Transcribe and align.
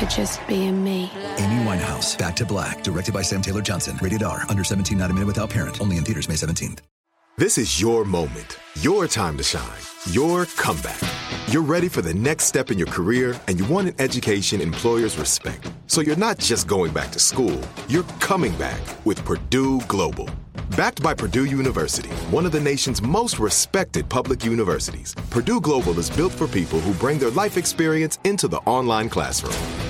for 0.00 0.06
just 0.06 0.46
being 0.48 0.82
me. 0.82 1.10
Amy 1.36 1.64
Winehouse, 1.64 2.16
Back 2.16 2.34
to 2.36 2.46
Black, 2.46 2.82
directed 2.82 3.12
by 3.12 3.22
Sam 3.22 3.42
Taylor 3.42 3.62
Johnson. 3.62 3.98
Rated 4.00 4.22
R, 4.22 4.44
under 4.48 4.64
17, 4.64 4.96
not 4.96 5.10
a 5.10 5.14
minute 5.14 5.26
without 5.26 5.50
parent. 5.50 5.80
Only 5.80 5.98
in 5.98 6.04
theaters 6.04 6.28
May 6.28 6.36
17th. 6.36 6.78
This 7.38 7.56
is 7.56 7.80
your 7.80 8.04
moment, 8.04 8.58
your 8.80 9.06
time 9.06 9.36
to 9.38 9.42
shine, 9.42 9.80
your 10.10 10.44
comeback. 10.46 11.00
You're 11.48 11.62
ready 11.62 11.88
for 11.88 12.02
the 12.02 12.12
next 12.12 12.44
step 12.44 12.70
in 12.70 12.76
your 12.76 12.88
career, 12.88 13.40
and 13.46 13.58
you 13.58 13.64
want 13.66 13.88
an 13.88 13.94
education 13.98 14.60
employers 14.60 15.16
respect. 15.16 15.70
So 15.86 16.02
you're 16.02 16.16
not 16.16 16.38
just 16.38 16.66
going 16.66 16.92
back 16.92 17.10
to 17.12 17.18
school, 17.18 17.58
you're 17.88 18.04
coming 18.20 18.54
back 18.56 18.80
with 19.06 19.24
Purdue 19.24 19.80
Global. 19.82 20.28
Backed 20.76 21.02
by 21.02 21.14
Purdue 21.14 21.46
University, 21.46 22.10
one 22.30 22.44
of 22.44 22.52
the 22.52 22.60
nation's 22.60 23.00
most 23.00 23.38
respected 23.38 24.08
public 24.08 24.44
universities, 24.44 25.14
Purdue 25.30 25.60
Global 25.60 25.98
is 25.98 26.10
built 26.10 26.32
for 26.32 26.46
people 26.46 26.80
who 26.80 26.92
bring 26.94 27.18
their 27.18 27.30
life 27.30 27.56
experience 27.56 28.18
into 28.24 28.48
the 28.48 28.58
online 28.58 29.08
classroom. 29.08 29.89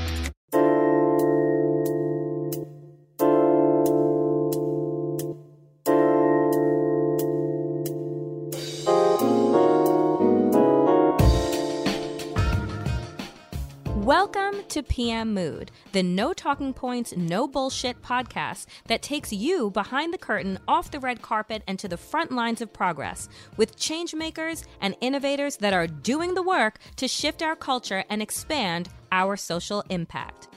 PM 14.83 15.33
Mood, 15.33 15.71
the 15.91 16.03
no 16.03 16.33
talking 16.33 16.73
points, 16.73 17.15
no 17.15 17.47
bullshit 17.47 18.01
podcast 18.01 18.65
that 18.87 19.01
takes 19.01 19.31
you 19.33 19.69
behind 19.71 20.13
the 20.13 20.17
curtain, 20.17 20.59
off 20.67 20.91
the 20.91 20.99
red 20.99 21.21
carpet, 21.21 21.63
and 21.67 21.77
to 21.79 21.87
the 21.87 21.97
front 21.97 22.31
lines 22.31 22.61
of 22.61 22.73
progress 22.73 23.29
with 23.57 23.77
changemakers 23.77 24.65
and 24.79 24.95
innovators 25.01 25.57
that 25.57 25.73
are 25.73 25.87
doing 25.87 26.33
the 26.33 26.43
work 26.43 26.79
to 26.95 27.07
shift 27.07 27.41
our 27.41 27.55
culture 27.55 28.03
and 28.09 28.21
expand 28.21 28.89
our 29.11 29.35
social 29.35 29.83
impact. 29.89 30.47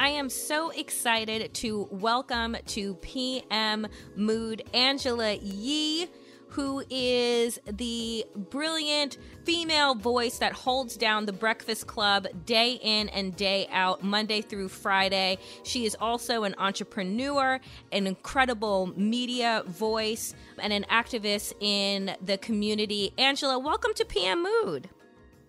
I 0.00 0.10
am 0.10 0.30
so 0.30 0.70
excited 0.70 1.54
to 1.54 1.88
welcome 1.90 2.56
to 2.66 2.94
PM 2.96 3.88
Mood 4.14 4.62
Angela 4.72 5.34
Yee 5.34 6.06
who 6.50 6.82
is 6.90 7.60
the 7.66 8.24
brilliant 8.34 9.18
female 9.44 9.94
voice 9.94 10.38
that 10.38 10.52
holds 10.52 10.96
down 10.96 11.26
the 11.26 11.32
Breakfast 11.32 11.86
Club 11.86 12.26
day 12.44 12.78
in 12.82 13.08
and 13.10 13.36
day 13.36 13.68
out, 13.70 14.02
Monday 14.02 14.40
through 14.40 14.68
Friday. 14.68 15.38
She 15.62 15.84
is 15.86 15.96
also 16.00 16.44
an 16.44 16.54
entrepreneur, 16.58 17.60
an 17.92 18.06
incredible 18.06 18.92
media 18.96 19.62
voice, 19.66 20.34
and 20.58 20.72
an 20.72 20.84
activist 20.90 21.54
in 21.60 22.16
the 22.22 22.38
community. 22.38 23.12
Angela, 23.18 23.58
welcome 23.58 23.94
to 23.94 24.04
PM 24.04 24.42
Mood. 24.42 24.88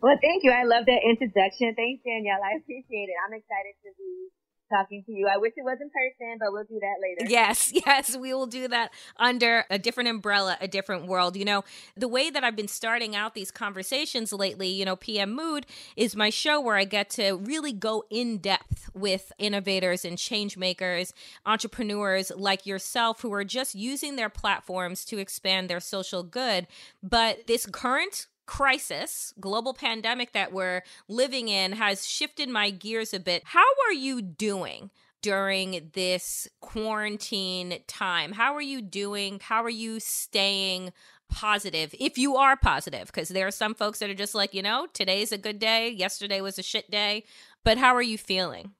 Well, 0.01 0.17
thank 0.21 0.43
you. 0.43 0.51
I 0.51 0.63
love 0.63 0.85
that 0.85 1.01
introduction. 1.03 1.75
Thanks, 1.75 2.03
Danielle. 2.05 2.39
I 2.39 2.55
appreciate 2.57 3.11
it. 3.11 3.15
I'm 3.27 3.33
excited 3.33 3.75
to 3.83 3.91
be 3.97 4.28
talking 4.69 5.03
to 5.05 5.11
you. 5.11 5.27
I 5.27 5.37
wish 5.37 5.53
it 5.57 5.63
was 5.63 5.77
in 5.81 5.89
person, 5.89 6.37
but 6.39 6.51
we'll 6.51 6.63
do 6.63 6.79
that 6.79 6.95
later. 7.01 7.29
Yes, 7.29 7.71
yes, 7.85 8.15
we 8.15 8.33
will 8.33 8.47
do 8.47 8.67
that 8.67 8.91
under 9.17 9.65
a 9.69 9.77
different 9.77 10.09
umbrella, 10.09 10.57
a 10.61 10.67
different 10.67 11.07
world. 11.07 11.35
You 11.35 11.45
know, 11.45 11.63
the 11.97 12.07
way 12.07 12.29
that 12.29 12.43
I've 12.43 12.55
been 12.55 12.67
starting 12.67 13.15
out 13.15 13.33
these 13.33 13.51
conversations 13.51 14.31
lately, 14.31 14.67
you 14.67 14.85
know, 14.85 14.95
PM 14.95 15.33
Mood 15.33 15.65
is 15.95 16.15
my 16.15 16.29
show 16.29 16.59
where 16.61 16.75
I 16.75 16.85
get 16.85 17.09
to 17.11 17.33
really 17.33 17.73
go 17.73 18.03
in 18.09 18.37
depth 18.37 18.89
with 18.93 19.31
innovators 19.37 20.05
and 20.05 20.17
change 20.17 20.57
makers, 20.57 21.13
entrepreneurs 21.45 22.31
like 22.35 22.65
yourself 22.65 23.21
who 23.21 23.33
are 23.33 23.43
just 23.43 23.75
using 23.75 24.15
their 24.15 24.29
platforms 24.29 25.05
to 25.05 25.17
expand 25.17 25.69
their 25.69 25.79
social 25.79 26.23
good. 26.23 26.67
But 27.01 27.47
this 27.47 27.65
current 27.65 28.27
crisis, 28.49 29.31
global 29.39 29.75
pandemic 29.75 30.33
that 30.33 30.51
we're 30.51 30.81
living 31.07 31.49
in 31.49 31.73
has 31.73 32.07
shifted 32.07 32.49
my 32.49 32.71
gears 32.71 33.13
a 33.13 33.19
bit. 33.19 33.43
How 33.45 33.67
are 33.85 33.93
you 33.93 34.23
doing? 34.23 34.89
During 35.21 35.91
this 35.93 36.47
quarantine 36.61 37.79
time, 37.87 38.31
how 38.31 38.55
are 38.55 38.61
you 38.61 38.81
doing? 38.81 39.39
How 39.43 39.61
are 39.63 39.69
you 39.69 39.99
staying 39.99 40.93
positive 41.29 41.93
if 41.99 42.17
you 42.17 42.37
are 42.37 42.55
positive? 42.55 43.07
Because 43.07 43.27
there 43.27 43.45
are 43.45 43.51
some 43.51 43.75
folks 43.75 43.99
that 43.99 44.09
are 44.09 44.15
just 44.15 44.33
like, 44.33 44.53
you 44.53 44.63
know, 44.63 44.87
today's 44.93 45.33
a 45.33 45.37
good 45.37 45.59
day, 45.59 45.89
yesterday 45.89 46.39
was 46.39 46.57
a 46.57 46.63
shit 46.63 46.89
day. 46.89 47.25
But 47.65 47.77
how 47.77 47.93
are 47.95 48.01
you 48.01 48.17
feeling? 48.17 48.71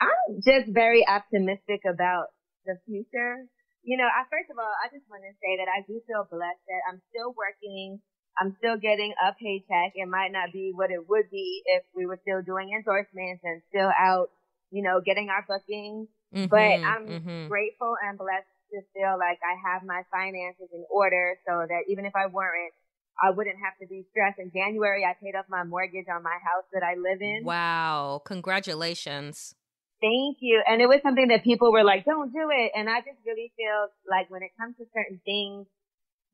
I'm 0.00 0.40
just 0.40 0.72
very 0.72 1.06
optimistic 1.06 1.80
about 1.84 2.26
the 2.64 2.78
future. 2.86 3.44
You 3.82 3.96
know, 3.98 4.06
I, 4.06 4.22
first 4.30 4.50
of 4.50 4.56
all, 4.58 4.72
I 4.84 4.88
just 4.94 5.04
want 5.10 5.24
to 5.24 5.34
say 5.42 5.58
that 5.58 5.68
I 5.68 5.82
do 5.86 6.00
feel 6.06 6.28
blessed 6.30 6.64
that 6.68 6.82
I'm 6.88 7.02
still 7.10 7.34
working. 7.36 8.00
I'm 8.38 8.54
still 8.58 8.76
getting 8.76 9.14
a 9.16 9.32
paycheck. 9.32 9.92
It 9.94 10.08
might 10.08 10.32
not 10.32 10.52
be 10.52 10.72
what 10.74 10.90
it 10.90 11.08
would 11.08 11.30
be 11.30 11.62
if 11.66 11.82
we 11.94 12.06
were 12.06 12.18
still 12.22 12.42
doing 12.42 12.70
endorsements 12.76 13.42
and 13.44 13.62
still 13.68 13.90
out, 13.98 14.28
you 14.70 14.82
know, 14.82 15.00
getting 15.00 15.28
our 15.30 15.44
bookings. 15.48 16.08
Mhm, 16.34 16.50
but 16.50 16.74
I'm 16.84 17.06
mhm. 17.08 17.48
grateful 17.48 17.96
and 18.04 18.18
blessed 18.18 18.46
to 18.72 18.82
feel 18.92 19.16
like 19.18 19.38
I 19.40 19.54
have 19.72 19.84
my 19.84 20.02
finances 20.10 20.68
in 20.72 20.84
order 20.90 21.38
so 21.46 21.64
that 21.68 21.88
even 21.88 22.04
if 22.04 22.14
I 22.14 22.26
weren't, 22.26 22.74
I 23.22 23.30
wouldn't 23.30 23.56
have 23.64 23.78
to 23.80 23.86
be 23.86 24.04
stressed. 24.10 24.38
In 24.38 24.50
January, 24.52 25.04
I 25.04 25.14
paid 25.14 25.34
off 25.34 25.46
my 25.48 25.64
mortgage 25.64 26.06
on 26.12 26.22
my 26.22 26.36
house 26.44 26.64
that 26.72 26.82
I 26.82 26.96
live 26.96 27.22
in. 27.22 27.44
Wow, 27.44 28.20
congratulations. 28.24 29.54
Thank 30.00 30.38
you. 30.40 30.62
And 30.66 30.82
it 30.82 30.88
was 30.88 31.00
something 31.02 31.28
that 31.28 31.42
people 31.42 31.72
were 31.72 31.84
like, 31.84 32.04
don't 32.04 32.32
do 32.32 32.50
it. 32.52 32.72
And 32.74 32.90
I 32.90 33.00
just 33.00 33.16
really 33.24 33.50
feel 33.56 33.88
like 34.10 34.28
when 34.28 34.42
it 34.42 34.50
comes 34.60 34.76
to 34.76 34.84
certain 34.92 35.20
things, 35.24 35.66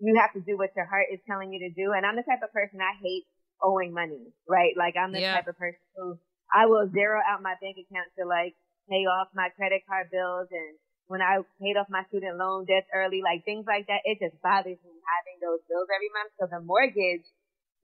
you 0.02 0.18
have 0.18 0.34
to 0.34 0.42
do 0.42 0.58
what 0.58 0.74
your 0.74 0.84
heart 0.90 1.06
is 1.14 1.22
telling 1.30 1.54
you 1.54 1.62
to 1.62 1.70
do. 1.70 1.94
And 1.94 2.02
I'm 2.02 2.18
the 2.18 2.26
type 2.26 2.42
of 2.42 2.50
person 2.50 2.82
I 2.82 2.98
hate 2.98 3.22
owing 3.62 3.94
money, 3.94 4.34
right? 4.50 4.74
Like 4.74 4.98
I'm 4.98 5.14
the 5.14 5.22
Yeah. 5.22 5.38
type 5.38 5.46
of 5.46 5.54
person 5.54 5.78
who 5.94 6.18
I 6.50 6.66
will 6.66 6.90
zero 6.90 7.22
out 7.22 7.38
my 7.40 7.54
bank 7.62 7.78
account 7.78 8.10
to 8.18 8.26
like 8.26 8.58
pay 8.90 9.06
off 9.06 9.30
my 9.32 9.48
credit 9.54 9.86
card 9.86 10.10
bills 10.10 10.50
and 10.50 10.74
when 11.06 11.22
I 11.22 11.44
paid 11.62 11.78
off 11.78 11.86
my 11.92 12.02
student 12.10 12.40
loan 12.40 12.66
debts 12.66 12.90
early, 12.90 13.22
like 13.22 13.44
things 13.44 13.68
like 13.68 13.86
that, 13.86 14.02
it 14.08 14.18
just 14.18 14.34
bothers 14.42 14.80
me 14.80 14.94
having 15.06 15.38
those 15.38 15.62
bills 15.70 15.86
every 15.92 16.10
month. 16.10 16.32
So 16.40 16.48
the 16.50 16.64
mortgage 16.64 17.26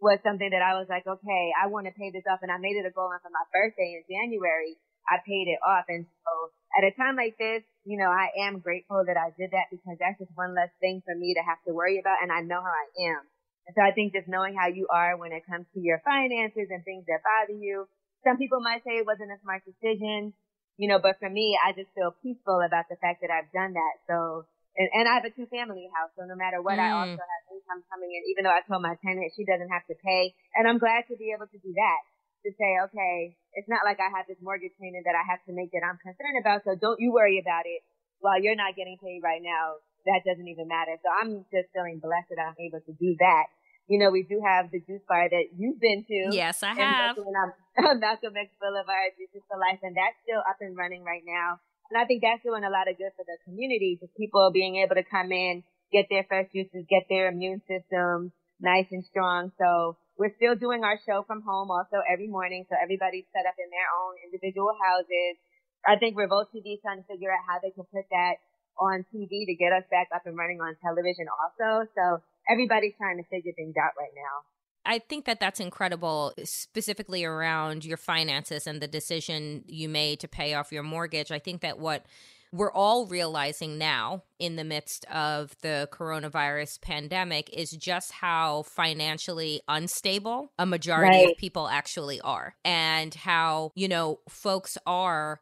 was 0.02 0.18
something 0.26 0.50
that 0.50 0.62
I 0.64 0.78
was 0.78 0.90
like, 0.90 1.06
okay, 1.06 1.44
I 1.54 1.70
want 1.70 1.86
to 1.86 1.94
pay 1.94 2.10
this 2.10 2.26
off 2.26 2.42
and 2.42 2.50
I 2.50 2.58
made 2.58 2.78
it 2.78 2.88
a 2.88 2.94
goal 2.94 3.10
and 3.14 3.22
for 3.22 3.30
my 3.30 3.46
birthday 3.54 3.98
in 3.98 4.02
January, 4.10 4.74
I 5.06 5.22
paid 5.22 5.46
it 5.50 5.60
off. 5.62 5.86
And 5.86 6.06
so 6.06 6.32
at 6.78 6.86
a 6.86 6.94
time 6.94 7.18
like 7.18 7.34
this, 7.42 7.66
you 7.82 7.98
know, 7.98 8.06
I 8.06 8.30
am 8.46 8.62
grateful 8.62 9.02
that 9.02 9.18
I 9.18 9.34
did 9.34 9.50
that 9.50 9.66
because 9.74 9.98
that's 9.98 10.22
just 10.22 10.30
one 10.38 10.54
less 10.54 10.70
thing 10.78 11.02
for 11.02 11.10
me 11.10 11.34
to 11.34 11.42
have 11.42 11.58
to 11.66 11.74
worry 11.74 11.98
about. 11.98 12.22
And 12.22 12.30
I 12.30 12.46
know 12.46 12.62
how 12.62 12.70
I 12.70 12.88
am. 13.18 13.22
And 13.66 13.74
so 13.74 13.82
I 13.82 13.90
think 13.90 14.14
just 14.14 14.30
knowing 14.30 14.54
how 14.54 14.70
you 14.70 14.86
are 14.86 15.18
when 15.18 15.34
it 15.34 15.42
comes 15.42 15.66
to 15.74 15.80
your 15.82 15.98
finances 16.06 16.70
and 16.70 16.86
things 16.86 17.02
that 17.10 17.26
bother 17.26 17.58
you. 17.58 17.90
Some 18.22 18.38
people 18.38 18.62
might 18.62 18.86
say 18.86 19.02
it 19.02 19.10
wasn't 19.10 19.34
a 19.34 19.42
smart 19.42 19.66
decision, 19.66 20.32
you 20.78 20.86
know, 20.86 21.02
but 21.02 21.18
for 21.18 21.28
me, 21.28 21.58
I 21.58 21.74
just 21.74 21.90
feel 21.98 22.14
peaceful 22.22 22.62
about 22.62 22.86
the 22.86 23.00
fact 23.02 23.26
that 23.26 23.34
I've 23.34 23.50
done 23.50 23.74
that. 23.74 23.94
So, 24.06 24.46
and, 24.78 24.88
and 24.94 25.04
I 25.10 25.18
have 25.18 25.26
a 25.26 25.34
two 25.34 25.50
family 25.50 25.90
house. 25.90 26.14
So 26.14 26.30
no 26.30 26.38
matter 26.38 26.62
what, 26.62 26.78
I 26.78 26.94
Mm. 26.94 26.98
also 27.02 27.18
have 27.18 27.42
income 27.50 27.82
coming 27.90 28.14
in, 28.14 28.22
even 28.30 28.46
though 28.46 28.54
I 28.54 28.62
told 28.62 28.86
my 28.86 28.94
tenant 29.02 29.34
she 29.34 29.42
doesn't 29.42 29.70
have 29.74 29.86
to 29.90 29.98
pay. 29.98 30.30
And 30.54 30.70
I'm 30.70 30.78
glad 30.78 31.10
to 31.10 31.18
be 31.18 31.34
able 31.34 31.50
to 31.50 31.58
do 31.58 31.74
that 31.74 32.00
to 32.46 32.50
say, 32.54 32.70
okay, 32.90 33.34
it's 33.58 33.68
not 33.68 33.82
like 33.82 33.98
I 33.98 34.10
have 34.14 34.26
this 34.30 34.38
mortgage 34.42 34.74
payment 34.78 35.02
that 35.06 35.18
I 35.18 35.24
have 35.26 35.42
to 35.46 35.52
make 35.52 35.74
that 35.74 35.82
I'm 35.82 35.98
concerned 35.98 36.38
about. 36.38 36.62
So 36.62 36.78
don't 36.78 37.00
you 37.02 37.10
worry 37.10 37.42
about 37.42 37.66
it 37.66 37.82
while 38.22 38.38
you're 38.38 38.58
not 38.58 38.78
getting 38.78 38.98
paid 39.02 39.20
right 39.22 39.42
now. 39.42 39.82
That 40.06 40.22
doesn't 40.24 40.46
even 40.46 40.70
matter. 40.70 40.94
So 41.02 41.10
I'm 41.10 41.44
just 41.50 41.68
feeling 41.74 41.98
blessed 41.98 42.30
that 42.30 42.40
I'm 42.40 42.58
able 42.62 42.80
to 42.80 42.94
do 42.96 43.18
that. 43.18 43.50
You 43.90 43.98
know, 43.98 44.12
we 44.12 44.22
do 44.22 44.40
have 44.44 44.70
the 44.70 44.80
juice 44.84 45.02
bar 45.08 45.28
that 45.28 45.46
you've 45.56 45.80
been 45.80 46.04
to. 46.06 46.20
Yes, 46.32 46.62
I 46.62 46.70
And 46.72 46.78
have. 46.78 47.16
when 47.16 47.34
I'm 47.34 48.00
Malcolm 48.00 48.36
X 48.36 48.52
Boulevard, 48.60 49.16
Juices 49.16 49.42
for 49.48 49.58
Life, 49.58 49.80
and 49.82 49.96
that's 49.96 50.16
still 50.22 50.40
up 50.44 50.60
and 50.60 50.76
running 50.76 51.02
right 51.04 51.24
now. 51.24 51.58
And 51.90 51.96
I 51.96 52.04
think 52.04 52.20
that's 52.22 52.44
doing 52.44 52.64
a 52.64 52.70
lot 52.70 52.88
of 52.88 53.00
good 53.00 53.16
for 53.16 53.24
the 53.24 53.36
community, 53.48 53.96
just 54.00 54.14
people 54.14 54.52
being 54.52 54.76
able 54.76 54.94
to 54.94 55.04
come 55.04 55.32
in, 55.32 55.64
get 55.90 56.06
their 56.12 56.24
fresh 56.28 56.52
juices, 56.52 56.84
get 56.88 57.08
their 57.08 57.28
immune 57.28 57.62
system 57.64 58.32
nice 58.60 58.86
and 58.92 59.04
strong. 59.04 59.52
So 59.56 59.96
we're 60.18 60.34
still 60.34 60.58
doing 60.58 60.82
our 60.82 60.98
show 61.06 61.22
from 61.26 61.42
home 61.42 61.70
also 61.70 62.02
every 62.10 62.26
morning. 62.26 62.66
So 62.68 62.74
everybody's 62.74 63.24
set 63.32 63.46
up 63.46 63.54
in 63.56 63.70
their 63.70 63.88
own 64.02 64.18
individual 64.26 64.74
houses. 64.74 65.38
I 65.86 65.96
think 65.96 66.18
Revolt 66.18 66.50
TV 66.50 66.74
is 66.74 66.82
trying 66.82 66.98
to 66.98 67.06
figure 67.06 67.30
out 67.30 67.38
how 67.46 67.62
they 67.62 67.70
can 67.70 67.86
put 67.94 68.04
that 68.10 68.42
on 68.78 69.06
TV 69.14 69.46
to 69.46 69.54
get 69.54 69.72
us 69.72 69.84
back 69.90 70.08
up 70.14 70.26
and 70.26 70.36
running 70.36 70.60
on 70.60 70.74
television 70.82 71.26
also. 71.30 71.86
So 71.94 72.22
everybody's 72.50 72.94
trying 72.98 73.22
to 73.22 73.26
figure 73.30 73.52
things 73.54 73.74
out 73.78 73.94
right 73.98 74.12
now. 74.14 74.42
I 74.84 74.98
think 74.98 75.26
that 75.26 75.38
that's 75.38 75.60
incredible, 75.60 76.32
specifically 76.44 77.24
around 77.24 77.84
your 77.84 77.96
finances 77.96 78.66
and 78.66 78.80
the 78.80 78.88
decision 78.88 79.64
you 79.66 79.88
made 79.88 80.20
to 80.20 80.28
pay 80.28 80.54
off 80.54 80.72
your 80.72 80.82
mortgage. 80.82 81.30
I 81.30 81.38
think 81.38 81.60
that 81.60 81.78
what 81.78 82.06
we're 82.52 82.72
all 82.72 83.06
realizing 83.06 83.78
now 83.78 84.22
in 84.38 84.56
the 84.56 84.64
midst 84.64 85.04
of 85.06 85.56
the 85.62 85.88
coronavirus 85.92 86.80
pandemic 86.80 87.50
is 87.52 87.70
just 87.70 88.12
how 88.12 88.62
financially 88.62 89.60
unstable 89.68 90.52
a 90.58 90.66
majority 90.66 91.18
right. 91.18 91.30
of 91.30 91.36
people 91.36 91.68
actually 91.68 92.20
are 92.20 92.54
and 92.64 93.14
how, 93.14 93.70
you 93.74 93.88
know, 93.88 94.20
folks 94.28 94.78
are 94.86 95.40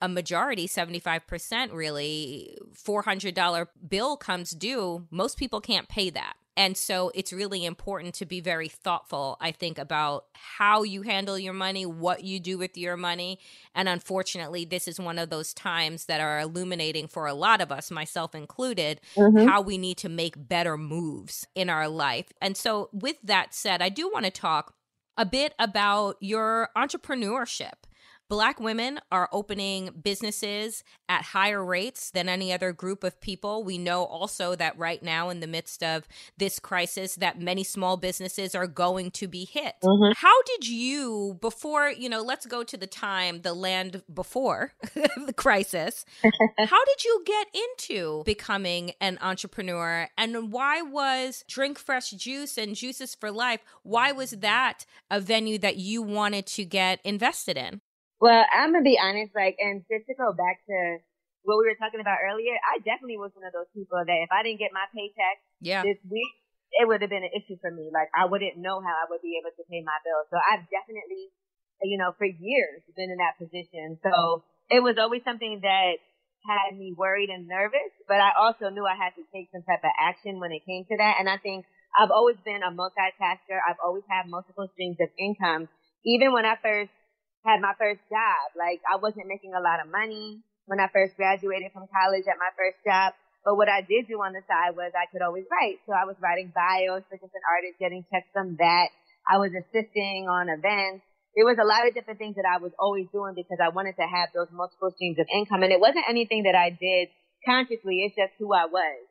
a 0.00 0.08
majority 0.08 0.66
75% 0.66 1.72
really 1.72 2.58
$400 2.74 3.66
bill 3.88 4.16
comes 4.16 4.50
due 4.50 5.06
most 5.10 5.38
people 5.38 5.60
can't 5.60 5.88
pay 5.88 6.10
that 6.10 6.34
and 6.56 6.76
so 6.76 7.10
it's 7.14 7.32
really 7.32 7.64
important 7.64 8.14
to 8.16 8.26
be 8.26 8.40
very 8.40 8.68
thoughtful, 8.68 9.38
I 9.40 9.52
think, 9.52 9.78
about 9.78 10.26
how 10.34 10.82
you 10.82 11.02
handle 11.02 11.38
your 11.38 11.54
money, 11.54 11.86
what 11.86 12.24
you 12.24 12.40
do 12.40 12.58
with 12.58 12.76
your 12.76 12.96
money. 12.96 13.38
And 13.74 13.88
unfortunately, 13.88 14.66
this 14.66 14.86
is 14.86 15.00
one 15.00 15.18
of 15.18 15.30
those 15.30 15.54
times 15.54 16.04
that 16.06 16.20
are 16.20 16.40
illuminating 16.40 17.08
for 17.08 17.26
a 17.26 17.32
lot 17.32 17.62
of 17.62 17.72
us, 17.72 17.90
myself 17.90 18.34
included, 18.34 19.00
mm-hmm. 19.16 19.48
how 19.48 19.62
we 19.62 19.78
need 19.78 19.96
to 19.98 20.10
make 20.10 20.48
better 20.48 20.76
moves 20.76 21.46
in 21.54 21.70
our 21.70 21.88
life. 21.88 22.26
And 22.42 22.54
so, 22.54 22.90
with 22.92 23.16
that 23.24 23.54
said, 23.54 23.80
I 23.80 23.88
do 23.88 24.10
want 24.12 24.26
to 24.26 24.30
talk 24.30 24.74
a 25.16 25.24
bit 25.24 25.54
about 25.58 26.16
your 26.20 26.68
entrepreneurship 26.76 27.84
Black 28.32 28.58
women 28.60 28.98
are 29.12 29.28
opening 29.30 29.90
businesses 30.02 30.84
at 31.06 31.20
higher 31.20 31.62
rates 31.62 32.10
than 32.10 32.30
any 32.30 32.50
other 32.50 32.72
group 32.72 33.04
of 33.04 33.20
people. 33.20 33.62
We 33.62 33.76
know 33.76 34.04
also 34.04 34.54
that 34.54 34.78
right 34.78 35.02
now, 35.02 35.28
in 35.28 35.40
the 35.40 35.46
midst 35.46 35.82
of 35.82 36.08
this 36.38 36.58
crisis, 36.58 37.16
that 37.16 37.38
many 37.38 37.62
small 37.62 37.98
businesses 37.98 38.54
are 38.54 38.66
going 38.66 39.10
to 39.10 39.28
be 39.28 39.44
hit. 39.44 39.74
Mm-hmm. 39.84 40.12
How 40.16 40.42
did 40.44 40.66
you, 40.66 41.36
before, 41.42 41.90
you 41.90 42.08
know, 42.08 42.22
let's 42.22 42.46
go 42.46 42.64
to 42.64 42.74
the 42.78 42.86
time, 42.86 43.42
the 43.42 43.52
land 43.52 44.02
before 44.10 44.72
the 44.94 45.34
crisis, 45.36 46.06
how 46.22 46.84
did 46.86 47.04
you 47.04 47.22
get 47.26 47.48
into 47.52 48.22
becoming 48.24 48.92
an 48.98 49.18
entrepreneur? 49.20 50.08
And 50.16 50.50
why 50.50 50.80
was 50.80 51.44
Drink 51.48 51.78
Fresh 51.78 52.12
Juice 52.12 52.56
and 52.56 52.74
Juices 52.74 53.14
for 53.14 53.30
Life, 53.30 53.60
why 53.82 54.10
was 54.10 54.30
that 54.30 54.86
a 55.10 55.20
venue 55.20 55.58
that 55.58 55.76
you 55.76 56.00
wanted 56.00 56.46
to 56.46 56.64
get 56.64 56.98
invested 57.04 57.58
in? 57.58 57.82
Well, 58.22 58.46
I'm 58.54 58.70
gonna 58.70 58.86
be 58.86 59.02
honest, 59.02 59.34
like, 59.34 59.58
and 59.58 59.82
just 59.90 60.06
to 60.06 60.14
go 60.14 60.30
back 60.30 60.62
to 60.70 61.02
what 61.42 61.58
we 61.58 61.66
were 61.66 61.74
talking 61.74 61.98
about 61.98 62.22
earlier, 62.22 62.54
I 62.54 62.78
definitely 62.78 63.18
was 63.18 63.34
one 63.34 63.42
of 63.42 63.50
those 63.50 63.66
people 63.74 63.98
that 63.98 64.20
if 64.22 64.30
I 64.30 64.46
didn't 64.46 64.62
get 64.62 64.70
my 64.70 64.86
paycheck 64.94 65.42
yeah. 65.58 65.82
this 65.82 65.98
week, 66.06 66.30
it 66.78 66.86
would 66.86 67.02
have 67.02 67.10
been 67.10 67.26
an 67.26 67.34
issue 67.34 67.58
for 67.58 67.74
me. 67.74 67.90
Like, 67.90 68.14
I 68.14 68.30
wouldn't 68.30 68.62
know 68.62 68.78
how 68.78 68.94
I 68.94 69.10
would 69.10 69.26
be 69.26 69.42
able 69.42 69.50
to 69.50 69.66
pay 69.66 69.82
my 69.82 69.98
bills. 70.06 70.30
So 70.30 70.38
I've 70.38 70.62
definitely, 70.70 71.34
you 71.82 71.98
know, 71.98 72.14
for 72.14 72.30
years 72.30 72.86
been 72.94 73.10
in 73.10 73.18
that 73.18 73.42
position. 73.42 73.98
So 74.06 74.46
it 74.70 74.78
was 74.78 75.02
always 75.02 75.26
something 75.26 75.58
that 75.66 75.98
had 76.46 76.78
me 76.78 76.94
worried 76.94 77.26
and 77.26 77.50
nervous, 77.50 77.90
but 78.06 78.22
I 78.22 78.38
also 78.38 78.70
knew 78.70 78.86
I 78.86 78.94
had 78.94 79.18
to 79.18 79.26
take 79.34 79.50
some 79.50 79.66
type 79.66 79.82
of 79.82 79.90
action 79.98 80.38
when 80.38 80.54
it 80.54 80.62
came 80.62 80.86
to 80.86 80.96
that. 81.02 81.18
And 81.18 81.26
I 81.26 81.42
think 81.42 81.66
I've 81.98 82.14
always 82.14 82.38
been 82.46 82.62
a 82.62 82.70
multitasker. 82.70 83.58
I've 83.58 83.82
always 83.82 84.06
had 84.06 84.30
multiple 84.30 84.70
streams 84.78 85.02
of 85.02 85.10
income. 85.18 85.66
Even 86.06 86.30
when 86.30 86.46
I 86.46 86.54
first 86.62 86.94
had 87.44 87.60
my 87.60 87.74
first 87.78 88.02
job. 88.08 88.54
Like 88.54 88.82
I 88.86 88.98
wasn't 88.98 89.30
making 89.30 89.54
a 89.54 89.62
lot 89.62 89.82
of 89.82 89.90
money 89.90 90.42
when 90.66 90.78
I 90.78 90.88
first 90.90 91.18
graduated 91.18 91.74
from 91.74 91.90
college 91.90 92.26
at 92.26 92.38
my 92.38 92.50
first 92.54 92.78
job. 92.86 93.14
But 93.42 93.58
what 93.58 93.66
I 93.66 93.82
did 93.82 94.06
do 94.06 94.22
on 94.22 94.32
the 94.32 94.42
side 94.46 94.78
was 94.78 94.94
I 94.94 95.10
could 95.10 95.22
always 95.22 95.50
write. 95.50 95.82
So 95.82 95.90
I 95.90 96.06
was 96.06 96.14
writing 96.22 96.54
bios 96.54 97.02
for 97.10 97.18
different 97.18 97.46
artists, 97.50 97.82
getting 97.82 98.06
checks 98.06 98.30
from 98.30 98.54
that. 98.62 98.88
I 99.26 99.42
was 99.42 99.50
assisting 99.50 100.30
on 100.30 100.46
events. 100.46 101.02
There 101.34 101.48
was 101.48 101.58
a 101.58 101.66
lot 101.66 101.88
of 101.88 101.94
different 101.94 102.22
things 102.22 102.38
that 102.38 102.46
I 102.46 102.62
was 102.62 102.70
always 102.78 103.10
doing 103.10 103.34
because 103.34 103.58
I 103.58 103.74
wanted 103.74 103.98
to 103.98 104.06
have 104.06 104.30
those 104.30 104.52
multiple 104.54 104.94
streams 104.94 105.18
of 105.18 105.26
income. 105.32 105.66
And 105.66 105.74
it 105.74 105.82
wasn't 105.82 106.06
anything 106.06 106.46
that 106.46 106.54
I 106.54 106.70
did 106.70 107.10
consciously. 107.42 108.06
It's 108.06 108.14
just 108.14 108.38
who 108.38 108.54
I 108.54 108.70
was. 108.70 109.02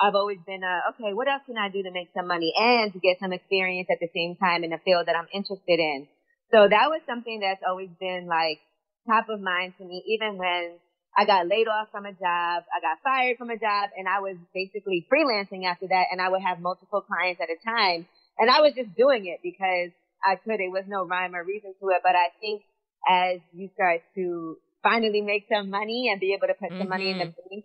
I've 0.00 0.18
always 0.18 0.42
been, 0.44 0.60
uh, 0.60 0.92
okay, 0.92 1.14
what 1.14 1.30
else 1.30 1.46
can 1.46 1.56
I 1.56 1.70
do 1.70 1.80
to 1.84 1.92
make 1.94 2.10
some 2.12 2.26
money 2.26 2.52
and 2.58 2.92
to 2.92 2.98
get 2.98 3.22
some 3.22 3.32
experience 3.32 3.88
at 3.88 4.02
the 4.02 4.10
same 4.12 4.36
time 4.36 4.64
in 4.64 4.72
a 4.74 4.82
field 4.82 5.06
that 5.06 5.16
I'm 5.16 5.30
interested 5.32 5.78
in? 5.78 6.08
So 6.52 6.68
that 6.68 6.92
was 6.92 7.00
something 7.08 7.40
that's 7.40 7.62
always 7.66 7.88
been 7.98 8.26
like 8.28 8.60
top 9.08 9.28
of 9.28 9.40
mind 9.40 9.74
to 9.78 9.84
me, 9.84 10.04
even 10.06 10.36
when 10.38 10.78
I 11.16 11.24
got 11.24 11.48
laid 11.48 11.68
off 11.68 11.88
from 11.90 12.06
a 12.06 12.12
job, 12.12 12.64
I 12.68 12.80
got 12.80 13.02
fired 13.04 13.36
from 13.36 13.50
a 13.50 13.58
job, 13.58 13.90
and 13.96 14.08
I 14.08 14.20
was 14.20 14.36
basically 14.54 15.06
freelancing 15.12 15.64
after 15.64 15.86
that, 15.88 16.06
and 16.10 16.20
I 16.20 16.28
would 16.28 16.40
have 16.40 16.60
multiple 16.60 17.02
clients 17.02 17.40
at 17.40 17.48
a 17.52 17.58
time. 17.64 18.06
And 18.38 18.48
I 18.48 18.60
was 18.60 18.72
just 18.74 18.96
doing 18.96 19.26
it 19.26 19.40
because 19.42 19.92
I 20.24 20.36
could. 20.36 20.60
It 20.60 20.72
was 20.72 20.84
no 20.88 21.04
rhyme 21.04 21.34
or 21.34 21.44
reason 21.44 21.74
to 21.80 21.88
it. 21.90 22.00
But 22.02 22.16
I 22.16 22.32
think 22.40 22.62
as 23.08 23.40
you 23.52 23.68
start 23.74 24.00
to 24.14 24.56
finally 24.82 25.20
make 25.20 25.44
some 25.52 25.68
money 25.68 26.08
and 26.10 26.20
be 26.20 26.32
able 26.32 26.48
to 26.48 26.54
put 26.54 26.70
mm-hmm. 26.70 26.80
some 26.80 26.88
money 26.88 27.10
in 27.10 27.18
the 27.18 27.24
mm-hmm. 27.24 27.48
bank, 27.50 27.64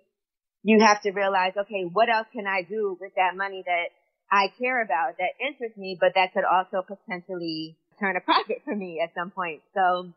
you 0.63 0.83
have 0.83 1.01
to 1.03 1.11
realize, 1.11 1.53
okay, 1.55 1.87
what 1.91 2.09
else 2.09 2.27
can 2.33 2.47
I 2.47 2.63
do 2.67 2.97
with 2.99 3.15
that 3.15 3.37
money 3.37 3.63
that 3.65 3.95
I 4.29 4.51
care 4.59 4.83
about, 4.83 5.15
that 5.19 5.39
interests 5.39 5.77
me, 5.77 5.97
but 5.99 6.11
that 6.15 6.33
could 6.33 6.43
also 6.43 6.83
potentially 6.83 7.77
turn 7.99 8.15
a 8.15 8.21
profit 8.21 8.61
for 8.65 8.75
me 8.75 9.01
at 9.03 9.13
some 9.15 9.31
point. 9.31 9.61
So 9.73 10.11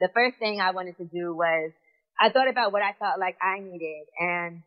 the 0.00 0.08
first 0.14 0.38
thing 0.38 0.60
I 0.60 0.72
wanted 0.72 0.96
to 0.98 1.04
do 1.04 1.34
was 1.34 1.72
I 2.18 2.30
thought 2.30 2.48
about 2.48 2.72
what 2.72 2.82
I 2.82 2.94
felt 2.98 3.18
like 3.18 3.36
I 3.42 3.60
needed 3.60 4.06
and 4.18 4.62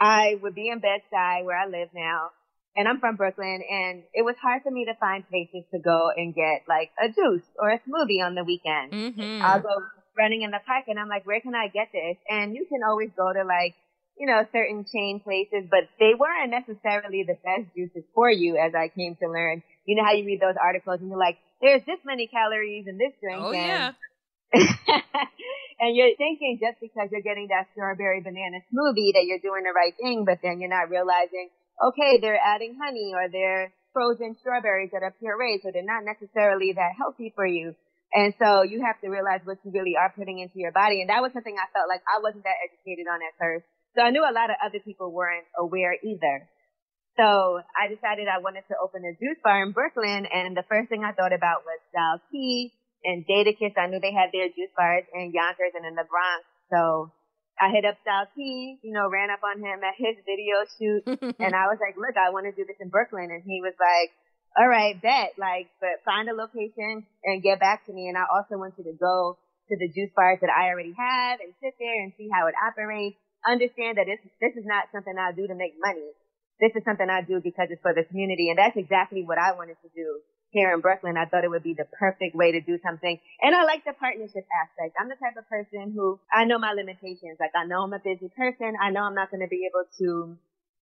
I 0.00 0.36
would 0.42 0.54
be 0.54 0.68
in 0.68 0.80
Bed-Stuy 0.80 1.44
where 1.44 1.58
I 1.58 1.66
live 1.66 1.88
now 1.94 2.30
and 2.76 2.88
I'm 2.88 3.00
from 3.00 3.16
Brooklyn 3.16 3.62
and 3.68 4.02
it 4.12 4.24
was 4.24 4.36
hard 4.40 4.62
for 4.62 4.70
me 4.70 4.86
to 4.86 4.94
find 4.94 5.28
places 5.28 5.64
to 5.72 5.78
go 5.78 6.10
and 6.14 6.34
get 6.34 6.64
like 6.68 6.90
a 7.02 7.08
juice 7.08 7.44
or 7.58 7.70
a 7.70 7.80
smoothie 7.80 8.24
on 8.24 8.34
the 8.34 8.44
weekend. 8.44 8.92
Mm-hmm. 8.92 9.42
I'll 9.42 9.60
go 9.60 9.76
running 10.16 10.42
in 10.42 10.50
the 10.50 10.60
park 10.66 10.84
and 10.88 10.98
I'm 10.98 11.08
like, 11.08 11.26
where 11.26 11.40
can 11.40 11.54
I 11.54 11.68
get 11.68 11.88
this? 11.92 12.16
And 12.28 12.54
you 12.54 12.66
can 12.68 12.80
always 12.86 13.10
go 13.16 13.32
to 13.32 13.44
like, 13.44 13.74
you 14.18 14.26
know, 14.26 14.46
certain 14.52 14.84
chain 14.92 15.20
places, 15.20 15.68
but 15.70 15.88
they 15.98 16.12
weren't 16.18 16.50
necessarily 16.50 17.24
the 17.26 17.36
best 17.44 17.74
juices 17.74 18.04
for 18.14 18.30
you 18.30 18.56
as 18.56 18.74
I 18.74 18.88
came 18.88 19.16
to 19.16 19.28
learn. 19.28 19.62
You 19.84 19.96
know 19.96 20.04
how 20.04 20.12
you 20.12 20.24
read 20.24 20.40
those 20.40 20.56
articles 20.60 21.00
and 21.00 21.08
you're 21.08 21.20
like, 21.20 21.38
there's 21.60 21.84
this 21.86 22.00
many 22.04 22.26
calories 22.26 22.86
in 22.86 22.96
this 22.98 23.12
drink. 23.20 23.40
Oh, 23.40 23.52
and, 23.52 23.68
yeah. 23.68 23.92
and 25.80 25.96
you're 25.96 26.16
thinking 26.16 26.60
just 26.60 26.80
because 26.80 27.08
you're 27.10 27.24
getting 27.24 27.48
that 27.48 27.68
strawberry 27.72 28.20
banana 28.20 28.62
smoothie 28.70 29.12
that 29.14 29.24
you're 29.26 29.42
doing 29.42 29.64
the 29.64 29.74
right 29.74 29.94
thing, 30.00 30.24
but 30.24 30.38
then 30.42 30.60
you're 30.60 30.72
not 30.72 30.90
realizing, 30.90 31.50
okay, 31.82 32.18
they're 32.20 32.40
adding 32.40 32.76
honey 32.80 33.12
or 33.14 33.28
they're 33.28 33.72
frozen 33.92 34.36
strawberries 34.40 34.90
that 34.92 35.02
are 35.02 35.14
pureed, 35.22 35.62
so 35.62 35.70
they're 35.72 35.86
not 35.86 36.04
necessarily 36.04 36.72
that 36.74 36.92
healthy 36.98 37.32
for 37.34 37.46
you. 37.46 37.74
And 38.14 38.34
so 38.38 38.62
you 38.62 38.82
have 38.86 39.00
to 39.02 39.08
realize 39.08 39.40
what 39.42 39.58
you 39.64 39.72
really 39.74 39.96
are 39.98 40.12
putting 40.14 40.38
into 40.38 40.58
your 40.62 40.70
body. 40.70 41.00
And 41.00 41.10
that 41.10 41.22
was 41.22 41.32
something 41.32 41.54
I 41.58 41.66
felt 41.74 41.88
like 41.88 42.02
I 42.06 42.22
wasn't 42.22 42.44
that 42.44 42.62
educated 42.62 43.10
on 43.10 43.18
at 43.18 43.34
first. 43.38 43.66
So 43.96 44.02
I 44.02 44.10
knew 44.10 44.22
a 44.22 44.34
lot 44.34 44.50
of 44.50 44.56
other 44.62 44.78
people 44.78 45.10
weren't 45.10 45.46
aware 45.58 45.94
either. 45.98 46.46
So 47.16 47.62
I 47.78 47.86
decided 47.86 48.26
I 48.26 48.42
wanted 48.42 48.66
to 48.66 48.74
open 48.82 49.06
a 49.06 49.14
juice 49.14 49.38
bar 49.42 49.62
in 49.62 49.70
Brooklyn, 49.70 50.26
and 50.26 50.56
the 50.56 50.66
first 50.66 50.90
thing 50.90 51.06
I 51.06 51.14
thought 51.14 51.32
about 51.32 51.62
was 51.62 51.78
Styles 51.94 52.20
P 52.30 52.74
and 53.06 53.22
Jadakiss. 53.22 53.78
I 53.78 53.86
knew 53.86 54.02
they 54.02 54.12
had 54.12 54.34
their 54.34 54.50
juice 54.50 54.74
bars 54.74 55.06
in 55.14 55.30
Yonkers 55.30 55.78
and 55.78 55.86
in 55.86 55.94
the 55.94 56.02
Bronx. 56.10 56.42
So 56.74 57.14
I 57.54 57.70
hit 57.70 57.86
up 57.86 57.94
Styles 58.02 58.34
P, 58.34 58.82
you 58.82 58.90
know, 58.90 59.06
ran 59.06 59.30
up 59.30 59.46
on 59.46 59.62
him 59.62 59.78
at 59.86 59.94
his 59.94 60.18
video 60.26 60.66
shoot, 60.74 61.06
and 61.38 61.54
I 61.54 61.70
was 61.70 61.78
like, 61.78 61.94
look, 61.94 62.18
I 62.18 62.34
want 62.34 62.50
to 62.50 62.52
do 62.52 62.66
this 62.66 62.82
in 62.82 62.90
Brooklyn. 62.90 63.30
And 63.30 63.46
he 63.46 63.62
was 63.62 63.78
like, 63.78 64.10
all 64.58 64.66
right, 64.66 64.98
bet, 64.98 65.38
like, 65.38 65.70
but 65.78 66.02
find 66.02 66.26
a 66.26 66.34
location 66.34 67.06
and 67.22 67.46
get 67.46 67.62
back 67.62 67.86
to 67.86 67.92
me. 67.94 68.10
And 68.10 68.18
I 68.18 68.26
also 68.26 68.58
want 68.58 68.74
you 68.74 68.90
to 68.90 68.96
go 68.98 69.38
to 69.70 69.74
the 69.78 69.86
juice 69.86 70.10
bars 70.18 70.42
that 70.42 70.50
I 70.50 70.66
already 70.66 70.94
have 70.98 71.38
and 71.38 71.54
sit 71.62 71.78
there 71.78 72.02
and 72.02 72.10
see 72.18 72.26
how 72.26 72.50
it 72.50 72.58
operates. 72.58 73.18
Understand 73.46 73.98
that 73.98 74.10
this, 74.10 74.18
this 74.42 74.54
is 74.58 74.66
not 74.66 74.90
something 74.90 75.14
I 75.14 75.30
do 75.30 75.46
to 75.46 75.54
make 75.54 75.78
money 75.78 76.10
this 76.60 76.72
is 76.74 76.84
something 76.84 77.08
I 77.10 77.22
do 77.22 77.40
because 77.42 77.68
it's 77.70 77.82
for 77.82 77.94
the 77.94 78.04
community. 78.04 78.50
And 78.50 78.58
that's 78.58 78.76
exactly 78.76 79.22
what 79.24 79.38
I 79.38 79.52
wanted 79.52 79.76
to 79.82 79.90
do 79.94 80.20
here 80.50 80.72
in 80.72 80.80
Brooklyn. 80.80 81.16
I 81.18 81.26
thought 81.26 81.44
it 81.44 81.50
would 81.50 81.66
be 81.66 81.74
the 81.74 81.86
perfect 81.98 82.34
way 82.34 82.52
to 82.52 82.60
do 82.60 82.78
something. 82.82 83.18
And 83.42 83.54
I 83.54 83.64
like 83.64 83.84
the 83.84 83.92
partnership 83.92 84.46
aspect. 84.46 84.94
I'm 84.98 85.10
the 85.10 85.18
type 85.18 85.34
of 85.36 85.48
person 85.50 85.92
who 85.92 86.20
I 86.32 86.44
know 86.44 86.58
my 86.58 86.72
limitations. 86.72 87.38
Like 87.40 87.52
I 87.54 87.66
know 87.66 87.82
I'm 87.82 87.92
a 87.92 87.98
busy 87.98 88.30
person. 88.30 88.78
I 88.80 88.90
know 88.90 89.02
I'm 89.02 89.18
not 89.18 89.30
going 89.30 89.42
to 89.42 89.50
be 89.50 89.66
able 89.66 89.84
to 89.98 90.38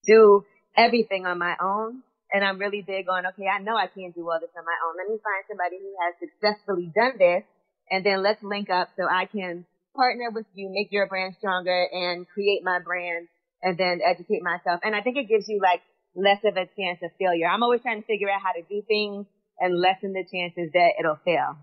do 0.05 0.43
everything 0.75 1.25
on 1.25 1.37
my 1.37 1.55
own. 1.61 2.01
And 2.33 2.43
I'm 2.43 2.59
really 2.59 2.81
big 2.85 3.09
on, 3.09 3.25
okay, 3.25 3.47
I 3.49 3.61
know 3.61 3.75
I 3.75 3.87
can't 3.87 4.13
do 4.13 4.21
all 4.29 4.37
this 4.41 4.53
on 4.57 4.65
my 4.65 4.77
own. 4.85 4.97
Let 4.97 5.09
me 5.09 5.17
find 5.17 5.41
somebody 5.49 5.77
who 5.81 5.93
has 5.97 6.13
successfully 6.21 6.91
done 6.93 7.17
this 7.17 7.43
and 7.89 8.05
then 8.05 8.21
let's 8.21 8.41
link 8.43 8.69
up 8.69 8.89
so 8.97 9.05
I 9.09 9.25
can 9.25 9.65
partner 9.95 10.29
with 10.31 10.45
you, 10.53 10.69
make 10.69 10.91
your 10.91 11.07
brand 11.07 11.35
stronger 11.39 11.87
and 11.91 12.27
create 12.29 12.61
my 12.63 12.79
brand 12.79 13.27
and 13.61 13.77
then 13.77 13.99
educate 14.05 14.41
myself. 14.41 14.81
And 14.83 14.95
I 14.95 15.01
think 15.01 15.17
it 15.17 15.27
gives 15.27 15.47
you 15.47 15.59
like 15.61 15.81
less 16.15 16.39
of 16.43 16.55
a 16.55 16.65
chance 16.77 16.99
of 17.03 17.11
failure. 17.19 17.47
I'm 17.47 17.63
always 17.63 17.81
trying 17.81 18.01
to 18.01 18.07
figure 18.07 18.29
out 18.29 18.41
how 18.41 18.53
to 18.53 18.61
do 18.67 18.81
things 18.87 19.25
and 19.59 19.79
lessen 19.79 20.13
the 20.13 20.23
chances 20.23 20.71
that 20.73 20.91
it'll 20.99 21.19
fail. 21.25 21.57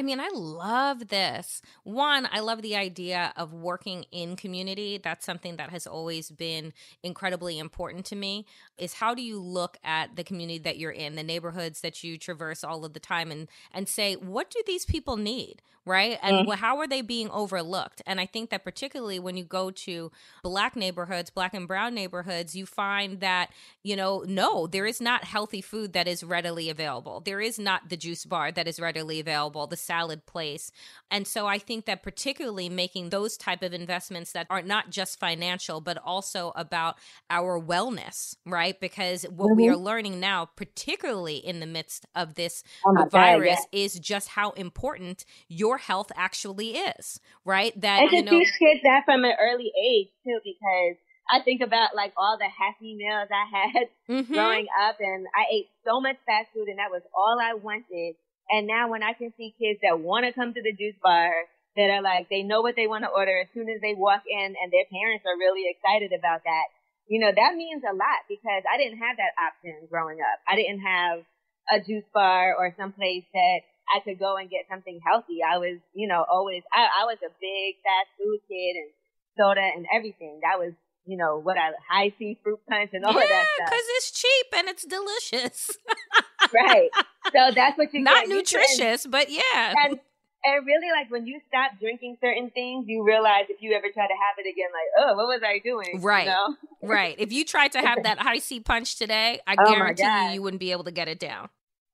I 0.00 0.02
mean, 0.02 0.18
I 0.18 0.30
love 0.32 1.08
this. 1.08 1.60
One, 1.84 2.26
I 2.32 2.40
love 2.40 2.62
the 2.62 2.74
idea 2.74 3.34
of 3.36 3.52
working 3.52 4.06
in 4.10 4.34
community. 4.34 4.96
That's 4.96 5.26
something 5.26 5.56
that 5.56 5.68
has 5.68 5.86
always 5.86 6.30
been 6.30 6.72
incredibly 7.02 7.58
important 7.58 8.06
to 8.06 8.16
me. 8.16 8.46
Is 8.78 8.94
how 8.94 9.14
do 9.14 9.20
you 9.20 9.38
look 9.38 9.76
at 9.84 10.16
the 10.16 10.24
community 10.24 10.58
that 10.60 10.78
you're 10.78 10.90
in, 10.90 11.16
the 11.16 11.22
neighborhoods 11.22 11.82
that 11.82 12.02
you 12.02 12.16
traverse 12.16 12.64
all 12.64 12.86
of 12.86 12.94
the 12.94 12.98
time 12.98 13.30
and 13.30 13.46
and 13.74 13.86
say, 13.86 14.14
what 14.14 14.48
do 14.48 14.62
these 14.66 14.86
people 14.86 15.18
need? 15.18 15.60
right? 15.86 16.18
And 16.22 16.46
mm. 16.46 16.54
how 16.56 16.78
are 16.78 16.86
they 16.86 17.02
being 17.02 17.30
overlooked? 17.30 18.02
And 18.06 18.20
I 18.20 18.26
think 18.26 18.50
that 18.50 18.64
particularly 18.64 19.18
when 19.18 19.36
you 19.36 19.44
go 19.44 19.70
to 19.70 20.12
black 20.42 20.76
neighborhoods, 20.76 21.30
black 21.30 21.54
and 21.54 21.66
brown 21.66 21.94
neighborhoods, 21.94 22.54
you 22.54 22.66
find 22.66 23.20
that, 23.20 23.50
you 23.82 23.96
know, 23.96 24.24
no, 24.26 24.66
there 24.66 24.86
is 24.86 25.00
not 25.00 25.24
healthy 25.24 25.60
food 25.60 25.92
that 25.94 26.06
is 26.06 26.22
readily 26.22 26.70
available. 26.70 27.20
There 27.20 27.40
is 27.40 27.58
not 27.58 27.88
the 27.88 27.96
juice 27.96 28.24
bar 28.24 28.52
that 28.52 28.68
is 28.68 28.78
readily 28.78 29.20
available, 29.20 29.66
the 29.66 29.76
salad 29.90 30.24
place. 30.24 30.70
And 31.10 31.26
so 31.26 31.48
I 31.48 31.58
think 31.58 31.86
that 31.86 32.04
particularly 32.04 32.68
making 32.68 33.10
those 33.10 33.36
type 33.36 33.64
of 33.64 33.74
investments 33.74 34.30
that 34.32 34.46
are 34.48 34.62
not 34.62 34.90
just 34.90 35.18
financial, 35.18 35.80
but 35.80 35.98
also 35.98 36.52
about 36.54 36.96
our 37.28 37.60
wellness, 37.60 38.36
right? 38.46 38.78
Because 38.78 39.24
what 39.24 39.46
mm-hmm. 39.46 39.56
we 39.56 39.68
are 39.68 39.76
learning 39.76 40.20
now, 40.20 40.48
particularly 40.54 41.38
in 41.38 41.58
the 41.58 41.66
midst 41.66 42.06
of 42.14 42.34
this 42.34 42.62
oh 42.86 43.04
virus, 43.10 43.58
God, 43.58 43.66
yeah. 43.72 43.84
is 43.84 43.98
just 43.98 44.28
how 44.28 44.50
important 44.50 45.24
your 45.48 45.78
health 45.78 46.12
actually 46.14 46.76
is, 46.76 47.18
right? 47.44 47.72
That 47.80 48.02
and 48.02 48.10
to 48.10 48.16
you 48.16 48.22
know, 48.22 48.30
teach 48.30 48.52
kids 48.60 48.80
that 48.84 49.02
from 49.04 49.24
an 49.24 49.32
early 49.40 49.72
age 49.76 50.08
too, 50.24 50.38
because 50.44 50.96
I 51.32 51.42
think 51.42 51.62
about 51.62 51.96
like 51.96 52.12
all 52.16 52.38
the 52.38 52.46
happy 52.46 52.94
meals 52.94 53.28
I 53.32 53.44
had 53.50 53.88
mm-hmm. 54.08 54.32
growing 54.32 54.66
up, 54.86 54.96
and 55.00 55.26
I 55.34 55.52
ate 55.52 55.68
so 55.84 56.00
much 56.00 56.16
fast 56.26 56.48
food, 56.54 56.68
and 56.68 56.78
that 56.78 56.92
was 56.92 57.02
all 57.12 57.38
I 57.42 57.54
wanted. 57.54 58.14
And 58.50 58.66
now 58.66 58.90
when 58.90 59.02
I 59.02 59.12
can 59.12 59.32
see 59.36 59.54
kids 59.58 59.80
that 59.82 60.00
want 60.00 60.26
to 60.26 60.32
come 60.32 60.52
to 60.54 60.62
the 60.62 60.74
juice 60.74 60.98
bar, 61.02 61.30
that 61.76 61.90
are 61.90 62.02
like 62.02 62.28
they 62.28 62.42
know 62.42 62.62
what 62.62 62.74
they 62.74 62.90
want 62.90 63.04
to 63.06 63.10
order 63.14 63.40
as 63.40 63.48
soon 63.54 63.70
as 63.70 63.80
they 63.80 63.94
walk 63.94 64.22
in, 64.26 64.54
and 64.58 64.72
their 64.72 64.90
parents 64.90 65.24
are 65.24 65.38
really 65.38 65.70
excited 65.70 66.10
about 66.10 66.42
that. 66.42 66.66
You 67.06 67.20
know, 67.20 67.30
that 67.30 67.54
means 67.54 67.82
a 67.86 67.94
lot 67.94 68.26
because 68.28 68.62
I 68.66 68.78
didn't 68.78 68.98
have 68.98 69.16
that 69.18 69.38
option 69.38 69.86
growing 69.90 70.18
up. 70.18 70.38
I 70.46 70.56
didn't 70.56 70.82
have 70.82 71.22
a 71.70 71.78
juice 71.78 72.06
bar 72.14 72.54
or 72.58 72.74
some 72.78 72.92
place 72.92 73.24
that 73.34 73.60
I 73.90 73.98
could 74.02 74.18
go 74.18 74.36
and 74.36 74.50
get 74.50 74.66
something 74.70 75.00
healthy. 75.02 75.42
I 75.42 75.58
was, 75.58 75.78
you 75.94 76.06
know, 76.06 76.24
always, 76.30 76.62
I, 76.70 76.86
I 77.02 77.04
was 77.06 77.18
a 77.22 77.34
big 77.42 77.82
fast 77.82 78.10
food 78.18 78.38
kid 78.46 78.78
and 78.78 78.90
soda 79.38 79.62
and 79.62 79.86
everything. 79.90 80.40
That 80.42 80.58
was, 80.58 80.74
you 81.06 81.16
know, 81.16 81.38
what 81.38 81.56
I, 81.56 81.70
Hi-C 81.90 82.38
fruit 82.42 82.60
punch 82.68 82.90
and 82.92 83.04
all 83.04 83.12
yeah, 83.12 83.22
of 83.22 83.28
that 83.28 83.46
stuff. 83.56 83.70
cause 83.70 83.84
it's 83.96 84.10
cheap 84.10 84.46
and 84.56 84.68
it's 84.68 84.84
delicious. 84.84 85.76
right. 86.54 86.90
So 87.32 87.54
that's 87.54 87.78
what 87.78 87.92
you 87.92 88.02
Not 88.02 88.28
nutritious, 88.28 89.06
but 89.06 89.30
yeah. 89.30 89.74
And, 89.84 89.98
and 90.44 90.66
really, 90.66 90.90
like 90.92 91.10
when 91.10 91.26
you 91.26 91.40
stop 91.48 91.72
drinking 91.80 92.16
certain 92.20 92.50
things, 92.50 92.86
you 92.88 93.04
realize 93.04 93.44
if 93.48 93.60
you 93.60 93.72
ever 93.72 93.88
try 93.92 94.06
to 94.06 94.14
have 94.14 94.38
it 94.38 94.48
again, 94.48 94.68
like, 94.72 95.06
oh, 95.06 95.16
what 95.16 95.26
was 95.26 95.42
I 95.44 95.58
doing? 95.58 96.00
Right, 96.02 96.24
you 96.24 96.30
know? 96.30 96.56
right. 96.82 97.14
If 97.18 97.32
you 97.32 97.44
tried 97.44 97.72
to 97.72 97.78
have 97.80 98.04
that 98.04 98.18
Hi-C 98.18 98.60
punch 98.60 98.96
today, 98.96 99.40
I 99.46 99.56
oh 99.58 99.70
guarantee 99.70 100.04
you, 100.04 100.34
you 100.34 100.42
wouldn't 100.42 100.60
be 100.60 100.72
able 100.72 100.84
to 100.84 100.92
get 100.92 101.08
it 101.08 101.18
down 101.18 101.50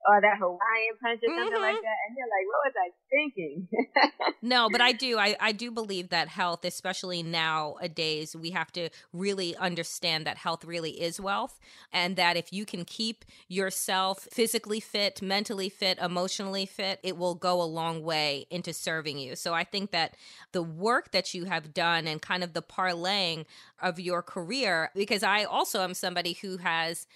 or 0.07 0.23
that 0.23 0.39
Hawaiian 0.39 0.95
punch 1.03 1.21
or 1.23 1.31
something 1.35 1.51
mm-hmm. 1.51 1.67
like 1.67 1.83
that. 1.83 1.99
And 2.07 2.15
you're 2.15 2.31
like, 2.31 2.47
what 2.47 2.63
was 2.71 2.77
I 2.79 2.89
thinking? 3.11 3.69
no, 4.43 4.69
but 4.71 4.81
I 4.81 4.93
do. 4.93 5.19
I, 5.19 5.37
I 5.41 5.53
do 5.53 5.71
believe 5.71 6.11
that 6.11 6.29
health, 6.29 6.65
especially 6.65 7.23
nowadays, 7.23 8.35
we 8.37 8.51
have 8.51 8.73
to 8.73 8.89
really 9.13 9.57
understand 9.57 10.27
that 10.27 10.37
health 10.37 10.65
really 10.65 11.01
is 11.01 11.21
wealth. 11.21 11.59
And 11.93 12.17
that 12.17 12.37
if 12.37 12.53
you 12.53 12.65
can 12.65 12.85
keep 12.85 13.25
yourself 13.49 14.29
physically 14.31 14.81
fit, 14.81 15.23
mentally 15.23 15.69
fit, 15.69 15.99
emotionally 15.99 16.67
fit, 16.67 17.01
it 17.03 17.17
will 17.17 17.35
go 17.35 17.61
a 17.61 17.65
long 17.65 18.03
way 18.03 18.47
into 18.51 18.73
serving 18.73 19.19
you. 19.19 19.37
So 19.37 19.55
I 19.55 19.65
think 19.65 19.91
that 19.93 20.17
the 20.53 20.63
work 20.63 21.13
that 21.13 21.35
you 21.35 21.45
have 21.45 21.73
done 21.73 22.07
and 22.07 22.21
kind 22.21 22.45
of 22.45 22.53
the 22.53 22.63
parlaying 22.63 23.47
of 23.81 23.99
your 24.01 24.23
career, 24.23 24.91
because 24.95 25.23
I 25.23 25.45
also 25.45 25.81
am 25.83 25.95
somebody 25.95 26.35
who 26.35 26.59
has 26.59 27.07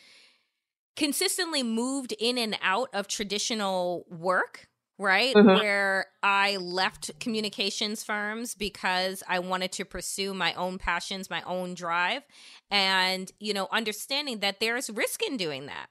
consistently 0.97 1.63
moved 1.63 2.13
in 2.19 2.37
and 2.37 2.59
out 2.63 2.91
of 2.93 3.09
traditional 3.09 4.05
work 4.11 4.70
right? 5.01 5.35
Mm-hmm. 5.35 5.49
Where 5.49 6.07
I 6.23 6.59
left 6.59 7.19
communications 7.19 8.05
firms 8.05 8.55
because 8.55 9.23
I 9.27 9.39
wanted 9.39 9.73
to 9.73 9.85
pursue 9.85 10.35
my 10.35 10.53
own 10.55 10.79
passions, 10.79 11.31
my 11.31 11.43
own 11.43 11.75
drive, 11.75 12.23
and, 12.71 13.33
you 13.41 13.55
know, 13.55 13.67
understanding 13.73 14.41
that 14.41 14.61
there's 14.61 14.91
risk 14.91 15.23
in 15.23 15.39
doing 15.39 15.67
that. 15.67 15.87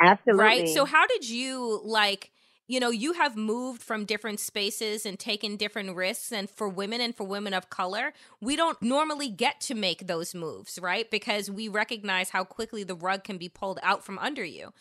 Absolutely. 0.00 0.44
Right. 0.44 0.68
So, 0.68 0.84
how 0.84 1.06
did 1.06 1.28
you 1.28 1.80
like 1.84 2.30
you 2.70 2.78
know, 2.80 2.90
you 2.90 3.14
have 3.14 3.34
moved 3.34 3.82
from 3.82 4.04
different 4.04 4.40
spaces 4.40 5.06
and 5.06 5.18
taken 5.18 5.56
different 5.56 5.96
risks. 5.96 6.30
And 6.30 6.50
for 6.50 6.68
women 6.68 7.00
and 7.00 7.16
for 7.16 7.24
women 7.24 7.54
of 7.54 7.70
color, 7.70 8.12
we 8.42 8.56
don't 8.56 8.80
normally 8.82 9.30
get 9.30 9.58
to 9.62 9.74
make 9.74 10.06
those 10.06 10.34
moves, 10.34 10.78
right? 10.78 11.10
Because 11.10 11.50
we 11.50 11.68
recognize 11.68 12.28
how 12.28 12.44
quickly 12.44 12.84
the 12.84 12.94
rug 12.94 13.24
can 13.24 13.38
be 13.38 13.48
pulled 13.48 13.78
out 13.82 14.04
from 14.04 14.18
under 14.18 14.44
you. 14.44 14.74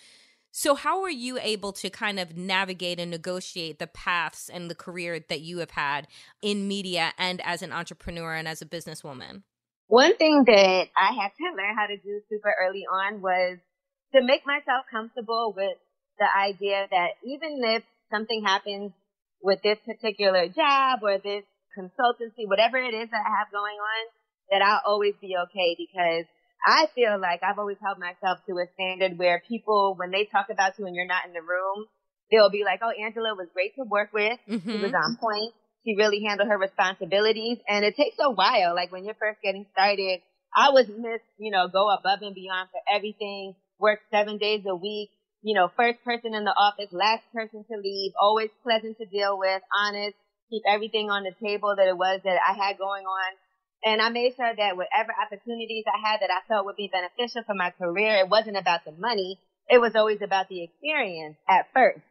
So, 0.57 0.73
how 0.73 1.03
are 1.03 1.11
you 1.11 1.37
able 1.37 1.71
to 1.73 1.89
kind 1.91 2.19
of 2.19 2.35
navigate 2.35 2.99
and 2.99 3.11
negotiate 3.11 3.77
the 3.77 3.85
paths 3.85 4.49
and 4.49 4.71
the 4.71 4.73
career 4.73 5.19
that 5.29 5.41
you 5.41 5.59
have 5.59 5.69
had 5.69 6.07
in 6.41 6.67
media 6.67 7.13
and 7.19 7.39
as 7.45 7.61
an 7.61 7.71
entrepreneur 7.71 8.33
and 8.33 8.47
as 8.47 8.59
a 8.63 8.65
businesswoman? 8.65 9.43
One 9.85 10.17
thing 10.17 10.45
that 10.47 10.87
I 10.97 11.13
had 11.13 11.29
to 11.37 11.55
learn 11.55 11.75
how 11.77 11.85
to 11.85 11.97
do 11.97 12.21
super 12.27 12.51
early 12.59 12.87
on 12.91 13.21
was 13.21 13.59
to 14.15 14.23
make 14.23 14.47
myself 14.47 14.85
comfortable 14.89 15.53
with 15.55 15.77
the 16.17 16.25
idea 16.25 16.87
that 16.89 17.09
even 17.23 17.61
if 17.63 17.83
something 18.11 18.43
happens 18.43 18.93
with 19.43 19.61
this 19.61 19.77
particular 19.85 20.47
job 20.47 21.01
or 21.03 21.19
this 21.19 21.45
consultancy, 21.77 22.47
whatever 22.49 22.79
it 22.79 22.95
is 22.95 23.11
that 23.11 23.21
I 23.21 23.37
have 23.37 23.51
going 23.51 23.77
on, 23.77 24.07
that 24.49 24.63
I'll 24.63 24.81
always 24.91 25.13
be 25.21 25.35
okay 25.37 25.75
because 25.77 26.25
I 26.65 26.87
feel 26.95 27.19
like 27.19 27.41
I've 27.43 27.59
always 27.59 27.77
held 27.81 27.99
myself 27.99 28.39
to 28.47 28.53
a 28.57 28.65
standard 28.73 29.17
where 29.17 29.41
people, 29.47 29.95
when 29.97 30.11
they 30.11 30.25
talk 30.25 30.47
about 30.49 30.77
you 30.77 30.85
and 30.85 30.95
you're 30.95 31.05
not 31.05 31.25
in 31.25 31.33
the 31.33 31.41
room, 31.41 31.85
they'll 32.31 32.49
be 32.49 32.63
like, 32.63 32.79
oh, 32.83 32.91
Angela 32.91 33.35
was 33.35 33.47
great 33.53 33.75
to 33.75 33.83
work 33.83 34.11
with. 34.13 34.39
Mm-hmm. 34.49 34.69
She 34.69 34.77
was 34.77 34.93
on 34.93 35.17
point. 35.17 35.53
She 35.85 35.95
really 35.95 36.23
handled 36.23 36.49
her 36.49 36.57
responsibilities. 36.57 37.57
And 37.67 37.85
it 37.85 37.95
takes 37.95 38.17
a 38.19 38.31
while. 38.31 38.75
Like 38.75 38.91
when 38.91 39.05
you're 39.05 39.15
first 39.19 39.39
getting 39.41 39.65
started, 39.71 40.19
I 40.55 40.71
was 40.71 40.87
miss, 40.87 41.21
you 41.37 41.51
know, 41.51 41.67
go 41.67 41.89
above 41.89 42.19
and 42.21 42.35
beyond 42.35 42.69
for 42.71 42.81
everything, 42.91 43.55
work 43.79 43.99
seven 44.11 44.37
days 44.37 44.63
a 44.67 44.75
week, 44.75 45.09
you 45.41 45.53
know, 45.53 45.69
first 45.77 46.03
person 46.03 46.33
in 46.33 46.43
the 46.43 46.55
office, 46.57 46.91
last 46.91 47.23
person 47.33 47.63
to 47.69 47.77
leave, 47.77 48.11
always 48.19 48.49
pleasant 48.63 48.97
to 48.97 49.05
deal 49.05 49.37
with, 49.37 49.61
honest, 49.71 50.15
keep 50.49 50.63
everything 50.67 51.09
on 51.09 51.23
the 51.23 51.35
table 51.45 51.75
that 51.77 51.87
it 51.87 51.97
was 51.97 52.21
that 52.23 52.39
I 52.41 52.53
had 52.53 52.77
going 52.77 53.05
on. 53.05 53.31
And 53.83 54.01
I 54.01 54.09
made 54.09 54.33
sure 54.35 54.51
that 54.55 54.75
whatever 54.75 55.13
opportunities 55.13 55.85
I 55.87 55.99
had 56.09 56.21
that 56.21 56.31
I 56.31 56.41
felt 56.47 56.65
would 56.65 56.75
be 56.75 56.91
beneficial 56.91 57.43
for 57.45 57.53
my 57.53 57.71
career, 57.71 58.17
it 58.17 58.29
wasn't 58.29 58.57
about 58.57 58.85
the 58.85 58.91
money. 58.91 59.39
It 59.69 59.79
was 59.79 59.95
always 59.95 60.21
about 60.21 60.49
the 60.49 60.63
experience 60.63 61.37
at 61.47 61.67
first. 61.73 62.01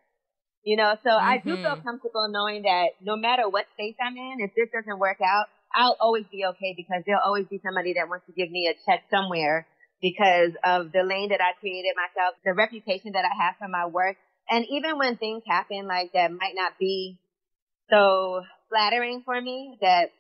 You 0.63 0.77
know, 0.77 0.97
so 1.03 1.11
mm-hmm. 1.11 1.29
I 1.29 1.39
do 1.39 1.57
feel 1.57 1.77
mm-hmm. 1.77 1.87
comfortable 1.87 2.29
knowing 2.29 2.63
that 2.63 2.99
no 3.01 3.17
matter 3.17 3.49
what 3.49 3.67
space 3.75 3.97
I'm 4.01 4.17
in, 4.17 4.39
if 4.41 4.51
this 4.57 4.69
doesn't 4.73 4.99
work 4.99 5.19
out, 5.23 5.47
I'll 5.75 5.97
always 6.01 6.25
be 6.31 6.45
okay 6.45 6.75
because 6.77 7.03
there'll 7.07 7.23
always 7.25 7.47
be 7.47 7.61
somebody 7.65 7.95
that 7.95 8.09
wants 8.09 8.27
to 8.27 8.33
give 8.33 8.51
me 8.51 8.67
a 8.67 8.75
check 8.89 9.05
somewhere 9.11 9.67
because 10.01 10.53
of 10.65 10.93
the 10.93 11.03
lane 11.03 11.31
that 11.31 11.41
I 11.41 11.59
created 11.61 11.95
myself, 11.97 12.35
the 12.45 12.53
reputation 12.53 13.13
that 13.13 13.25
I 13.25 13.45
have 13.45 13.57
for 13.59 13.69
my 13.69 13.87
work. 13.87 14.17
And 14.49 14.65
even 14.71 14.99
when 14.99 15.17
things 15.17 15.43
happen 15.47 15.87
like 15.87 16.13
that 16.13 16.31
might 16.31 16.55
not 16.55 16.79
be 16.79 17.19
so 17.91 18.43
flattering 18.69 19.23
for 19.25 19.41
me 19.41 19.79
that 19.81 20.11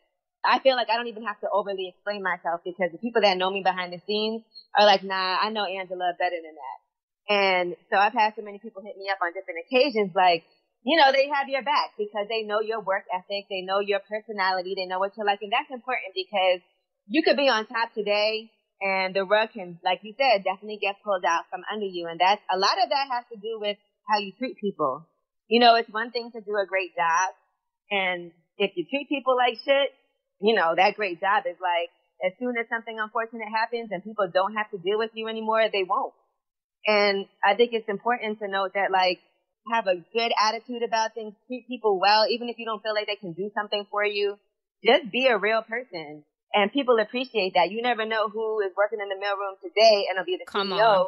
I 0.46 0.60
feel 0.60 0.76
like 0.76 0.88
I 0.90 0.96
don't 0.96 1.08
even 1.08 1.24
have 1.24 1.40
to 1.40 1.48
overly 1.52 1.88
explain 1.88 2.22
myself 2.22 2.60
because 2.64 2.92
the 2.92 2.98
people 2.98 3.22
that 3.22 3.36
know 3.36 3.50
me 3.50 3.62
behind 3.62 3.92
the 3.92 4.00
scenes 4.06 4.42
are 4.78 4.86
like, 4.86 5.02
nah, 5.02 5.38
I 5.42 5.50
know 5.50 5.64
Angela 5.64 6.14
better 6.18 6.36
than 6.38 6.54
that. 6.54 6.78
And 7.28 7.76
so 7.90 7.98
I've 7.98 8.14
had 8.14 8.34
so 8.36 8.42
many 8.42 8.58
people 8.58 8.82
hit 8.82 8.96
me 8.96 9.10
up 9.10 9.18
on 9.20 9.34
different 9.34 9.66
occasions 9.66 10.14
like, 10.14 10.44
you 10.86 10.96
know, 10.96 11.10
they 11.10 11.26
have 11.26 11.48
your 11.48 11.62
back 11.62 11.98
because 11.98 12.30
they 12.30 12.42
know 12.46 12.60
your 12.60 12.80
work 12.80 13.02
ethic, 13.10 13.50
they 13.50 13.66
know 13.66 13.80
your 13.80 13.98
personality, 14.06 14.74
they 14.78 14.86
know 14.86 15.00
what 15.00 15.16
you're 15.16 15.26
like. 15.26 15.42
And 15.42 15.50
that's 15.50 15.70
important 15.74 16.14
because 16.14 16.62
you 17.08 17.22
could 17.26 17.36
be 17.36 17.50
on 17.50 17.66
top 17.66 17.92
today 17.92 18.50
and 18.80 19.14
the 19.14 19.24
rug 19.24 19.50
can, 19.52 19.80
like 19.82 20.00
you 20.02 20.14
said, 20.14 20.44
definitely 20.44 20.78
get 20.78 21.02
pulled 21.02 21.24
out 21.26 21.50
from 21.50 21.66
under 21.66 21.86
you. 21.86 22.06
And 22.06 22.20
that's 22.20 22.42
a 22.46 22.58
lot 22.58 22.78
of 22.78 22.90
that 22.90 23.10
has 23.10 23.24
to 23.32 23.38
do 23.38 23.58
with 23.58 23.76
how 24.06 24.18
you 24.18 24.30
treat 24.38 24.58
people. 24.60 25.06
You 25.48 25.60
know, 25.60 25.74
it's 25.74 25.90
one 25.90 26.10
thing 26.10 26.30
to 26.32 26.40
do 26.40 26.54
a 26.54 26.66
great 26.66 26.94
job, 26.94 27.34
and 27.90 28.32
if 28.58 28.72
you 28.74 28.84
treat 28.90 29.08
people 29.08 29.36
like 29.36 29.58
shit, 29.64 29.90
you 30.40 30.54
know 30.54 30.74
that 30.76 30.96
great 30.96 31.20
job 31.20 31.44
is 31.46 31.56
like 31.60 31.90
as 32.24 32.32
soon 32.38 32.56
as 32.56 32.66
something 32.68 32.98
unfortunate 32.98 33.48
happens 33.52 33.90
and 33.92 34.02
people 34.02 34.28
don't 34.32 34.54
have 34.54 34.70
to 34.70 34.78
deal 34.78 34.98
with 34.98 35.10
you 35.14 35.28
anymore, 35.28 35.68
they 35.72 35.84
won't. 35.84 36.14
And 36.86 37.26
I 37.44 37.54
think 37.54 37.72
it's 37.72 37.88
important 37.88 38.38
to 38.38 38.48
note 38.48 38.72
that 38.74 38.90
like 38.90 39.20
have 39.72 39.86
a 39.86 39.96
good 39.96 40.32
attitude 40.40 40.82
about 40.82 41.14
things, 41.14 41.34
treat 41.46 41.66
people 41.68 41.98
well, 42.00 42.26
even 42.30 42.48
if 42.48 42.56
you 42.58 42.64
don't 42.64 42.82
feel 42.82 42.94
like 42.94 43.06
they 43.06 43.16
can 43.16 43.32
do 43.32 43.50
something 43.54 43.86
for 43.90 44.04
you. 44.04 44.38
Just 44.84 45.10
be 45.10 45.26
a 45.26 45.36
real 45.36 45.62
person. 45.62 46.24
And 46.54 46.72
people 46.72 46.98
appreciate 47.00 47.54
that. 47.54 47.70
You 47.70 47.82
never 47.82 48.06
know 48.06 48.28
who 48.28 48.60
is 48.60 48.72
working 48.76 49.00
in 49.00 49.08
the 49.08 49.16
mailroom 49.16 49.60
today 49.60 50.06
and 50.08 50.16
it'll 50.16 50.24
be 50.24 50.38
the 50.38 50.50
Come 50.50 50.70
CEO. 50.70 50.80
on. 50.80 51.06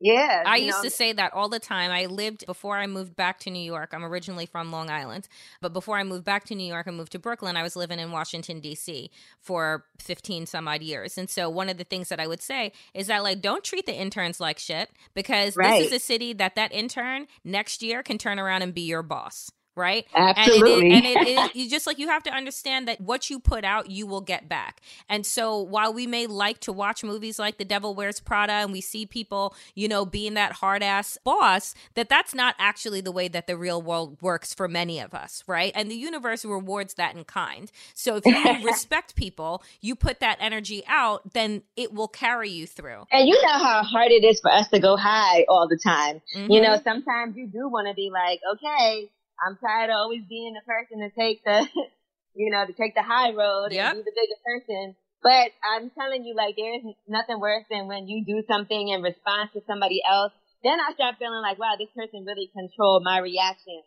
Yeah. 0.00 0.42
I 0.46 0.56
used 0.56 0.78
know, 0.78 0.84
to 0.84 0.90
say 0.90 1.12
that 1.12 1.34
all 1.34 1.48
the 1.48 1.58
time. 1.58 1.90
I 1.90 2.06
lived 2.06 2.46
before 2.46 2.78
I 2.78 2.86
moved 2.86 3.14
back 3.16 3.38
to 3.40 3.50
New 3.50 3.62
York. 3.62 3.90
I'm 3.92 4.04
originally 4.04 4.46
from 4.46 4.72
Long 4.72 4.88
Island, 4.90 5.28
but 5.60 5.72
before 5.72 5.98
I 5.98 6.04
moved 6.04 6.24
back 6.24 6.44
to 6.46 6.54
New 6.54 6.66
York 6.66 6.86
and 6.86 6.96
moved 6.96 7.12
to 7.12 7.18
Brooklyn, 7.18 7.56
I 7.56 7.62
was 7.62 7.76
living 7.76 7.98
in 7.98 8.10
Washington 8.10 8.60
D.C. 8.60 9.10
for 9.40 9.84
15 9.98 10.46
some 10.46 10.66
odd 10.66 10.82
years. 10.82 11.18
And 11.18 11.28
so 11.28 11.50
one 11.50 11.68
of 11.68 11.76
the 11.76 11.84
things 11.84 12.08
that 12.08 12.18
I 12.20 12.26
would 12.26 12.42
say 12.42 12.72
is 12.94 13.08
that 13.08 13.22
like 13.22 13.42
don't 13.42 13.62
treat 13.62 13.84
the 13.86 13.94
interns 13.94 14.40
like 14.40 14.58
shit 14.58 14.90
because 15.14 15.56
Right. 15.56 15.80
this 15.82 15.88
is 15.88 16.02
a 16.02 16.04
city 16.04 16.32
that 16.34 16.54
that 16.54 16.72
intern 16.72 17.26
next 17.44 17.82
year 17.82 18.02
can 18.02 18.16
turn 18.18 18.38
around 18.38 18.62
and 18.62 18.72
be 18.72 18.82
your 18.82 19.02
boss. 19.02 19.50
Right, 19.76 20.06
Absolutely. 20.14 20.90
and 20.90 21.06
it 21.06 21.22
is, 21.22 21.24
and 21.24 21.26
it 21.26 21.26
is 21.26 21.50
you 21.54 21.70
just 21.70 21.86
like 21.86 21.98
you 21.98 22.08
have 22.08 22.22
to 22.24 22.30
understand 22.30 22.88
that 22.88 23.00
what 23.00 23.30
you 23.30 23.38
put 23.40 23.64
out, 23.64 23.90
you 23.90 24.06
will 24.06 24.20
get 24.20 24.48
back. 24.48 24.80
And 25.08 25.24
so 25.24 25.58
while 25.60 25.92
we 25.92 26.06
may 26.06 26.26
like 26.26 26.60
to 26.60 26.72
watch 26.72 27.04
movies 27.04 27.38
like 27.38 27.56
The 27.58 27.64
Devil 27.64 27.94
Wears 27.94 28.20
Prada, 28.20 28.52
and 28.52 28.72
we 28.72 28.80
see 28.80 29.06
people, 29.06 29.54
you 29.74 29.88
know, 29.88 30.04
being 30.04 30.34
that 30.34 30.52
hard 30.54 30.82
ass 30.82 31.16
boss, 31.24 31.74
that 31.94 32.08
that's 32.08 32.34
not 32.34 32.54
actually 32.58 33.00
the 33.00 33.12
way 33.12 33.28
that 33.28 33.46
the 33.46 33.56
real 33.56 33.80
world 33.80 34.18
works 34.20 34.52
for 34.52 34.68
many 34.68 34.98
of 35.00 35.14
us, 35.14 35.44
right? 35.46 35.72
And 35.74 35.90
the 35.90 35.94
universe 35.96 36.44
rewards 36.44 36.94
that 36.94 37.14
in 37.14 37.24
kind. 37.24 37.70
So 37.94 38.16
if 38.16 38.28
you 38.28 38.56
respect 38.60 39.14
people, 39.14 39.62
you 39.80 39.94
put 39.94 40.20
that 40.20 40.36
energy 40.40 40.82
out, 40.86 41.32
then 41.32 41.62
it 41.76 41.92
will 41.94 42.08
carry 42.08 42.50
you 42.50 42.66
through. 42.66 43.06
And 43.12 43.28
you 43.28 43.40
know 43.42 43.58
how 43.58 43.82
hard 43.82 44.10
it 44.10 44.24
is 44.24 44.40
for 44.40 44.50
us 44.52 44.68
to 44.68 44.80
go 44.80 44.96
high 44.96 45.44
all 45.48 45.68
the 45.68 45.78
time. 45.78 46.20
You 46.48 46.60
Mhm. 46.60 46.62
know, 46.62 46.78
sometimes 46.82 47.36
you 47.36 47.46
do 47.46 47.68
want 47.68 47.88
to 47.88 47.94
be 47.94 48.10
like, 48.12 48.40
okay, 48.54 49.08
I'm 49.40 49.56
tired 49.56 49.90
of 49.90 49.96
always 49.96 50.22
being 50.28 50.54
the 50.54 50.64
person 50.64 51.00
to 51.00 51.10
take 51.16 51.44
the, 51.44 51.66
you 52.34 52.50
know, 52.50 52.66
to 52.66 52.72
take 52.72 52.94
the 52.94 53.02
high 53.02 53.32
road 53.32 53.72
Yep. 53.72 53.92
and 53.92 53.98
be 53.98 54.02
the 54.04 54.16
bigger 54.16 54.40
person. 54.44 54.96
But 55.22 55.52
I'm 55.60 55.90
telling 55.90 56.24
you, 56.24 56.34
like, 56.34 56.56
there's 56.56 56.84
nothing 57.08 57.40
worse 57.40 57.64
than 57.70 57.88
when 57.88 58.08
you 58.08 58.24
do 58.24 58.42
something 58.48 58.88
in 58.88 59.02
response 59.02 59.52
to 59.52 59.60
somebody 59.66 60.00
else. 60.08 60.32
Then 60.64 60.80
I 60.80 60.92
start 60.94 61.16
feeling 61.18 61.42
like, 61.42 61.58
wow, 61.58 61.76
this 61.78 61.92
person 61.96 62.24
really 62.24 62.48
controlled 62.56 63.04
my 63.04 63.18
reaction 63.18 63.82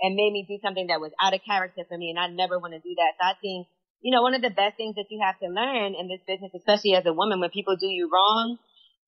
and 0.00 0.16
made 0.16 0.32
me 0.32 0.46
do 0.48 0.56
something 0.64 0.86
that 0.88 1.00
was 1.00 1.12
out 1.20 1.34
of 1.34 1.44
character 1.44 1.82
for 1.88 1.96
me. 1.98 2.08
And 2.10 2.18
I 2.18 2.28
never 2.32 2.58
want 2.58 2.72
to 2.72 2.80
do 2.80 2.94
that. 2.96 3.20
So 3.20 3.24
I 3.24 3.34
think, 3.40 3.66
you 4.00 4.14
know, 4.14 4.22
one 4.22 4.34
of 4.34 4.42
the 4.42 4.50
best 4.50 4.76
things 4.76 4.96
that 4.96 5.10
you 5.10 5.20
have 5.24 5.38
to 5.40 5.48
learn 5.48 5.92
in 5.92 6.08
this 6.08 6.24
business, 6.26 6.52
especially 6.56 6.94
as 6.94 7.04
a 7.04 7.12
woman, 7.12 7.40
when 7.40 7.50
people 7.50 7.76
do 7.76 7.86
you 7.86 8.08
wrong, 8.12 8.56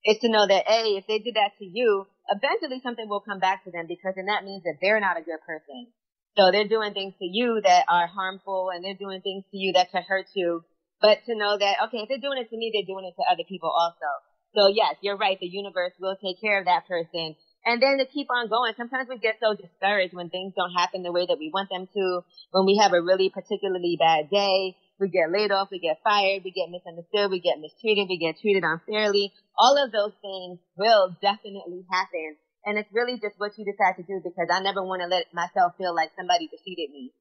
is 0.04 0.18
to 0.18 0.28
know 0.28 0.46
that 0.46 0.68
A, 0.68 0.96
if 0.96 1.06
they 1.06 1.18
did 1.18 1.36
that 1.36 1.52
to 1.58 1.64
you, 1.64 2.06
eventually 2.30 2.80
something 2.82 3.08
will 3.08 3.20
come 3.20 3.38
back 3.38 3.64
to 3.64 3.70
them 3.70 3.86
because 3.86 4.14
then 4.16 4.26
that 4.26 4.44
means 4.44 4.62
that 4.64 4.78
they're 4.80 5.00
not 5.00 5.18
a 5.18 5.26
good 5.26 5.42
person. 5.46 5.90
So 6.38 6.50
they're 6.50 6.68
doing 6.68 6.94
things 6.94 7.14
to 7.18 7.26
you 7.26 7.60
that 7.64 7.84
are 7.88 8.06
harmful 8.06 8.70
and 8.72 8.84
they're 8.84 8.94
doing 8.94 9.20
things 9.20 9.44
to 9.50 9.58
you 9.58 9.72
that 9.74 9.90
could 9.90 10.04
hurt 10.06 10.26
you. 10.34 10.62
But 11.02 11.18
to 11.26 11.34
know 11.34 11.58
that, 11.58 11.88
okay, 11.88 11.98
if 12.04 12.08
they're 12.08 12.22
doing 12.22 12.38
it 12.38 12.50
to 12.50 12.56
me, 12.56 12.70
they're 12.72 12.86
doing 12.86 13.04
it 13.04 13.14
to 13.18 13.24
other 13.26 13.42
people 13.48 13.70
also. 13.70 14.10
So 14.54 14.68
yes, 14.68 14.96
you're 15.00 15.16
right. 15.16 15.38
The 15.40 15.46
universe 15.46 15.92
will 15.98 16.16
take 16.22 16.40
care 16.40 16.58
of 16.58 16.66
that 16.66 16.86
person. 16.86 17.34
And 17.64 17.82
then 17.82 17.98
to 17.98 18.06
keep 18.06 18.28
on 18.30 18.48
going, 18.48 18.72
sometimes 18.76 19.08
we 19.08 19.18
get 19.18 19.36
so 19.40 19.54
discouraged 19.54 20.14
when 20.14 20.30
things 20.30 20.54
don't 20.56 20.72
happen 20.72 21.02
the 21.02 21.12
way 21.12 21.26
that 21.26 21.38
we 21.38 21.50
want 21.52 21.68
them 21.68 21.86
to, 21.92 22.24
when 22.52 22.64
we 22.64 22.78
have 22.80 22.92
a 22.92 23.02
really 23.02 23.28
particularly 23.28 23.96
bad 23.98 24.30
day, 24.30 24.76
we 25.00 25.08
get 25.08 25.32
laid 25.32 25.50
off, 25.50 25.68
we 25.70 25.80
get 25.80 25.98
fired, 26.04 26.42
we 26.44 26.52
get 26.52 26.70
misunderstood, 26.70 27.30
we 27.30 27.40
get 27.40 27.58
mistreated, 27.58 28.08
we 28.08 28.18
get 28.18 28.38
treated 28.40 28.62
unfairly. 28.62 29.32
All 29.58 29.82
of 29.82 29.92
those 29.92 30.12
things 30.20 30.58
will 30.76 31.16
definitely 31.20 31.84
happen. 31.90 32.36
And 32.64 32.78
it's 32.78 32.92
really 32.92 33.18
just 33.18 33.38
what 33.38 33.56
you 33.56 33.64
decide 33.64 33.96
to 33.96 34.02
do 34.02 34.20
because 34.22 34.48
I 34.52 34.60
never 34.60 34.82
want 34.82 35.02
to 35.02 35.08
let 35.08 35.32
myself 35.32 35.72
feel 35.78 35.94
like 35.94 36.10
somebody 36.16 36.46
defeated 36.48 36.90
me. 36.92 37.12